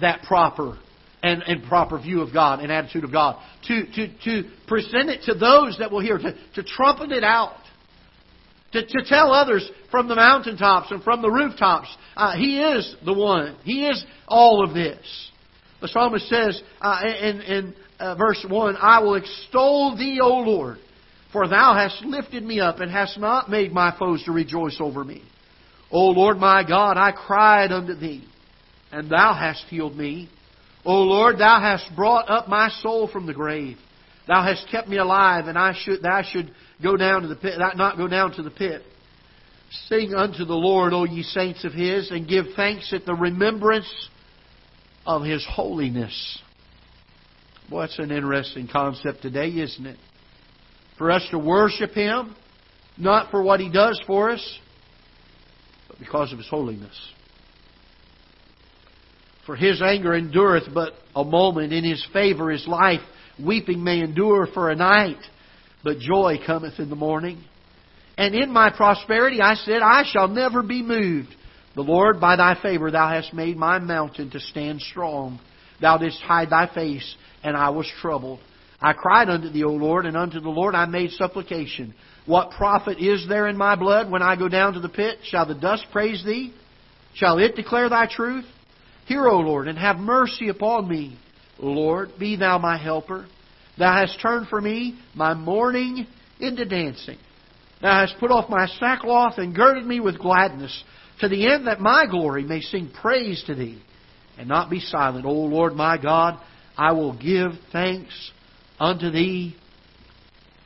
that 0.00 0.22
proper 0.22 0.78
and, 1.22 1.42
and 1.42 1.64
proper 1.64 1.98
view 1.98 2.22
of 2.22 2.32
God 2.32 2.60
and 2.60 2.72
attitude 2.72 3.04
of 3.04 3.12
God. 3.12 3.40
To, 3.68 3.84
to, 3.84 4.08
to 4.24 4.50
present 4.66 5.10
it 5.10 5.24
to 5.26 5.34
those 5.34 5.76
that 5.78 5.90
will 5.90 6.00
hear, 6.00 6.16
to, 6.16 6.34
to 6.54 6.62
trumpet 6.62 7.12
it 7.12 7.24
out. 7.24 7.52
To, 8.72 8.86
to 8.86 9.04
tell 9.04 9.32
others 9.32 9.68
from 9.90 10.06
the 10.06 10.14
mountaintops 10.14 10.92
and 10.92 11.02
from 11.02 11.22
the 11.22 11.30
rooftops, 11.30 11.88
uh, 12.16 12.36
He 12.36 12.60
is 12.60 12.94
the 13.04 13.12
one. 13.12 13.56
He 13.64 13.86
is 13.86 14.04
all 14.28 14.64
of 14.64 14.74
this. 14.74 14.98
The 15.80 15.88
psalmist 15.88 16.28
says 16.28 16.62
uh, 16.80 17.00
in, 17.04 17.40
in 17.40 17.74
uh, 17.98 18.14
verse 18.14 18.44
1 18.48 18.76
I 18.76 19.00
will 19.00 19.14
extol 19.14 19.96
thee, 19.96 20.20
O 20.22 20.28
Lord, 20.28 20.78
for 21.32 21.48
thou 21.48 21.74
hast 21.74 22.04
lifted 22.04 22.44
me 22.44 22.60
up 22.60 22.80
and 22.80 22.90
hast 22.90 23.18
not 23.18 23.50
made 23.50 23.72
my 23.72 23.96
foes 23.98 24.22
to 24.24 24.32
rejoice 24.32 24.76
over 24.78 25.04
me. 25.04 25.22
O 25.90 26.06
Lord 26.08 26.36
my 26.36 26.62
God, 26.66 26.96
I 26.96 27.12
cried 27.12 27.72
unto 27.72 27.94
thee, 27.94 28.24
and 28.92 29.10
thou 29.10 29.34
hast 29.34 29.64
healed 29.64 29.96
me. 29.96 30.28
O 30.84 31.02
Lord, 31.02 31.38
thou 31.38 31.60
hast 31.60 31.94
brought 31.96 32.30
up 32.30 32.48
my 32.48 32.68
soul 32.82 33.08
from 33.08 33.26
the 33.26 33.34
grave. 33.34 33.76
Thou 34.30 34.44
hast 34.44 34.68
kept 34.70 34.86
me 34.86 34.96
alive, 34.96 35.48
and 35.48 35.58
I 35.58 35.74
should, 35.76 36.02
thou 36.02 36.22
should 36.22 36.52
go 36.80 36.96
down 36.96 37.22
to 37.22 37.28
the 37.28 37.34
pit, 37.34 37.58
not 37.58 37.96
go 37.96 38.06
down 38.06 38.30
to 38.34 38.44
the 38.44 38.50
pit. 38.50 38.80
Sing 39.88 40.14
unto 40.14 40.44
the 40.44 40.54
Lord, 40.54 40.92
O 40.92 41.02
ye 41.02 41.24
saints 41.24 41.64
of 41.64 41.72
His, 41.72 42.12
and 42.12 42.28
give 42.28 42.44
thanks 42.54 42.92
at 42.92 43.04
the 43.04 43.14
remembrance 43.14 43.92
of 45.04 45.24
His 45.24 45.44
holiness. 45.50 46.40
Boy, 47.68 47.80
that's 47.80 47.98
an 47.98 48.12
interesting 48.12 48.68
concept 48.68 49.20
today, 49.20 49.48
isn't 49.48 49.84
it? 49.84 49.98
For 50.96 51.10
us 51.10 51.26
to 51.32 51.38
worship 51.40 51.90
Him, 51.90 52.36
not 52.96 53.32
for 53.32 53.42
what 53.42 53.58
He 53.58 53.68
does 53.68 54.00
for 54.06 54.30
us, 54.30 54.58
but 55.88 55.98
because 55.98 56.30
of 56.30 56.38
His 56.38 56.48
holiness. 56.48 56.96
For 59.44 59.56
His 59.56 59.82
anger 59.82 60.14
endureth 60.14 60.72
but 60.72 60.92
a 61.16 61.24
moment, 61.24 61.72
in 61.72 61.82
His 61.82 62.06
favor 62.12 62.52
is 62.52 62.68
life. 62.68 63.00
Weeping 63.44 63.82
may 63.82 64.00
endure 64.00 64.46
for 64.46 64.70
a 64.70 64.76
night, 64.76 65.18
but 65.82 65.98
joy 65.98 66.38
cometh 66.44 66.78
in 66.78 66.90
the 66.90 66.96
morning. 66.96 67.42
And 68.16 68.34
in 68.34 68.52
my 68.52 68.70
prosperity 68.70 69.40
I 69.40 69.54
said, 69.54 69.82
I 69.82 70.04
shall 70.10 70.28
never 70.28 70.62
be 70.62 70.82
moved. 70.82 71.34
The 71.74 71.82
Lord, 71.82 72.20
by 72.20 72.36
thy 72.36 72.60
favor, 72.60 72.90
thou 72.90 73.08
hast 73.08 73.32
made 73.32 73.56
my 73.56 73.78
mountain 73.78 74.30
to 74.30 74.40
stand 74.40 74.80
strong. 74.82 75.40
Thou 75.80 75.98
didst 75.98 76.20
hide 76.20 76.50
thy 76.50 76.72
face, 76.72 77.16
and 77.42 77.56
I 77.56 77.70
was 77.70 77.90
troubled. 78.00 78.40
I 78.82 78.92
cried 78.92 79.28
unto 79.28 79.50
thee, 79.50 79.64
O 79.64 79.70
Lord, 79.70 80.06
and 80.06 80.16
unto 80.16 80.40
the 80.40 80.48
Lord 80.48 80.74
I 80.74 80.86
made 80.86 81.10
supplication. 81.12 81.94
What 82.26 82.50
profit 82.52 82.98
is 82.98 83.26
there 83.28 83.48
in 83.48 83.56
my 83.56 83.76
blood 83.76 84.10
when 84.10 84.22
I 84.22 84.36
go 84.36 84.48
down 84.48 84.74
to 84.74 84.80
the 84.80 84.88
pit? 84.88 85.18
Shall 85.24 85.46
the 85.46 85.54
dust 85.54 85.86
praise 85.92 86.24
thee? 86.24 86.54
Shall 87.14 87.38
it 87.38 87.56
declare 87.56 87.88
thy 87.88 88.06
truth? 88.06 88.44
Hear, 89.06 89.26
O 89.26 89.38
Lord, 89.38 89.68
and 89.68 89.78
have 89.78 89.96
mercy 89.96 90.48
upon 90.48 90.88
me. 90.88 91.18
Lord, 91.60 92.10
be 92.18 92.36
thou 92.36 92.58
my 92.58 92.76
helper. 92.76 93.26
Thou 93.78 93.92
hast 93.92 94.20
turned 94.20 94.48
for 94.48 94.60
me 94.60 94.98
my 95.14 95.34
mourning 95.34 96.06
into 96.38 96.64
dancing. 96.64 97.18
Thou 97.82 98.06
hast 98.06 98.18
put 98.18 98.30
off 98.30 98.50
my 98.50 98.66
sackcloth 98.78 99.38
and 99.38 99.54
girded 99.54 99.86
me 99.86 100.00
with 100.00 100.18
gladness, 100.18 100.84
to 101.20 101.28
the 101.28 101.50
end 101.52 101.66
that 101.66 101.80
my 101.80 102.06
glory 102.10 102.44
may 102.44 102.60
sing 102.60 102.90
praise 102.90 103.42
to 103.46 103.54
thee, 103.54 103.80
and 104.38 104.48
not 104.48 104.70
be 104.70 104.80
silent. 104.80 105.26
O 105.26 105.32
Lord 105.32 105.74
my 105.74 105.96
God, 106.00 106.40
I 106.76 106.92
will 106.92 107.16
give 107.16 107.52
thanks 107.72 108.30
unto 108.78 109.10
thee 109.10 109.56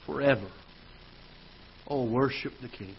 forever. 0.06 0.48
Oh, 1.86 2.08
worship 2.08 2.52
the 2.62 2.68
King. 2.68 2.94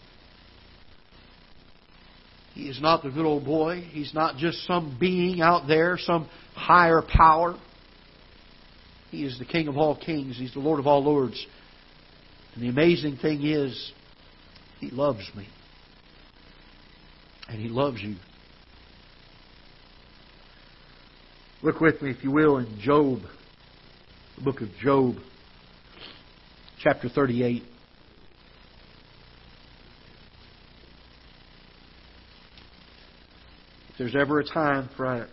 He 2.54 2.68
is 2.68 2.80
not 2.80 3.02
the 3.02 3.10
good 3.10 3.26
old 3.26 3.44
boy. 3.44 3.80
He's 3.90 4.14
not 4.14 4.36
just 4.38 4.66
some 4.66 4.96
being 4.98 5.42
out 5.42 5.66
there, 5.68 5.98
some 5.98 6.28
higher 6.54 7.02
power. 7.02 7.58
He 9.16 9.24
is 9.24 9.38
the 9.38 9.46
King 9.46 9.66
of 9.66 9.78
all 9.78 9.96
kings. 9.96 10.36
He's 10.36 10.52
the 10.52 10.60
Lord 10.60 10.78
of 10.78 10.86
all 10.86 11.02
lords. 11.02 11.46
And 12.52 12.62
the 12.62 12.68
amazing 12.68 13.16
thing 13.16 13.46
is, 13.46 13.92
He 14.78 14.90
loves 14.90 15.26
me. 15.34 15.48
And 17.48 17.58
He 17.58 17.70
loves 17.70 18.02
you. 18.02 18.16
Look 21.62 21.80
with 21.80 22.02
me, 22.02 22.10
if 22.10 22.22
you 22.22 22.30
will, 22.30 22.58
in 22.58 22.78
Job, 22.78 23.20
the 24.36 24.44
book 24.44 24.60
of 24.60 24.68
Job, 24.82 25.14
chapter 26.82 27.08
38. 27.08 27.62
If 33.88 33.98
there's 33.98 34.14
ever 34.14 34.40
a 34.40 34.44
time 34.44 34.90
for, 34.94 35.26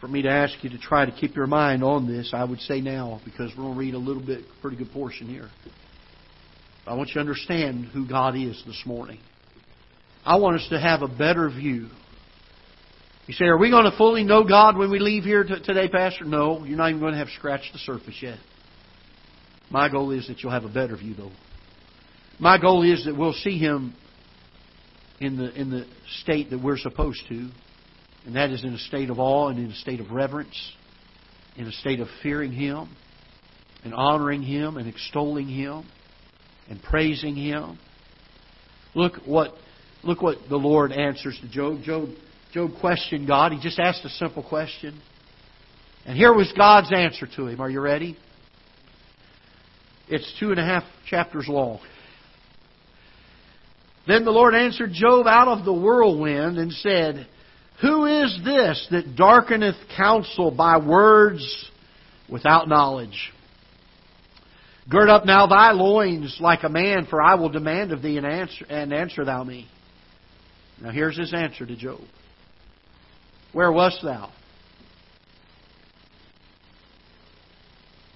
for 0.00 0.08
me 0.08 0.22
to 0.22 0.30
ask 0.30 0.54
you 0.62 0.70
to 0.70 0.78
try 0.78 1.04
to 1.04 1.12
keep 1.12 1.36
your 1.36 1.46
mind 1.46 1.84
on 1.84 2.06
this, 2.06 2.32
I 2.32 2.44
would 2.44 2.60
say 2.60 2.80
now, 2.80 3.20
because 3.24 3.50
we're 3.56 3.64
going 3.64 3.74
to 3.74 3.78
read 3.78 3.94
a 3.94 3.98
little 3.98 4.24
bit, 4.24 4.44
pretty 4.62 4.76
good 4.76 4.90
portion 4.92 5.28
here. 5.28 5.50
I 6.86 6.94
want 6.94 7.08
you 7.08 7.14
to 7.14 7.20
understand 7.20 7.86
who 7.86 8.08
God 8.08 8.34
is 8.34 8.60
this 8.66 8.82
morning. 8.86 9.20
I 10.24 10.36
want 10.36 10.56
us 10.56 10.66
to 10.70 10.80
have 10.80 11.02
a 11.02 11.08
better 11.08 11.48
view. 11.50 11.88
You 13.26 13.34
say, 13.34 13.44
are 13.44 13.58
we 13.58 13.70
going 13.70 13.84
to 13.84 13.96
fully 13.96 14.24
know 14.24 14.42
God 14.42 14.76
when 14.76 14.90
we 14.90 14.98
leave 14.98 15.22
here 15.22 15.44
today, 15.44 15.88
Pastor? 15.88 16.24
No, 16.24 16.64
you're 16.64 16.78
not 16.78 16.88
even 16.88 17.00
going 17.00 17.12
to 17.12 17.18
have 17.18 17.28
scratched 17.38 17.72
the 17.72 17.78
surface 17.78 18.16
yet. 18.20 18.38
My 19.70 19.88
goal 19.88 20.10
is 20.10 20.26
that 20.26 20.42
you'll 20.42 20.52
have 20.52 20.64
a 20.64 20.72
better 20.72 20.96
view, 20.96 21.14
though. 21.14 21.30
My 22.38 22.58
goal 22.58 22.82
is 22.82 23.04
that 23.04 23.16
we'll 23.16 23.34
see 23.34 23.58
Him 23.58 23.94
in 25.20 25.36
the, 25.36 25.52
in 25.52 25.70
the 25.70 25.86
state 26.22 26.50
that 26.50 26.60
we're 26.60 26.78
supposed 26.78 27.22
to, 27.28 27.50
and 28.26 28.36
that 28.36 28.50
is 28.50 28.64
in 28.64 28.74
a 28.74 28.78
state 28.78 29.10
of 29.10 29.18
awe 29.18 29.48
and 29.48 29.58
in 29.58 29.70
a 29.70 29.74
state 29.74 30.00
of 30.00 30.10
reverence, 30.10 30.72
in 31.56 31.66
a 31.66 31.72
state 31.72 32.00
of 32.00 32.08
fearing 32.22 32.52
Him, 32.52 32.88
and 33.84 33.94
honoring 33.94 34.42
Him, 34.42 34.76
and 34.76 34.88
extolling 34.88 35.48
Him, 35.48 35.84
and 36.68 36.82
praising 36.82 37.34
Him. 37.34 37.78
Look 38.94 39.14
what, 39.24 39.54
look 40.02 40.20
what 40.20 40.36
the 40.48 40.56
Lord 40.56 40.92
answers 40.92 41.38
to 41.40 41.48
Job. 41.48 41.82
Job. 41.82 42.08
Job 42.52 42.70
questioned 42.80 43.28
God. 43.28 43.52
He 43.52 43.60
just 43.60 43.78
asked 43.78 44.04
a 44.04 44.08
simple 44.08 44.42
question. 44.42 45.00
And 46.04 46.16
here 46.16 46.34
was 46.34 46.52
God's 46.56 46.92
answer 46.92 47.28
to 47.36 47.46
him. 47.46 47.60
Are 47.60 47.70
you 47.70 47.80
ready? 47.80 48.16
It's 50.08 50.34
two 50.40 50.50
and 50.50 50.58
a 50.58 50.64
half 50.64 50.82
chapters 51.08 51.46
long. 51.46 51.78
Then 54.08 54.24
the 54.24 54.32
Lord 54.32 54.54
answered 54.54 54.90
Job 54.92 55.28
out 55.28 55.46
of 55.46 55.64
the 55.64 55.72
whirlwind 55.72 56.58
and 56.58 56.72
said, 56.72 57.28
Who 57.80 58.04
is 58.04 58.38
this 58.44 58.86
that 58.90 59.16
darkeneth 59.16 59.76
counsel 59.96 60.50
by 60.50 60.78
words 60.78 61.70
without 62.28 62.68
knowledge? 62.68 63.32
Gird 64.88 65.08
up 65.08 65.24
now 65.24 65.46
thy 65.46 65.72
loins 65.72 66.36
like 66.40 66.62
a 66.62 66.68
man, 66.68 67.06
for 67.08 67.22
I 67.22 67.36
will 67.36 67.48
demand 67.48 67.92
of 67.92 68.02
thee 68.02 68.18
and 68.18 68.26
answer, 68.26 68.66
and 68.68 68.92
answer 68.92 69.24
thou 69.24 69.44
me. 69.44 69.68
Now 70.80 70.90
here's 70.90 71.16
his 71.16 71.32
answer 71.32 71.64
to 71.64 71.76
Job. 71.76 72.00
Where 73.52 73.72
wast 73.72 74.00
thou? 74.02 74.32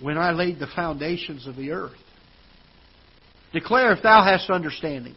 When 0.00 0.18
I 0.18 0.32
laid 0.32 0.58
the 0.58 0.66
foundations 0.74 1.46
of 1.46 1.56
the 1.56 1.70
earth. 1.70 1.92
Declare 3.52 3.92
if 3.92 4.02
thou 4.02 4.24
hast 4.24 4.50
understanding. 4.50 5.14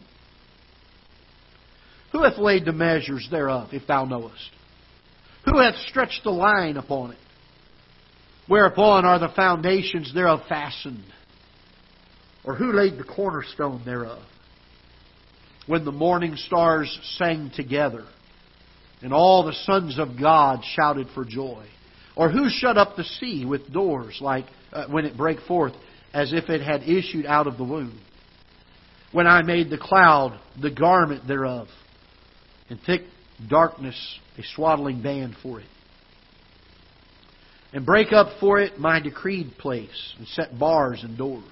Who 2.12 2.22
hath 2.22 2.38
laid 2.38 2.64
the 2.64 2.72
measures 2.72 3.28
thereof, 3.30 3.68
if 3.72 3.86
thou 3.86 4.04
knowest? 4.04 4.50
Who 5.44 5.58
hath 5.58 5.76
stretched 5.88 6.24
the 6.24 6.30
line 6.30 6.76
upon 6.76 7.12
it? 7.12 7.18
Whereupon 8.46 9.04
are 9.04 9.18
the 9.18 9.28
foundations 9.28 10.12
thereof 10.14 10.40
fastened? 10.48 11.04
Or 12.44 12.54
who 12.54 12.72
laid 12.72 12.98
the 12.98 13.04
cornerstone 13.04 13.82
thereof? 13.84 14.22
When 15.66 15.84
the 15.84 15.92
morning 15.92 16.36
stars 16.36 16.98
sang 17.18 17.50
together, 17.54 18.04
and 19.02 19.12
all 19.12 19.44
the 19.44 19.52
sons 19.64 19.98
of 19.98 20.18
God 20.18 20.62
shouted 20.74 21.08
for 21.14 21.24
joy. 21.24 21.66
Or 22.16 22.30
who 22.30 22.48
shut 22.48 22.76
up 22.76 22.96
the 22.96 23.04
sea 23.04 23.44
with 23.44 23.72
doors, 23.72 24.18
like 24.20 24.46
uh, 24.72 24.86
when 24.88 25.04
it 25.04 25.16
brake 25.16 25.40
forth, 25.46 25.74
as 26.12 26.32
if 26.32 26.48
it 26.48 26.62
had 26.62 26.82
issued 26.82 27.26
out 27.26 27.46
of 27.46 27.58
the 27.58 27.64
womb? 27.64 28.00
When 29.12 29.26
I 29.26 29.42
made 29.42 29.70
the 29.70 29.78
cloud 29.78 30.38
the 30.60 30.70
garment 30.70 31.28
thereof, 31.28 31.68
and 32.68 32.78
thick 32.86 33.02
darkness 33.48 34.18
a 34.36 34.42
swaddling 34.54 35.02
band 35.02 35.36
for 35.42 35.60
it. 35.60 35.66
And 37.72 37.84
break 37.84 38.12
up 38.12 38.38
for 38.40 38.60
it 38.60 38.78
my 38.78 39.00
decreed 39.00 39.52
place, 39.58 40.14
and 40.18 40.26
set 40.28 40.58
bars 40.58 41.02
and 41.02 41.18
doors 41.18 41.44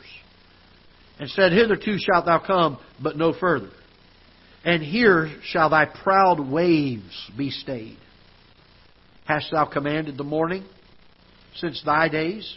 and 1.19 1.31
said, 1.31 1.53
Hitherto 1.53 1.99
shalt 1.99 2.27
thou 2.27 2.39
come, 2.39 2.79
but 3.03 3.17
no 3.17 3.33
further. 3.33 3.71
And 4.65 4.83
here 4.83 5.31
shall 5.45 5.71
thy 5.71 5.87
proud 5.87 6.41
waves 6.41 7.31
be 7.37 7.51
stayed. 7.51 7.99
Hast 9.25 9.51
thou 9.53 9.65
commanded 9.65 10.17
the 10.17 10.25
morning 10.25 10.65
since 11.57 11.83
thy 11.85 12.09
days? 12.09 12.57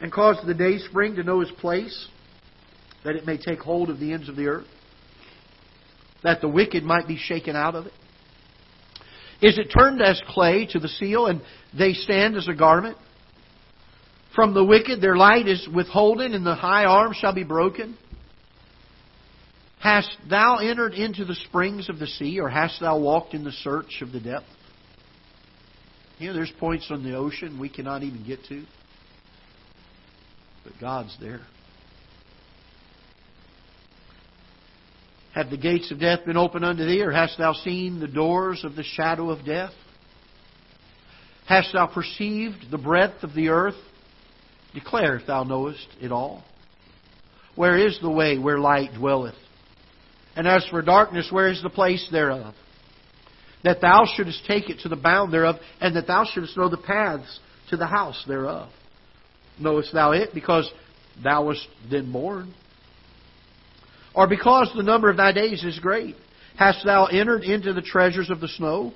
And 0.00 0.10
caused 0.10 0.46
the 0.46 0.54
day 0.54 0.78
spring 0.78 1.16
to 1.16 1.22
know 1.22 1.40
his 1.40 1.50
place, 1.52 2.08
that 3.04 3.14
it 3.14 3.26
may 3.26 3.36
take 3.36 3.60
hold 3.60 3.88
of 3.88 4.00
the 4.00 4.12
ends 4.12 4.28
of 4.28 4.36
the 4.36 4.46
earth? 4.46 4.66
That 6.22 6.40
the 6.40 6.48
wicked 6.48 6.84
might 6.84 7.08
be 7.08 7.16
shaken 7.16 7.56
out 7.56 7.74
of 7.74 7.86
it? 7.86 7.92
Is 9.40 9.58
it 9.58 9.72
turned 9.76 10.00
as 10.00 10.22
clay 10.28 10.66
to 10.70 10.78
the 10.78 10.88
seal, 10.88 11.26
and 11.26 11.42
they 11.76 11.94
stand 11.94 12.36
as 12.36 12.46
a 12.46 12.54
garment? 12.54 12.96
From 14.34 14.54
the 14.54 14.64
wicked 14.64 15.00
their 15.00 15.16
light 15.16 15.48
is 15.48 15.68
withholden, 15.74 16.32
and 16.32 16.46
the 16.46 16.54
high 16.54 16.84
arm 16.84 17.12
shall 17.12 17.34
be 17.34 17.44
broken. 17.44 17.98
Hast 19.80 20.16
thou 20.30 20.58
entered 20.58 20.94
into 20.94 21.24
the 21.24 21.34
springs 21.34 21.88
of 21.88 21.98
the 21.98 22.06
sea, 22.06 22.38
or 22.38 22.48
hast 22.48 22.80
thou 22.80 23.00
walked 23.00 23.34
in 23.34 23.42
the 23.42 23.50
search 23.50 24.00
of 24.00 24.12
the 24.12 24.20
depth? 24.20 24.46
You 26.18 26.28
know, 26.28 26.34
there's 26.34 26.52
points 26.60 26.86
on 26.90 27.02
the 27.02 27.16
ocean 27.16 27.58
we 27.58 27.68
cannot 27.68 28.04
even 28.04 28.24
get 28.24 28.44
to. 28.44 28.64
But 30.62 30.74
God's 30.80 31.16
there. 31.20 31.40
Have 35.34 35.50
the 35.50 35.56
gates 35.56 35.90
of 35.90 35.98
death 35.98 36.26
been 36.26 36.36
opened 36.36 36.64
unto 36.64 36.84
thee, 36.84 37.02
or 37.02 37.10
hast 37.10 37.38
thou 37.38 37.54
seen 37.54 38.00
the 38.00 38.08
doors 38.08 38.64
of 38.64 38.76
the 38.76 38.82
shadow 38.82 39.30
of 39.30 39.44
death? 39.46 39.72
Hast 41.46 41.72
thou 41.72 41.86
perceived 41.86 42.70
the 42.70 42.78
breadth 42.78 43.22
of 43.22 43.34
the 43.34 43.48
earth? 43.48 43.76
Declare 44.74 45.16
if 45.16 45.26
thou 45.26 45.44
knowest 45.44 45.86
it 46.00 46.12
all. 46.12 46.44
Where 47.54 47.78
is 47.78 47.98
the 48.00 48.10
way 48.10 48.38
where 48.38 48.58
light 48.58 48.90
dwelleth? 48.94 49.34
And 50.36 50.46
as 50.46 50.66
for 50.70 50.80
darkness, 50.82 51.28
where 51.30 51.48
is 51.48 51.62
the 51.62 51.70
place 51.70 52.06
thereof? 52.10 52.54
That 53.64 53.80
thou 53.80 54.04
shouldest 54.14 54.44
take 54.46 54.70
it 54.70 54.80
to 54.80 54.88
the 54.88 54.96
bound 54.96 55.32
thereof, 55.32 55.56
and 55.80 55.96
that 55.96 56.06
thou 56.06 56.24
shouldest 56.24 56.56
know 56.56 56.68
the 56.68 56.78
paths 56.78 57.40
to 57.70 57.76
the 57.76 57.86
house 57.86 58.22
thereof. 58.26 58.70
Knowest 59.58 59.92
thou 59.92 60.12
it 60.12 60.30
because 60.34 60.70
thou 61.22 61.46
wast 61.46 61.66
then 61.90 62.10
born? 62.10 62.54
Or 64.14 64.26
because 64.26 64.70
the 64.76 64.82
number 64.82 65.10
of 65.10 65.16
thy 65.16 65.32
days 65.32 65.64
is 65.64 65.78
great? 65.78 66.16
Hast 66.56 66.84
thou 66.84 67.06
entered 67.06 67.44
into 67.44 67.72
the 67.72 67.82
treasures 67.82 68.30
of 68.30 68.40
the 68.40 68.48
snow? 68.48 68.92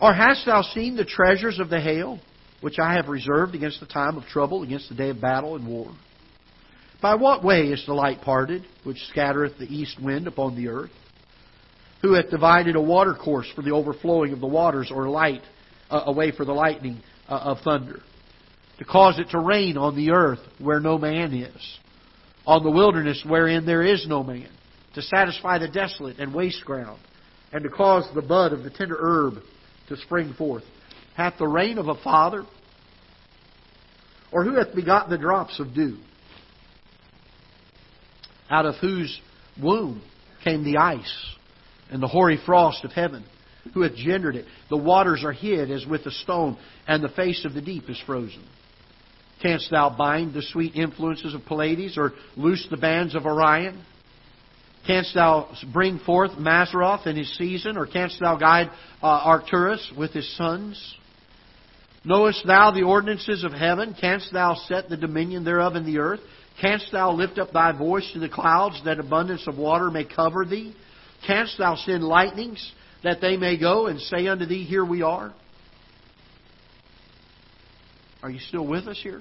Or 0.00 0.12
hast 0.12 0.46
thou 0.46 0.62
seen 0.62 0.96
the 0.96 1.04
treasures 1.04 1.58
of 1.58 1.68
the 1.68 1.80
hail? 1.80 2.18
which 2.62 2.78
I 2.78 2.94
have 2.94 3.08
reserved 3.08 3.54
against 3.54 3.80
the 3.80 3.86
time 3.86 4.16
of 4.16 4.24
trouble, 4.24 4.62
against 4.62 4.88
the 4.88 4.94
day 4.94 5.10
of 5.10 5.20
battle 5.20 5.56
and 5.56 5.66
war. 5.66 5.92
By 7.02 7.16
what 7.16 7.44
way 7.44 7.66
is 7.66 7.84
the 7.84 7.92
light 7.92 8.22
parted, 8.22 8.64
which 8.84 8.98
scattereth 9.10 9.58
the 9.58 9.66
east 9.66 10.00
wind 10.00 10.28
upon 10.28 10.56
the 10.56 10.68
earth? 10.68 10.92
Who 12.00 12.14
hath 12.14 12.30
divided 12.30 12.76
a 12.76 12.80
water 12.80 13.14
course 13.14 13.48
for 13.54 13.62
the 13.62 13.72
overflowing 13.72 14.32
of 14.32 14.40
the 14.40 14.46
waters, 14.46 14.90
or 14.94 15.08
light 15.08 15.42
uh, 15.90 16.12
way 16.16 16.30
for 16.30 16.44
the 16.44 16.52
lightning 16.52 17.02
uh, 17.28 17.34
of 17.34 17.58
thunder? 17.64 18.00
To 18.78 18.84
cause 18.84 19.18
it 19.18 19.30
to 19.30 19.40
rain 19.40 19.76
on 19.76 19.96
the 19.96 20.12
earth 20.12 20.40
where 20.58 20.80
no 20.80 20.98
man 20.98 21.34
is, 21.34 21.78
on 22.46 22.62
the 22.62 22.70
wilderness 22.70 23.22
wherein 23.26 23.64
there 23.66 23.82
is 23.82 24.06
no 24.06 24.22
man, 24.22 24.48
to 24.94 25.02
satisfy 25.02 25.58
the 25.58 25.68
desolate 25.68 26.18
and 26.18 26.34
waste 26.34 26.64
ground, 26.64 27.00
and 27.52 27.62
to 27.62 27.70
cause 27.70 28.08
the 28.14 28.22
bud 28.22 28.52
of 28.52 28.62
the 28.62 28.70
tender 28.70 28.96
herb 28.98 29.34
to 29.88 29.96
spring 29.96 30.34
forth 30.34 30.64
hath 31.14 31.38
the 31.38 31.46
rain 31.46 31.78
of 31.78 31.88
a 31.88 31.94
father? 31.96 32.44
Or 34.30 34.44
who 34.44 34.54
hath 34.54 34.74
begotten 34.74 35.10
the 35.10 35.18
drops 35.18 35.60
of 35.60 35.74
dew? 35.74 35.98
Out 38.50 38.66
of 38.66 38.76
whose 38.76 39.20
womb 39.60 40.02
came 40.42 40.64
the 40.64 40.78
ice 40.78 41.26
and 41.90 42.02
the 42.02 42.08
hoary 42.08 42.38
frost 42.44 42.84
of 42.84 42.92
heaven? 42.92 43.24
Who 43.74 43.82
hath 43.82 43.94
gendered 43.94 44.36
it? 44.36 44.46
The 44.70 44.76
waters 44.76 45.22
are 45.24 45.32
hid 45.32 45.70
as 45.70 45.86
with 45.86 46.04
a 46.06 46.10
stone, 46.10 46.58
and 46.86 47.02
the 47.02 47.08
face 47.10 47.44
of 47.44 47.54
the 47.54 47.60
deep 47.60 47.88
is 47.88 48.00
frozen. 48.06 48.42
Canst 49.42 49.70
thou 49.70 49.90
bind 49.90 50.32
the 50.32 50.42
sweet 50.42 50.76
influences 50.76 51.34
of 51.34 51.44
Pleiades, 51.44 51.98
or 51.98 52.12
loose 52.36 52.66
the 52.70 52.76
bands 52.76 53.14
of 53.16 53.26
Orion? 53.26 53.84
Canst 54.86 55.14
thou 55.14 55.52
bring 55.72 55.98
forth 55.98 56.32
Mazzaroth 56.32 57.06
in 57.06 57.16
his 57.16 57.36
season, 57.36 57.76
or 57.76 57.86
canst 57.86 58.18
thou 58.20 58.36
guide 58.36 58.70
uh, 59.02 59.06
Arcturus 59.06 59.92
with 59.96 60.12
his 60.12 60.36
sons? 60.36 60.96
Knowest 62.04 62.44
thou 62.46 62.72
the 62.72 62.82
ordinances 62.82 63.44
of 63.44 63.52
heaven? 63.52 63.94
Canst 64.00 64.32
thou 64.32 64.54
set 64.66 64.88
the 64.88 64.96
dominion 64.96 65.44
thereof 65.44 65.76
in 65.76 65.86
the 65.86 65.98
earth? 65.98 66.20
Canst 66.60 66.90
thou 66.92 67.12
lift 67.12 67.38
up 67.38 67.52
thy 67.52 67.76
voice 67.76 68.08
to 68.12 68.18
the 68.18 68.28
clouds, 68.28 68.80
that 68.84 68.98
abundance 68.98 69.46
of 69.46 69.56
water 69.56 69.90
may 69.90 70.04
cover 70.04 70.44
thee? 70.44 70.74
Canst 71.26 71.58
thou 71.58 71.76
send 71.76 72.02
lightnings, 72.02 72.72
that 73.04 73.20
they 73.20 73.36
may 73.36 73.56
go 73.56 73.86
and 73.86 74.00
say 74.00 74.26
unto 74.26 74.46
thee, 74.46 74.64
Here 74.64 74.84
we 74.84 75.02
are? 75.02 75.32
Are 78.22 78.30
you 78.30 78.38
still 78.38 78.66
with 78.66 78.86
us 78.86 79.00
here? 79.02 79.20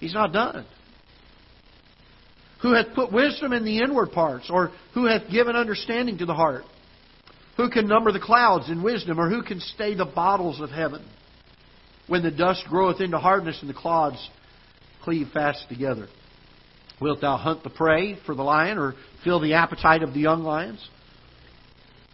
He's 0.00 0.14
not 0.14 0.32
done. 0.32 0.66
Who 2.62 2.74
hath 2.74 2.94
put 2.94 3.12
wisdom 3.12 3.52
in 3.52 3.64
the 3.64 3.78
inward 3.78 4.10
parts, 4.10 4.50
or 4.50 4.72
who 4.94 5.06
hath 5.06 5.30
given 5.30 5.54
understanding 5.54 6.18
to 6.18 6.26
the 6.26 6.34
heart? 6.34 6.64
Who 7.56 7.70
can 7.70 7.86
number 7.86 8.10
the 8.12 8.20
clouds 8.20 8.68
in 8.68 8.82
wisdom, 8.82 9.18
or 9.18 9.28
who 9.30 9.42
can 9.42 9.60
stay 9.60 9.94
the 9.94 10.04
bottles 10.04 10.60
of 10.60 10.70
heaven? 10.70 11.04
When 12.08 12.22
the 12.22 12.30
dust 12.30 12.64
groweth 12.68 13.00
into 13.00 13.18
hardness 13.18 13.58
and 13.60 13.70
the 13.70 13.74
clods 13.74 14.28
cleave 15.02 15.28
fast 15.32 15.68
together. 15.68 16.08
Wilt 17.00 17.20
thou 17.20 17.36
hunt 17.36 17.62
the 17.62 17.70
prey 17.70 18.18
for 18.26 18.34
the 18.34 18.42
lion, 18.42 18.78
or 18.78 18.94
fill 19.22 19.40
the 19.40 19.54
appetite 19.54 20.02
of 20.02 20.14
the 20.14 20.20
young 20.20 20.42
lions? 20.42 20.86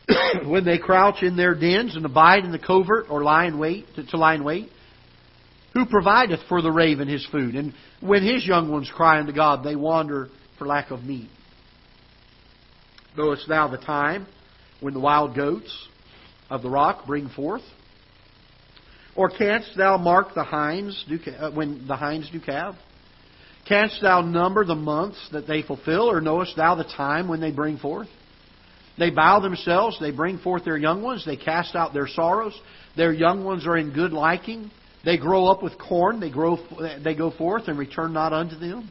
when 0.47 0.65
they 0.65 0.79
crouch 0.79 1.23
in 1.23 1.37
their 1.37 1.55
dens 1.55 1.97
and 1.97 2.05
abide 2.05 2.45
in 2.45 2.53
the 2.53 2.59
covert, 2.59 3.07
or 3.11 3.23
lie 3.23 3.47
in 3.47 3.59
wait 3.59 3.87
to, 3.97 4.05
to 4.07 4.17
lie 4.17 4.35
in 4.35 4.45
wait? 4.45 4.69
Who 5.75 5.87
provideth 5.87 6.41
for 6.49 6.63
the 6.63 6.71
raven 6.71 7.09
his 7.09 7.27
food? 7.33 7.55
And 7.57 7.75
when 8.01 8.23
his 8.23 8.47
young 8.47 8.71
ones 8.71 8.91
cry 8.95 9.19
unto 9.19 9.33
God, 9.33 9.65
they 9.65 9.75
wander 9.75 10.29
for 10.59 10.67
lack 10.67 10.91
of 10.91 11.03
meat. 11.03 11.31
Knowest 13.17 13.49
thou 13.49 13.69
the 13.69 13.79
time 13.79 14.27
when 14.81 14.95
the 14.95 15.01
wild 15.01 15.35
goats 15.35 15.89
of 16.51 16.63
the 16.63 16.71
rock 16.71 17.07
bring 17.07 17.29
forth? 17.29 17.63
Or 19.17 19.31
canst 19.31 19.77
thou 19.77 19.97
mark 19.97 20.35
the 20.35 20.45
hinds 20.45 21.05
do, 21.09 21.19
uh, 21.39 21.51
when 21.53 21.87
the 21.87 21.97
hinds 21.97 22.29
do 22.31 22.41
calve? 22.41 22.75
Canst 23.69 24.01
thou 24.03 24.21
number 24.21 24.65
the 24.65 24.75
months 24.75 25.29
that 25.33 25.47
they 25.47 25.63
fulfill, 25.63 26.11
or 26.11 26.21
knowest 26.21 26.57
thou 26.57 26.75
the 26.75 26.85
time 26.85 27.29
when 27.29 27.41
they 27.41 27.51
bring 27.51 27.79
forth? 27.79 28.09
They 28.99 29.11
bow 29.11 29.41
themselves, 29.41 29.99
they 30.01 30.13
bring 30.13 30.39
forth 30.39 30.65
their 30.65 30.77
young 30.77 31.03
ones, 31.03 31.25
they 31.25 31.37
cast 31.37 31.75
out 31.75 31.93
their 31.93 32.07
sorrows. 32.07 32.59
Their 32.97 33.13
young 33.13 33.45
ones 33.45 33.67
are 33.67 33.77
in 33.77 33.93
good 33.93 34.13
liking. 34.13 34.71
They 35.05 35.19
grow 35.19 35.47
up 35.47 35.63
with 35.63 35.79
corn, 35.79 36.21
they 36.21 36.31
grow 36.31 36.59
they 37.03 37.15
go 37.15 37.31
forth 37.31 37.69
and 37.69 37.79
return 37.79 38.13
not 38.13 38.33
unto 38.33 38.57
them. 38.57 38.91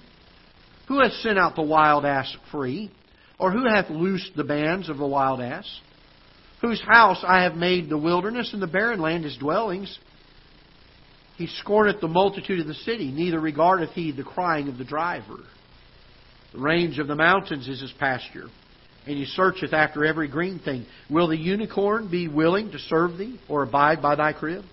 Who 0.87 1.01
hath 1.01 1.13
sent 1.13 1.39
out 1.39 1.55
the 1.55 1.61
wild 1.61 2.05
ass 2.05 2.35
free? 2.51 2.91
Or 3.39 3.51
who 3.51 3.65
hath 3.65 3.89
loosed 3.89 4.35
the 4.35 4.43
bands 4.43 4.89
of 4.89 4.97
the 4.97 5.07
wild 5.07 5.41
ass? 5.41 5.65
whose 6.63 6.81
house 6.81 7.21
I 7.27 7.43
have 7.43 7.55
made 7.55 7.89
the 7.89 7.97
wilderness, 7.97 8.53
and 8.53 8.61
the 8.61 8.67
barren 8.67 9.01
land 9.01 9.25
his 9.25 9.35
dwellings. 9.35 9.99
He 11.35 11.47
scorneth 11.47 11.99
the 11.99 12.07
multitude 12.07 12.61
of 12.61 12.67
the 12.67 12.73
city, 12.73 13.11
neither 13.11 13.39
regardeth 13.39 13.89
he 13.89 14.13
the 14.13 14.23
crying 14.23 14.69
of 14.69 14.77
the 14.77 14.85
driver. 14.85 15.39
The 16.53 16.59
range 16.59 16.99
of 16.99 17.07
the 17.07 17.15
mountains 17.15 17.67
is 17.67 17.81
his 17.81 17.91
pasture, 17.99 18.45
and 19.05 19.17
he 19.17 19.25
searcheth 19.25 19.73
after 19.73 20.05
every 20.05 20.27
green 20.27 20.59
thing. 20.59 20.85
Will 21.09 21.27
the 21.27 21.37
unicorn 21.37 22.09
be 22.09 22.27
willing 22.27 22.71
to 22.71 22.79
serve 22.79 23.17
thee, 23.17 23.39
or 23.49 23.63
abide 23.63 24.01
by 24.01 24.15
thy 24.15 24.33
crib? 24.33 24.63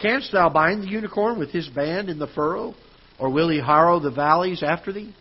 Canst 0.00 0.32
thou 0.32 0.48
bind 0.48 0.82
the 0.82 0.88
unicorn 0.88 1.38
with 1.38 1.50
his 1.50 1.68
band 1.68 2.08
in 2.08 2.18
the 2.18 2.28
furrow, 2.28 2.74
or 3.18 3.30
will 3.30 3.48
he 3.48 3.60
harrow 3.60 3.98
the 3.98 4.10
valleys 4.10 4.62
after 4.62 4.92
thee? 4.92 5.14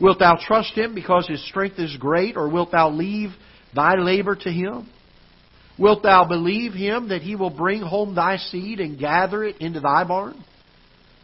Wilt 0.00 0.18
thou 0.18 0.36
trust 0.40 0.74
him 0.74 0.94
because 0.94 1.26
his 1.26 1.46
strength 1.48 1.78
is 1.78 1.96
great, 1.96 2.36
or 2.36 2.48
wilt 2.48 2.72
thou 2.72 2.90
leave 2.90 3.30
thy 3.74 3.94
labor 3.94 4.34
to 4.34 4.50
him? 4.50 4.90
Wilt 5.78 6.02
thou 6.02 6.26
believe 6.26 6.72
him 6.72 7.08
that 7.08 7.22
he 7.22 7.36
will 7.36 7.50
bring 7.50 7.80
home 7.82 8.14
thy 8.14 8.36
seed 8.38 8.80
and 8.80 8.98
gather 8.98 9.44
it 9.44 9.58
into 9.58 9.80
thy 9.80 10.04
barn? 10.04 10.42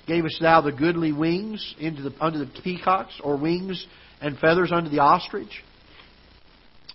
Gavest 0.07 0.41
thou 0.41 0.61
the 0.61 0.73
goodly 0.73 1.13
wings 1.13 1.75
into 1.79 2.03
the, 2.03 2.15
unto 2.21 2.39
the 2.39 2.51
peacocks, 2.63 3.15
or 3.23 3.37
wings 3.37 3.87
and 4.21 4.39
feathers 4.39 4.71
unto 4.73 4.91
the 4.91 4.99
ostrich, 4.99 5.63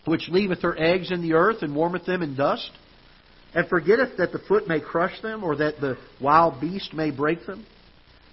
which 0.08 0.30
leaveth 0.30 0.62
her 0.62 0.78
eggs 0.78 1.12
in 1.12 1.22
the 1.22 1.34
earth 1.34 1.62
and 1.62 1.76
warmeth 1.76 2.06
them 2.06 2.22
in 2.22 2.36
dust? 2.36 2.72
And 3.54 3.68
forgetteth 3.68 4.18
that 4.18 4.32
the 4.32 4.40
foot 4.40 4.68
may 4.68 4.80
crush 4.80 5.22
them, 5.22 5.44
or 5.44 5.56
that 5.58 5.80
the 5.80 5.98
wild 6.22 6.62
beast 6.62 6.94
may 6.94 7.12
break 7.12 7.46
them? 7.46 7.66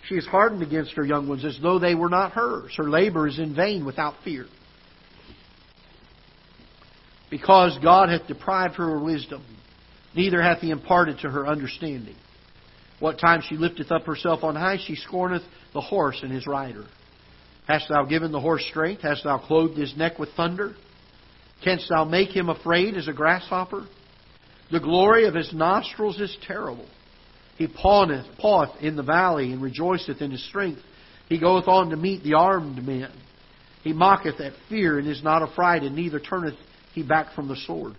She 0.08 0.16
is 0.16 0.26
hardened 0.26 0.62
against 0.62 0.92
her 0.92 1.04
young 1.04 1.28
ones 1.28 1.44
as 1.44 1.58
though 1.62 1.78
they 1.78 1.94
were 1.94 2.10
not 2.10 2.32
hers. 2.32 2.74
Her 2.76 2.90
labor 2.90 3.26
is 3.26 3.38
in 3.38 3.54
vain 3.54 3.84
without 3.84 4.14
fear. 4.22 4.46
Because 7.30 7.78
God 7.82 8.10
hath 8.10 8.26
deprived 8.26 8.74
her 8.74 8.96
of 8.96 9.02
wisdom, 9.02 9.42
neither 10.14 10.42
hath 10.42 10.58
he 10.58 10.70
imparted 10.70 11.18
to 11.20 11.30
her 11.30 11.46
understanding. 11.46 12.16
What 13.00 13.18
time 13.18 13.42
she 13.48 13.56
lifteth 13.56 13.90
up 13.90 14.04
herself 14.04 14.44
on 14.44 14.56
high, 14.56 14.78
she 14.84 14.94
scorneth 14.94 15.42
the 15.72 15.80
horse 15.80 16.20
and 16.22 16.30
his 16.30 16.46
rider. 16.46 16.84
Hast 17.66 17.88
thou 17.88 18.04
given 18.04 18.30
the 18.30 18.40
horse 18.40 18.64
strength? 18.66 19.02
Hast 19.02 19.24
thou 19.24 19.38
clothed 19.38 19.76
his 19.76 19.96
neck 19.96 20.18
with 20.18 20.28
thunder? 20.36 20.74
Canst 21.64 21.88
thou 21.88 22.04
make 22.04 22.28
him 22.28 22.50
afraid 22.50 22.96
as 22.96 23.08
a 23.08 23.12
grasshopper? 23.12 23.86
The 24.70 24.80
glory 24.80 25.26
of 25.26 25.34
his 25.34 25.52
nostrils 25.52 26.20
is 26.20 26.36
terrible. 26.46 26.86
He 27.56 27.66
pawneth, 27.66 28.26
paweth 28.38 28.82
in 28.82 28.96
the 28.96 29.02
valley 29.02 29.52
and 29.52 29.62
rejoiceth 29.62 30.20
in 30.20 30.30
his 30.30 30.46
strength. 30.48 30.82
He 31.28 31.40
goeth 31.40 31.66
on 31.66 31.90
to 31.90 31.96
meet 31.96 32.22
the 32.22 32.34
armed 32.34 32.84
men. 32.84 33.10
He 33.82 33.92
mocketh 33.92 34.40
at 34.40 34.52
fear 34.68 34.98
and 34.98 35.08
is 35.08 35.22
not 35.22 35.42
affrighted, 35.42 35.92
neither 35.92 36.20
turneth 36.20 36.54
he 36.92 37.02
back 37.02 37.34
from 37.34 37.48
the 37.48 37.56
sword. 37.66 37.94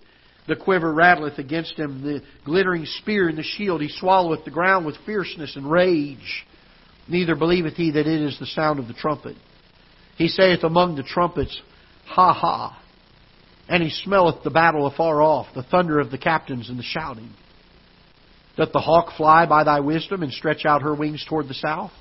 The 0.47 0.55
quiver 0.55 0.93
rattleth 0.93 1.39
against 1.39 1.77
him, 1.77 2.03
the 2.03 2.21
glittering 2.43 2.85
spear 2.85 3.29
and 3.29 3.37
the 3.37 3.43
shield. 3.43 3.81
He 3.81 3.89
swalloweth 3.89 4.45
the 4.45 4.51
ground 4.51 4.85
with 4.85 4.95
fierceness 5.05 5.55
and 5.55 5.69
rage. 5.69 6.45
Neither 7.07 7.35
believeth 7.35 7.73
he 7.73 7.91
that 7.91 8.07
it 8.07 8.21
is 8.21 8.37
the 8.37 8.45
sound 8.45 8.79
of 8.79 8.87
the 8.87 8.93
trumpet. 8.93 9.35
He 10.17 10.27
saith 10.27 10.63
among 10.63 10.95
the 10.95 11.03
trumpets, 11.03 11.59
Ha 12.05 12.33
ha! 12.33 12.81
And 13.67 13.81
he 13.81 13.89
smelleth 13.89 14.43
the 14.43 14.51
battle 14.51 14.85
afar 14.85 15.21
off, 15.21 15.47
the 15.55 15.63
thunder 15.63 15.99
of 15.99 16.11
the 16.11 16.17
captains 16.17 16.69
and 16.69 16.77
the 16.77 16.83
shouting. 16.83 17.31
Doth 18.57 18.71
the 18.71 18.79
hawk 18.79 19.15
fly 19.17 19.45
by 19.45 19.63
thy 19.63 19.79
wisdom 19.79 20.23
and 20.23 20.31
stretch 20.31 20.65
out 20.65 20.83
her 20.83 20.93
wings 20.93 21.25
toward 21.27 21.47
the 21.47 21.55
south? 21.55 21.91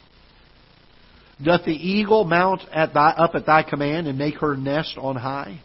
Doth 1.43 1.65
the 1.65 1.73
eagle 1.73 2.25
mount 2.25 2.63
at 2.73 2.95
thy, 2.95 3.11
up 3.11 3.35
at 3.35 3.47
thy 3.47 3.63
command 3.63 4.07
and 4.07 4.19
make 4.19 4.37
her 4.37 4.57
nest 4.57 4.97
on 4.99 5.17
high? 5.17 5.61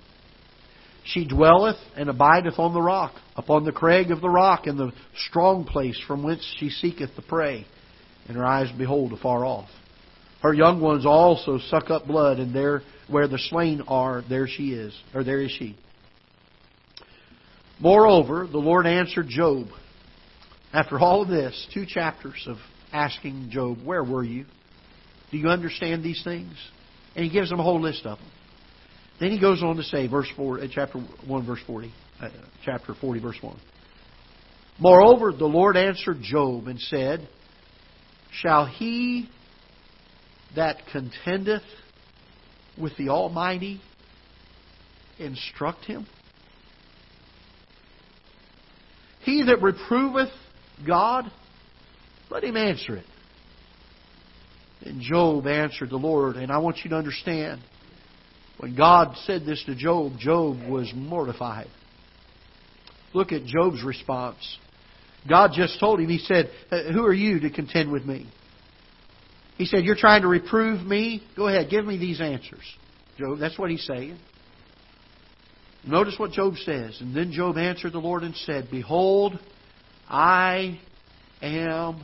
She 1.04 1.28
dwelleth 1.28 1.78
and 1.95 2.10
abideth 2.10 2.60
on 2.60 2.74
the 2.74 2.82
rock, 2.82 3.14
upon 3.36 3.66
the 3.66 3.72
crag 3.72 4.12
of 4.12 4.22
the 4.22 4.30
rock, 4.30 4.68
in 4.68 4.78
the 4.78 4.91
strong 5.28 5.64
place 5.66 6.00
from 6.08 6.24
whence 6.24 6.43
she 6.58 6.70
seeketh 6.70 7.16
the 7.16 7.22
prey, 7.22 7.66
and 8.28 8.38
her 8.38 8.45
eyes 8.45 8.72
behold 8.78 9.14
afar 9.14 9.45
off. 9.45 9.70
Her 10.41 10.54
young 10.54 10.82
ones 10.82 11.06
also 11.06 11.58
suck 11.58 11.89
up 11.89 12.08
blood, 12.08 12.39
and 12.39 12.54
there 12.54 12.82
where 13.08 13.28
the 13.28 13.39
slain 13.39 13.82
are, 13.88 14.24
there 14.28 14.47
she 14.47 14.74
is, 14.74 14.97
or 15.14 15.24
there 15.24 15.41
is 15.41 15.52
she. 15.52 15.76
Moreover, 17.80 18.47
the 18.49 18.57
Lord 18.57 18.86
answered 18.86 19.27
Job. 19.30 19.67
After 20.73 20.99
all 20.99 21.21
of 21.21 21.30
this, 21.30 21.67
two 21.73 21.86
chapters 21.86 22.45
of 22.47 22.57
asking 22.91 23.49
Job, 23.51 23.77
Where 23.84 24.03
were 24.03 24.23
you? 24.23 24.45
Do 25.32 25.38
you 25.38 25.47
understand 25.47 26.03
these 26.03 26.21
things? 26.23 26.53
And 27.15 27.23
he 27.23 27.32
gives 27.32 27.49
them 27.49 27.59
a 27.59 27.63
whole 27.63 27.82
list 27.82 28.05
of 28.05 28.17
them. 28.17 28.27
Then 29.19 29.32
he 29.32 29.39
goes 29.39 29.61
on 29.61 29.75
to 29.75 29.84
say, 29.84 30.07
verse 30.07 30.30
four, 30.36 30.59
uh, 30.59 30.67
chapter 30.71 30.99
1, 30.99 31.45
verse 31.45 31.59
40, 31.67 31.93
uh, 32.21 32.30
chapter 32.63 32.93
40, 32.93 33.19
verse 33.19 33.38
1. 33.41 33.59
Moreover, 34.80 35.34
the 35.34 35.45
Lord 35.45 35.75
answered 35.75 36.21
Job 36.21 36.67
and 36.67 36.80
said, 36.80 37.27
Shall 38.32 38.65
he 38.65 39.30
that 40.55 40.77
contendeth 40.91 41.63
with 42.77 42.95
the 42.97 43.09
Almighty 43.09 43.82
instruct 45.17 45.84
him? 45.86 46.07
He 49.22 49.43
that 49.43 49.61
reproveth 49.61 50.32
God, 50.86 51.26
let 52.30 52.43
him 52.43 52.55
answer 52.55 52.95
it. 52.95 53.05
And 54.82 55.01
Job 55.01 55.45
answered 55.45 55.89
the 55.89 55.97
Lord, 55.97 56.38
and 56.38 56.51
I 56.51 56.59
want 56.59 56.80
you 56.84 56.89
to 56.91 56.95
understand 56.95 57.61
when 58.59 58.76
God 58.76 59.15
said 59.26 59.45
this 59.45 59.63
to 59.65 59.76
Job, 59.76 60.13
Job 60.20 60.57
was 60.70 60.91
mortified. 60.95 61.67
Look 63.13 63.32
at 63.32 63.45
Job's 63.45 63.84
response. 63.84 64.57
God 65.28 65.51
just 65.53 65.80
told 65.80 65.99
him, 65.99 66.09
He 66.09 66.20
said, 66.20 66.49
uh, 66.72 66.91
Who 66.93 67.05
are 67.05 67.13
you 67.13 67.41
to 67.41 67.49
contend 67.49 67.91
with 67.91 68.05
me? 68.05 68.30
He 69.57 69.65
said, 69.65 69.84
You're 69.84 69.95
trying 69.95 70.22
to 70.22 70.28
reprove 70.28 70.86
me? 70.86 71.24
Go 71.36 71.47
ahead, 71.47 71.70
give 71.70 71.86
me 71.86 71.97
these 71.97 72.22
answers. 72.22 72.63
Job, 73.17 73.39
that's 73.39 73.57
what 73.57 73.70
he's 73.70 73.86
saying. 73.86 74.17
Notice 75.86 76.15
what 76.17 76.32
Job 76.32 76.55
says. 76.57 76.97
And 76.99 77.15
then 77.15 77.32
Job 77.32 77.57
answered 77.57 77.93
the 77.93 77.99
Lord 77.99 78.23
and 78.23 78.36
said, 78.36 78.69
Behold, 78.69 79.39
I 80.07 80.80
am 81.41 82.03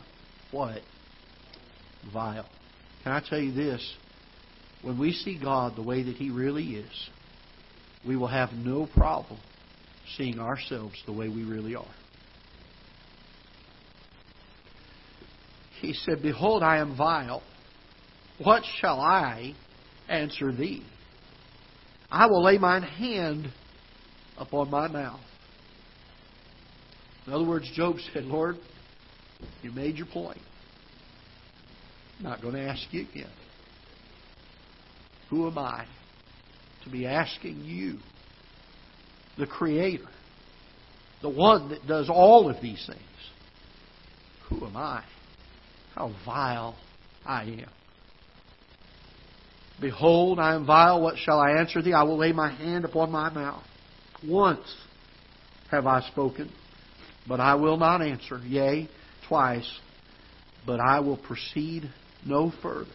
what? 0.52 0.82
Vile. 2.14 2.48
Can 3.04 3.12
I 3.12 3.22
tell 3.28 3.40
you 3.40 3.52
this? 3.52 3.96
When 4.82 5.00
we 5.00 5.12
see 5.12 5.40
God 5.42 5.76
the 5.76 5.84
way 5.84 6.04
that 6.04 6.16
He 6.16 6.30
really 6.30 6.76
is, 6.76 7.10
we 8.08 8.16
will 8.16 8.28
have 8.28 8.52
no 8.54 8.88
problem 8.96 9.40
seeing 10.16 10.40
ourselves 10.40 10.96
the 11.06 11.12
way 11.12 11.28
we 11.28 11.44
really 11.44 11.76
are. 11.76 11.86
He 15.82 15.94
said, 15.94 16.22
Behold, 16.22 16.64
I 16.64 16.78
am 16.78 16.96
vile. 16.96 17.44
What 18.44 18.64
shall 18.80 19.00
I 19.00 19.54
answer 20.08 20.52
thee? 20.52 20.86
I 22.10 22.28
will 22.28 22.44
lay 22.44 22.58
mine 22.58 22.84
hand 22.84 23.52
upon 24.38 24.70
my 24.70 24.88
mouth. 24.88 25.22
In 27.28 27.34
other 27.34 27.46
words, 27.46 27.70
Job 27.74 27.98
said, 28.14 28.24
Lord, 28.24 28.58
you 29.62 29.72
made 29.72 29.96
your 29.96 30.08
point. 30.08 30.40
I'm 32.18 32.24
not 32.24 32.42
going 32.42 32.54
to 32.54 32.62
ask 32.62 32.82
you 32.92 33.02
again. 33.02 33.32
Who 35.30 35.48
am 35.48 35.58
I 35.58 35.86
to 36.84 36.90
be 36.90 37.06
asking 37.08 37.64
you, 37.66 37.98
the 39.38 39.48
Creator, 39.48 40.08
the 41.22 41.30
one 41.30 41.70
that 41.70 41.88
does 41.88 42.10
all 42.10 42.50
of 42.50 42.62
these 42.62 42.86
things? 42.86 43.02
Who 44.50 44.66
am 44.66 44.78
I? 44.78 45.04
How 45.96 46.14
vile 46.26 46.76
I 47.26 47.44
am. 47.44 47.70
Behold, 49.82 50.40
I 50.40 50.56
am 50.56 50.66
vile. 50.66 51.02
What 51.02 51.18
shall 51.18 51.40
I 51.40 51.60
answer 51.60 51.82
thee? 51.82 51.94
I 51.94 52.04
will 52.04 52.18
lay 52.18 52.32
my 52.32 52.54
hand 52.54 52.86
upon 52.86 53.12
my 53.12 53.30
mouth. 53.30 53.64
Once 54.28 54.76
have 55.72 55.86
I 55.86 56.02
spoken, 56.12 56.52
but 57.28 57.40
I 57.40 57.56
will 57.56 57.78
not 57.78 58.02
answer. 58.02 58.40
Yea, 58.46 58.90
twice, 59.28 59.70
but 60.66 60.80
I 60.80 61.00
will 61.00 61.18
proceed 61.18 61.90
no 62.26 62.52
further. 62.62 62.90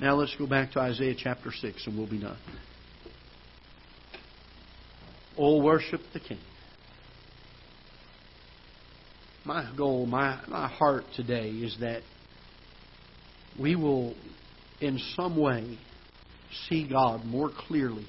Now 0.00 0.14
let's 0.16 0.34
go 0.36 0.46
back 0.46 0.72
to 0.72 0.80
Isaiah 0.80 1.14
chapter 1.16 1.50
6 1.50 1.86
and 1.86 1.96
we'll 1.96 2.10
be 2.10 2.20
done. 2.20 2.36
Oh, 5.38 5.62
worship 5.62 6.00
the 6.12 6.20
King. 6.20 6.38
My 9.44 9.72
goal, 9.76 10.06
my, 10.06 10.40
my 10.48 10.68
heart 10.68 11.04
today 11.14 11.50
is 11.50 11.76
that 11.80 12.02
we 13.58 13.76
will, 13.76 14.14
in 14.80 14.98
some 15.14 15.36
way, 15.36 15.78
see 16.68 16.88
God 16.88 17.24
more 17.24 17.50
clearly 17.50 18.06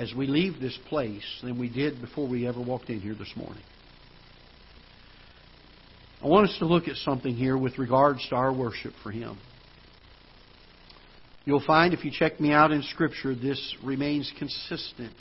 as 0.00 0.14
we 0.14 0.26
leave 0.26 0.58
this 0.58 0.78
place 0.88 1.24
than 1.42 1.58
we 1.58 1.68
did 1.68 2.00
before 2.00 2.26
we 2.26 2.48
ever 2.48 2.58
walked 2.58 2.88
in 2.88 3.00
here 3.00 3.14
this 3.14 3.32
morning. 3.36 3.62
I 6.22 6.26
want 6.26 6.48
us 6.48 6.56
to 6.58 6.64
look 6.64 6.88
at 6.88 6.96
something 6.96 7.34
here 7.34 7.56
with 7.56 7.78
regards 7.78 8.26
to 8.30 8.34
our 8.34 8.52
worship 8.52 8.94
for 9.02 9.10
Him. 9.10 9.38
You'll 11.44 11.64
find 11.66 11.92
if 11.92 12.04
you 12.04 12.10
check 12.10 12.40
me 12.40 12.50
out 12.50 12.72
in 12.72 12.82
Scripture, 12.82 13.34
this 13.34 13.76
remains 13.84 14.32
consistent 14.38 15.14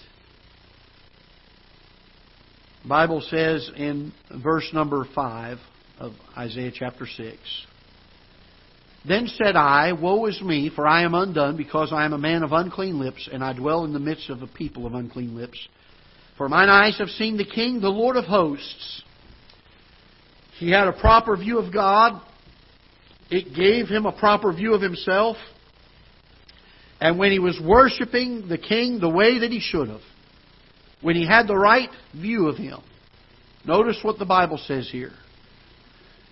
The 2.84 2.88
Bible 2.88 3.22
says 3.22 3.70
in 3.76 4.14
verse 4.42 4.70
number 4.74 5.06
5 5.14 5.58
of 6.00 6.14
Isaiah 6.38 6.72
chapter 6.74 7.06
6 7.06 7.38
Then 9.08 9.28
said 9.28 9.56
I, 9.56 9.94
Woe 9.94 10.26
is 10.26 10.42
me, 10.42 10.70
for 10.74 10.86
I 10.86 11.04
am 11.04 11.14
undone, 11.14 11.56
because 11.56 11.94
I 11.94 12.06
am 12.06 12.14
a 12.14 12.18
man 12.18 12.44
of 12.44 12.52
unclean 12.52 13.00
lips, 13.00 13.30
and 13.32 13.44
I 13.44 13.54
dwell 13.54 13.86
in 13.86 13.94
the 13.94 14.00
midst 14.00 14.30
of 14.30 14.42
a 14.42 14.48
people 14.48 14.86
of 14.86 14.94
unclean 14.94 15.36
lips. 15.36 15.58
For 16.38 16.50
mine 16.50 16.70
eyes 16.70 16.98
have 17.00 17.10
seen 17.10 17.38
the 17.38 17.46
King, 17.46 17.80
the 17.80 17.90
Lord 17.90 18.18
of 18.18 18.26
hosts. 18.26 19.04
He 20.58 20.70
had 20.72 20.88
a 20.88 20.94
proper 20.94 21.38
view 21.38 21.60
of 21.60 21.74
God. 21.74 22.22
It 23.30 23.56
gave 23.56 23.88
him 23.88 24.06
a 24.06 24.12
proper 24.12 24.52
view 24.52 24.74
of 24.74 24.82
himself. 24.82 25.38
And 27.00 27.18
when 27.18 27.32
he 27.32 27.40
was 27.40 27.60
worshiping 27.64 28.50
the 28.50 28.58
King 28.58 29.00
the 29.00 29.10
way 29.10 29.40
that 29.40 29.52
he 29.52 29.62
should 29.62 29.88
have, 29.88 30.02
when 31.02 31.16
he 31.16 31.26
had 31.26 31.48
the 31.48 31.56
right 31.56 31.90
view 32.14 32.48
of 32.50 32.58
him, 32.58 32.80
notice 33.66 34.00
what 34.02 34.20
the 34.20 34.26
Bible 34.26 34.58
says 34.58 34.90
here. 34.92 35.14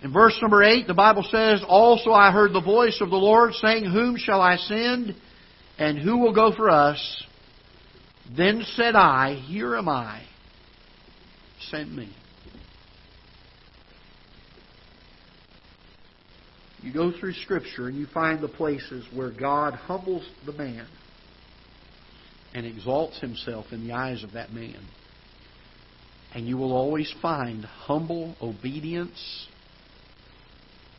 In 0.02 0.12
verse 0.12 0.38
number 0.40 0.62
8, 0.62 0.86
the 0.86 0.94
Bible 0.94 1.24
says, 1.28 1.60
Also 1.66 2.12
I 2.12 2.30
heard 2.30 2.52
the 2.52 2.60
voice 2.60 3.00
of 3.00 3.10
the 3.10 3.16
Lord 3.16 3.52
saying, 3.54 3.84
Whom 3.84 4.16
shall 4.16 4.40
I 4.40 4.56
send, 4.56 5.16
and 5.76 5.98
who 5.98 6.18
will 6.18 6.32
go 6.32 6.52
for 6.54 6.70
us? 6.70 7.24
Then 8.36 8.64
said 8.76 8.94
I, 8.94 9.34
Here 9.34 9.76
am 9.76 9.88
I. 9.88 10.22
Send 11.70 11.94
me. 11.94 12.14
You 16.80 16.92
go 16.92 17.12
through 17.18 17.32
Scripture 17.32 17.88
and 17.88 17.96
you 17.96 18.06
find 18.06 18.40
the 18.40 18.48
places 18.48 19.04
where 19.12 19.32
God 19.32 19.74
humbles 19.74 20.24
the 20.46 20.52
man 20.52 20.86
and 22.54 22.64
exalts 22.64 23.20
himself 23.20 23.66
in 23.72 23.86
the 23.86 23.92
eyes 23.92 24.22
of 24.22 24.32
that 24.32 24.52
man. 24.52 24.86
And 26.34 26.46
you 26.46 26.56
will 26.56 26.72
always 26.72 27.12
find 27.20 27.64
humble 27.64 28.36
obedience 28.40 29.48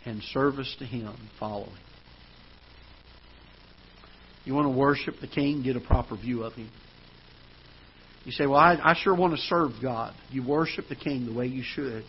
and 0.09 0.21
service 0.33 0.75
to 0.79 0.85
Him 0.85 1.15
following. 1.39 1.71
You 4.43 4.53
want 4.53 4.65
to 4.65 4.77
worship 4.77 5.15
the 5.21 5.27
King? 5.27 5.63
Get 5.63 5.75
a 5.75 5.81
proper 5.81 6.17
view 6.17 6.43
of 6.43 6.53
Him. 6.53 6.69
You 8.25 8.31
say, 8.31 8.47
Well, 8.47 8.59
I, 8.59 8.77
I 8.83 8.95
sure 9.01 9.15
want 9.15 9.35
to 9.35 9.41
serve 9.41 9.71
God. 9.81 10.13
You 10.29 10.45
worship 10.45 10.85
the 10.89 10.95
King 10.95 11.25
the 11.25 11.33
way 11.33 11.45
you 11.45 11.63
should. 11.63 12.03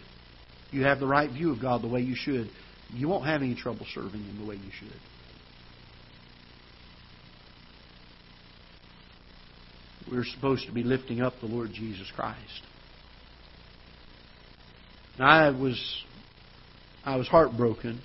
You 0.70 0.84
have 0.84 1.00
the 1.00 1.06
right 1.06 1.30
view 1.30 1.52
of 1.52 1.60
God 1.60 1.82
the 1.82 1.88
way 1.88 2.00
you 2.00 2.14
should. 2.16 2.48
You 2.92 3.08
won't 3.08 3.26
have 3.26 3.42
any 3.42 3.54
trouble 3.54 3.86
serving 3.94 4.22
Him 4.22 4.38
the 4.40 4.46
way 4.48 4.56
you 4.56 4.70
should. 4.78 4.92
We're 10.10 10.24
supposed 10.24 10.66
to 10.66 10.72
be 10.72 10.82
lifting 10.82 11.20
up 11.20 11.34
the 11.40 11.46
Lord 11.46 11.70
Jesus 11.72 12.10
Christ. 12.16 12.62
Now, 15.18 15.26
I 15.26 15.50
was 15.50 15.78
I 17.04 17.16
was 17.16 17.26
heartbroken 17.28 18.02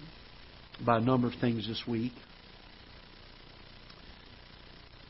by 0.86 0.98
a 0.98 1.02
number 1.02 1.28
of 1.28 1.34
things 1.42 1.68
this 1.68 1.84
week. 1.86 2.14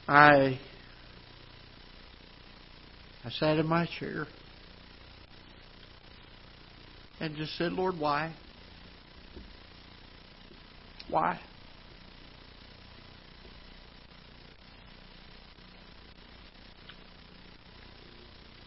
I 0.07 0.59
I 3.23 3.29
sat 3.29 3.57
in 3.57 3.67
my 3.67 3.87
chair 3.99 4.25
and 7.19 7.35
just 7.35 7.55
said, 7.57 7.73
Lord, 7.73 7.97
why? 7.97 8.35
Why? 11.09 11.39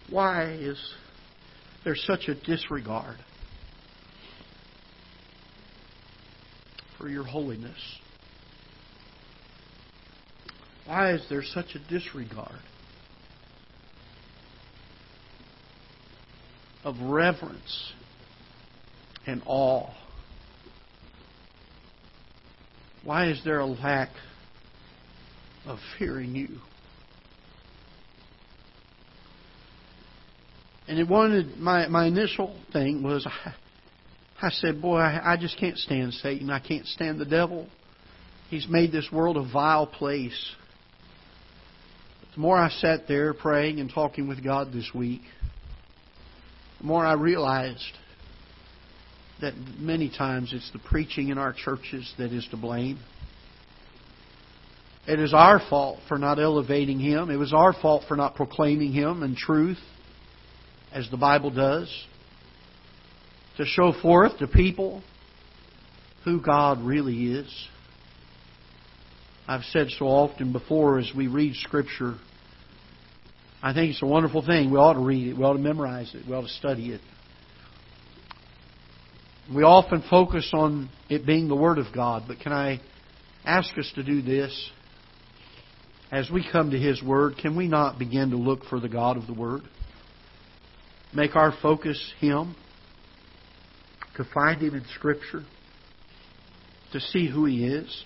Why 0.08 0.52
is 0.52 0.78
there 1.84 1.96
such 1.96 2.28
a 2.28 2.34
disregard 2.34 3.18
for 6.99 7.09
your 7.09 7.24
holiness? 7.24 7.78
Why 10.86 11.12
is 11.12 11.24
there 11.28 11.42
such 11.42 11.74
a 11.74 11.78
disregard 11.90 12.61
of 16.82 16.99
reverence 17.01 17.92
and 19.26 19.42
awe? 19.46 19.90
Why 23.05 23.28
is 23.30 23.42
there 23.44 23.61
a 23.61 23.66
lack 23.66 24.11
of 25.66 25.78
fearing 25.99 26.34
you? 26.34 26.61
And 30.88 30.99
it 30.99 31.07
wanted 31.07 31.59
my 31.59 31.86
my 31.88 32.07
initial 32.07 32.59
thing 32.72 33.03
was 33.03 33.26
I, 34.41 34.51
said, 34.51 34.80
boy, 34.80 34.99
I, 34.99 35.34
I 35.34 35.36
just 35.36 35.59
can't 35.59 35.76
stand 35.76 36.14
Satan. 36.14 36.51
I 36.51 36.61
can't 36.61 36.86
stand 36.86 37.18
the 37.18 37.24
devil. 37.24 37.66
He's 38.51 38.66
made 38.68 38.93
this 38.93 39.09
world 39.12 39.36
a 39.36 39.43
vile 39.51 39.86
place. 39.86 40.53
But 42.20 42.34
the 42.34 42.41
more 42.41 42.57
I 42.57 42.70
sat 42.70 43.09
there 43.09 43.34
praying 43.34 43.80
and 43.80 43.91
talking 43.93 44.28
with 44.28 44.43
God 44.43 44.72
this 44.72 44.91
week, 44.95 45.22
the 46.80 46.86
more 46.86 47.05
I 47.05 47.14
realized 47.14 47.93
that 49.41 49.55
many 49.78 50.11
times 50.11 50.53
it's 50.53 50.70
the 50.72 50.78
preaching 50.78 51.28
in 51.28 51.39
our 51.39 51.53
churches 51.53 52.12
that 52.18 52.32
is 52.32 52.47
to 52.51 52.57
blame. 52.57 52.99
It 55.07 55.20
is 55.20 55.32
our 55.32 55.61
fault 55.70 56.01
for 56.07 56.18
not 56.18 56.39
elevating 56.39 57.01
Him. 57.01 57.30
It 57.30 57.36
was 57.36 57.53
our 57.53 57.72
fault 57.72 58.05
for 58.07 58.16
not 58.16 58.34
proclaiming 58.34 58.93
Him 58.93 59.22
in 59.22 59.36
truth 59.36 59.78
as 60.93 61.09
the 61.11 61.16
Bible 61.16 61.51
does, 61.51 61.91
to 63.59 63.66
show 63.66 63.92
forth 64.00 64.38
to 64.38 64.46
people 64.46 65.02
who 66.24 66.40
God 66.40 66.80
really 66.80 67.32
is. 67.32 67.68
I've 69.46 69.64
said 69.64 69.88
so 69.98 70.06
often 70.06 70.52
before 70.52 70.98
as 70.98 71.11
we 71.14 71.26
read 71.26 71.54
Scripture, 71.56 72.14
I 73.62 73.74
think 73.74 73.90
it's 73.90 74.02
a 74.02 74.06
wonderful 74.06 74.46
thing. 74.46 74.70
We 74.70 74.78
ought 74.78 74.94
to 74.94 75.00
read 75.00 75.28
it, 75.28 75.36
we 75.36 75.42
ought 75.42 75.54
to 75.54 75.59
memorize 75.59 76.14
it, 76.14 76.22
we 76.26 76.34
ought 76.34 76.42
to 76.42 76.48
study 76.48 76.90
it. 76.90 77.00
We 79.52 79.62
often 79.62 80.04
focus 80.09 80.50
on 80.52 80.90
it 81.09 81.26
being 81.26 81.48
the 81.48 81.56
Word 81.56 81.78
of 81.78 81.86
God, 81.92 82.24
but 82.28 82.38
can 82.38 82.52
I 82.52 82.80
ask 83.44 83.76
us 83.76 83.90
to 83.96 84.02
do 84.04 84.22
this? 84.22 84.70
As 86.12 86.30
we 86.30 86.46
come 86.50 86.70
to 86.70 86.78
His 86.78 87.02
Word, 87.02 87.34
can 87.40 87.56
we 87.56 87.66
not 87.66 87.98
begin 87.98 88.30
to 88.30 88.36
look 88.36 88.64
for 88.66 88.78
the 88.78 88.88
God 88.88 89.16
of 89.16 89.26
the 89.26 89.34
Word? 89.34 89.62
Make 91.12 91.34
our 91.34 91.52
focus 91.61 92.12
Him. 92.20 92.54
To 94.18 94.24
find 94.34 94.60
Him 94.60 94.74
in 94.74 94.84
Scripture. 94.94 95.42
To 96.92 97.00
see 97.00 97.28
who 97.28 97.46
He 97.46 97.64
is. 97.64 98.04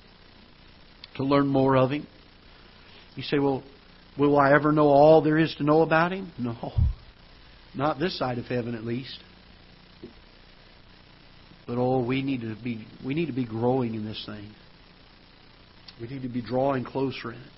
To 1.16 1.24
learn 1.24 1.48
more 1.48 1.76
of 1.76 1.90
Him. 1.90 2.06
You 3.16 3.22
say, 3.22 3.38
well, 3.38 3.62
will 4.18 4.38
I 4.38 4.54
ever 4.54 4.72
know 4.72 4.86
all 4.86 5.22
there 5.22 5.38
is 5.38 5.54
to 5.56 5.64
know 5.64 5.82
about 5.82 6.12
Him? 6.12 6.32
No. 6.38 6.72
Not 7.74 7.98
this 7.98 8.18
side 8.18 8.36
of 8.36 8.44
heaven, 8.44 8.74
at 8.74 8.84
least. 8.84 9.18
But 11.66 11.78
oh, 11.78 12.04
we 12.04 12.22
need 12.22 12.42
to 12.42 12.54
be 12.62 12.86
we 13.02 13.14
need 13.14 13.26
to 13.26 13.32
be 13.32 13.46
growing 13.46 13.94
in 13.94 14.04
this 14.04 14.22
thing. 14.26 14.52
We 15.98 16.06
need 16.08 16.20
to 16.22 16.28
be 16.28 16.42
drawing 16.42 16.84
closer 16.84 17.32
in 17.32 17.38
it. 17.38 17.50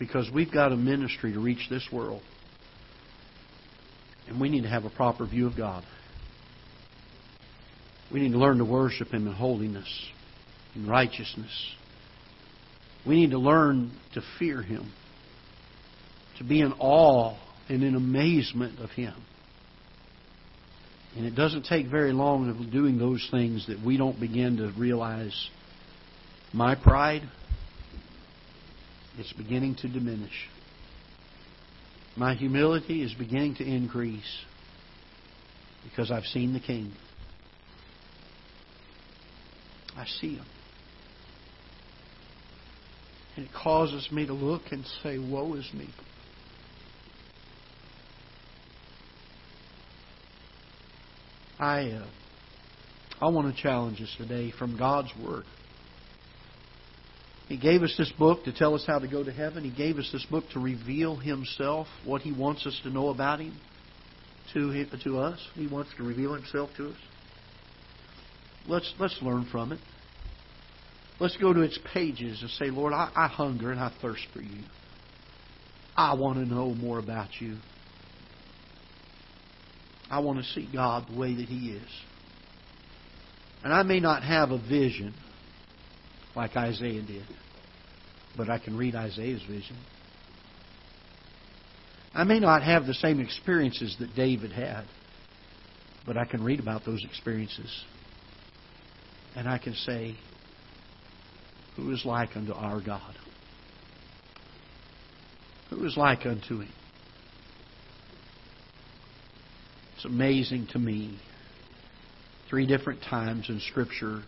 Because 0.00 0.28
we've 0.34 0.50
got 0.50 0.72
a 0.72 0.76
ministry 0.76 1.32
to 1.34 1.38
reach 1.38 1.68
this 1.70 1.86
world. 1.92 2.22
And 4.26 4.40
we 4.40 4.48
need 4.48 4.62
to 4.62 4.68
have 4.68 4.84
a 4.84 4.90
proper 4.90 5.24
view 5.24 5.46
of 5.46 5.56
God. 5.56 5.84
We 8.12 8.20
need 8.20 8.32
to 8.32 8.38
learn 8.38 8.58
to 8.58 8.64
worship 8.64 9.08
Him 9.08 9.26
in 9.26 9.32
holiness, 9.32 9.88
in 10.74 10.86
righteousness. 10.86 11.74
We 13.06 13.16
need 13.16 13.30
to 13.30 13.38
learn 13.38 13.92
to 14.14 14.22
fear 14.38 14.62
Him, 14.62 14.92
to 16.38 16.44
be 16.44 16.60
in 16.60 16.72
awe 16.78 17.36
and 17.68 17.82
in 17.82 17.94
amazement 17.94 18.80
of 18.80 18.90
Him. 18.90 19.14
And 21.16 21.26
it 21.26 21.34
doesn't 21.34 21.64
take 21.64 21.88
very 21.88 22.12
long 22.12 22.48
of 22.48 22.70
doing 22.70 22.98
those 22.98 23.26
things 23.30 23.66
that 23.66 23.84
we 23.84 23.96
don't 23.96 24.18
begin 24.18 24.58
to 24.58 24.72
realize 24.78 25.48
my 26.52 26.74
pride, 26.74 27.22
it's 29.18 29.32
beginning 29.32 29.76
to 29.76 29.88
diminish. 29.88 30.48
My 32.16 32.34
humility 32.34 33.02
is 33.02 33.14
beginning 33.14 33.56
to 33.56 33.64
increase 33.64 34.38
because 35.84 36.10
I've 36.10 36.24
seen 36.24 36.52
the 36.52 36.60
King. 36.60 36.92
I 39.96 40.06
see 40.20 40.36
him. 40.36 40.46
And 43.36 43.46
it 43.46 43.52
causes 43.52 44.08
me 44.10 44.26
to 44.26 44.32
look 44.32 44.62
and 44.70 44.84
say, 45.02 45.18
Woe 45.18 45.54
is 45.54 45.68
me. 45.72 45.88
I, 51.58 51.90
uh, 51.90 52.06
I 53.20 53.28
want 53.28 53.54
to 53.54 53.62
challenge 53.62 54.00
us 54.00 54.14
today 54.16 54.52
from 54.58 54.78
God's 54.78 55.10
Word. 55.22 55.44
He 57.48 57.58
gave 57.58 57.82
us 57.82 57.94
this 57.98 58.10
book 58.18 58.44
to 58.44 58.52
tell 58.52 58.74
us 58.74 58.84
how 58.86 58.98
to 58.98 59.08
go 59.08 59.24
to 59.24 59.32
heaven. 59.32 59.64
He 59.64 59.70
gave 59.70 59.98
us 59.98 60.08
this 60.12 60.24
book 60.24 60.44
to 60.52 60.60
reveal 60.60 61.16
Himself, 61.16 61.86
what 62.04 62.22
He 62.22 62.32
wants 62.32 62.64
us 62.66 62.78
to 62.84 62.90
know 62.90 63.08
about 63.08 63.40
Him, 63.40 63.58
to 64.54 64.86
to 65.04 65.18
us. 65.18 65.38
He 65.54 65.66
wants 65.66 65.90
to 65.98 66.02
reveal 66.02 66.34
Himself 66.34 66.70
to 66.78 66.90
us. 66.90 66.96
Let's 68.66 68.92
let's 68.98 69.18
learn 69.22 69.46
from 69.50 69.72
it. 69.72 69.80
Let's 71.18 71.36
go 71.36 71.52
to 71.52 71.60
its 71.60 71.78
pages 71.92 72.40
and 72.40 72.50
say, 72.52 72.70
Lord, 72.70 72.94
I, 72.94 73.10
I 73.14 73.26
hunger 73.28 73.70
and 73.70 73.78
I 73.78 73.92
thirst 74.00 74.26
for 74.32 74.40
you. 74.40 74.62
I 75.94 76.14
want 76.14 76.38
to 76.38 76.46
know 76.46 76.72
more 76.72 76.98
about 76.98 77.28
you. 77.40 77.58
I 80.10 80.20
want 80.20 80.38
to 80.38 80.44
see 80.44 80.68
God 80.72 81.06
the 81.10 81.18
way 81.18 81.34
that 81.34 81.46
He 81.46 81.72
is. 81.72 81.88
And 83.62 83.72
I 83.72 83.82
may 83.82 84.00
not 84.00 84.22
have 84.22 84.50
a 84.50 84.58
vision 84.58 85.14
like 86.34 86.56
Isaiah 86.56 87.02
did, 87.02 87.26
but 88.36 88.48
I 88.48 88.58
can 88.58 88.76
read 88.76 88.94
Isaiah's 88.94 89.42
vision. 89.42 89.76
I 92.14 92.24
may 92.24 92.40
not 92.40 92.62
have 92.62 92.86
the 92.86 92.94
same 92.94 93.20
experiences 93.20 93.96
that 94.00 94.14
David 94.16 94.52
had, 94.52 94.84
but 96.06 96.16
I 96.16 96.24
can 96.24 96.42
read 96.42 96.60
about 96.60 96.84
those 96.84 97.04
experiences. 97.04 97.84
And 99.36 99.48
I 99.48 99.58
can 99.58 99.74
say, 99.74 100.16
Who 101.76 101.92
is 101.92 102.04
like 102.04 102.36
unto 102.36 102.52
our 102.52 102.80
God? 102.80 103.14
Who 105.70 105.84
is 105.84 105.96
like 105.96 106.26
unto 106.26 106.60
Him? 106.60 106.72
It's 109.94 110.04
amazing 110.04 110.68
to 110.72 110.78
me. 110.78 111.18
Three 112.48 112.66
different 112.66 113.02
times 113.02 113.48
in 113.48 113.60
Scripture, 113.60 114.22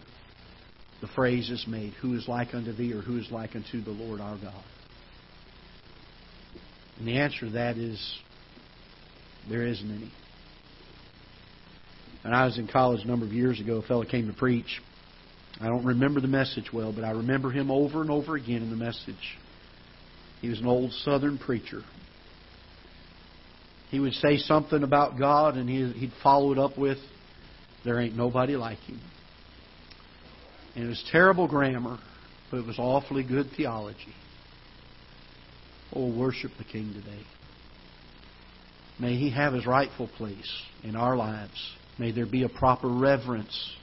the 1.00 1.09
phrase 1.09 1.50
is 1.50 1.64
made, 1.66 1.94
Who 1.94 2.14
is 2.14 2.28
like 2.28 2.55
unto 2.55 2.72
thee, 2.72 2.92
or 2.92 3.00
who 3.00 3.18
is 3.18 3.30
like 3.30 3.57
unto 3.57 3.82
the 3.82 3.90
Lord 3.90 4.20
our 4.20 4.38
God? 4.38 4.62
And 6.98 7.09
the 7.09 7.18
answer 7.18 7.46
to 7.46 7.50
that 7.53 7.78
is 7.78 8.18
there 9.48 9.66
isn't 9.66 9.90
any. 9.90 10.12
When 12.22 12.32
I 12.32 12.44
was 12.44 12.59
in 12.59 12.68
college 12.68 13.03
a 13.03 13.09
number 13.09 13.26
of 13.26 13.32
years 13.32 13.59
ago, 13.59 13.78
a 13.78 13.82
fellow 13.82 14.05
came 14.05 14.28
to 14.28 14.32
preach. 14.32 14.80
I 15.63 15.67
don't 15.67 15.85
remember 15.85 16.21
the 16.21 16.29
message 16.29 16.73
well, 16.73 16.93
but 16.93 17.05
I 17.05 17.13
remember 17.13 17.51
him 17.51 17.71
over 17.71 18.01
and 18.01 18.11
over 18.11 18.35
again 18.35 18.63
in 18.63 18.71
the 18.71 18.77
message. 18.77 19.39
He 20.41 20.49
was 20.49 20.59
an 20.59 20.67
old 20.67 20.91
southern 21.05 21.39
preacher. 21.39 21.83
He 23.91 24.01
would 24.01 24.15
say 24.15 24.39
something 24.39 24.83
about 24.83 25.19
God, 25.19 25.57
and 25.57 25.69
he'd 25.69 26.13
follow 26.21 26.51
it 26.51 26.59
up 26.59 26.77
with, 26.77 26.99
There 27.85 28.01
ain't 28.01 28.17
nobody 28.17 28.57
like 28.57 28.79
him. 28.79 29.01
And 30.75 30.85
it 30.85 30.89
was 30.89 31.05
terrible 31.13 31.47
grammar, 31.47 31.99
but 32.51 32.57
it 32.57 32.67
was 32.67 32.79
awfully 32.79 33.23
good 33.23 33.51
theology. 33.57 34.15
Oh, 35.95 36.11
worship 36.11 36.51
the 36.59 36.65
King 36.65 36.93
today. 36.93 37.23
May 38.99 39.17
He 39.17 39.31
have 39.31 39.53
His 39.53 39.67
rightful 39.67 40.09
place 40.17 40.51
in 40.83 40.97
our 40.97 41.17
lives. 41.17 41.73
May 41.99 42.11
there 42.11 42.27
be 42.27 42.43
a 42.43 42.49
proper 42.49 42.89
reverence. 42.89 43.77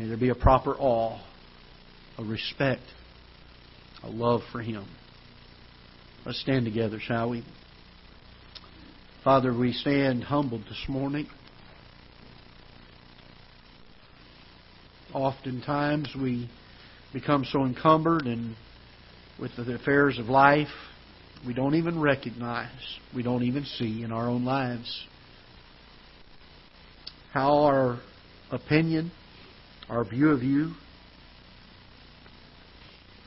May 0.00 0.06
there 0.06 0.16
be 0.16 0.30
a 0.30 0.34
proper 0.34 0.74
awe, 0.78 1.20
a 2.16 2.24
respect, 2.24 2.80
a 4.02 4.08
love 4.08 4.40
for 4.50 4.62
Him. 4.62 4.86
Let's 6.24 6.40
stand 6.40 6.64
together, 6.64 6.98
shall 6.98 7.28
we? 7.28 7.44
Father, 9.22 9.52
we 9.52 9.74
stand 9.74 10.24
humbled 10.24 10.62
this 10.62 10.82
morning. 10.88 11.26
Oftentimes 15.12 16.16
we 16.18 16.48
become 17.12 17.44
so 17.44 17.66
encumbered 17.66 18.24
and 18.24 18.56
with 19.38 19.50
the 19.54 19.74
affairs 19.74 20.18
of 20.18 20.30
life 20.30 20.68
we 21.46 21.52
don't 21.52 21.74
even 21.74 22.00
recognize, 22.00 22.70
we 23.14 23.22
don't 23.22 23.42
even 23.42 23.66
see 23.66 24.02
in 24.02 24.12
our 24.12 24.30
own 24.30 24.46
lives. 24.46 25.04
How 27.34 27.64
our 27.64 28.00
opinion, 28.50 29.12
our 29.90 30.04
view 30.04 30.30
of 30.30 30.42
you 30.42 30.72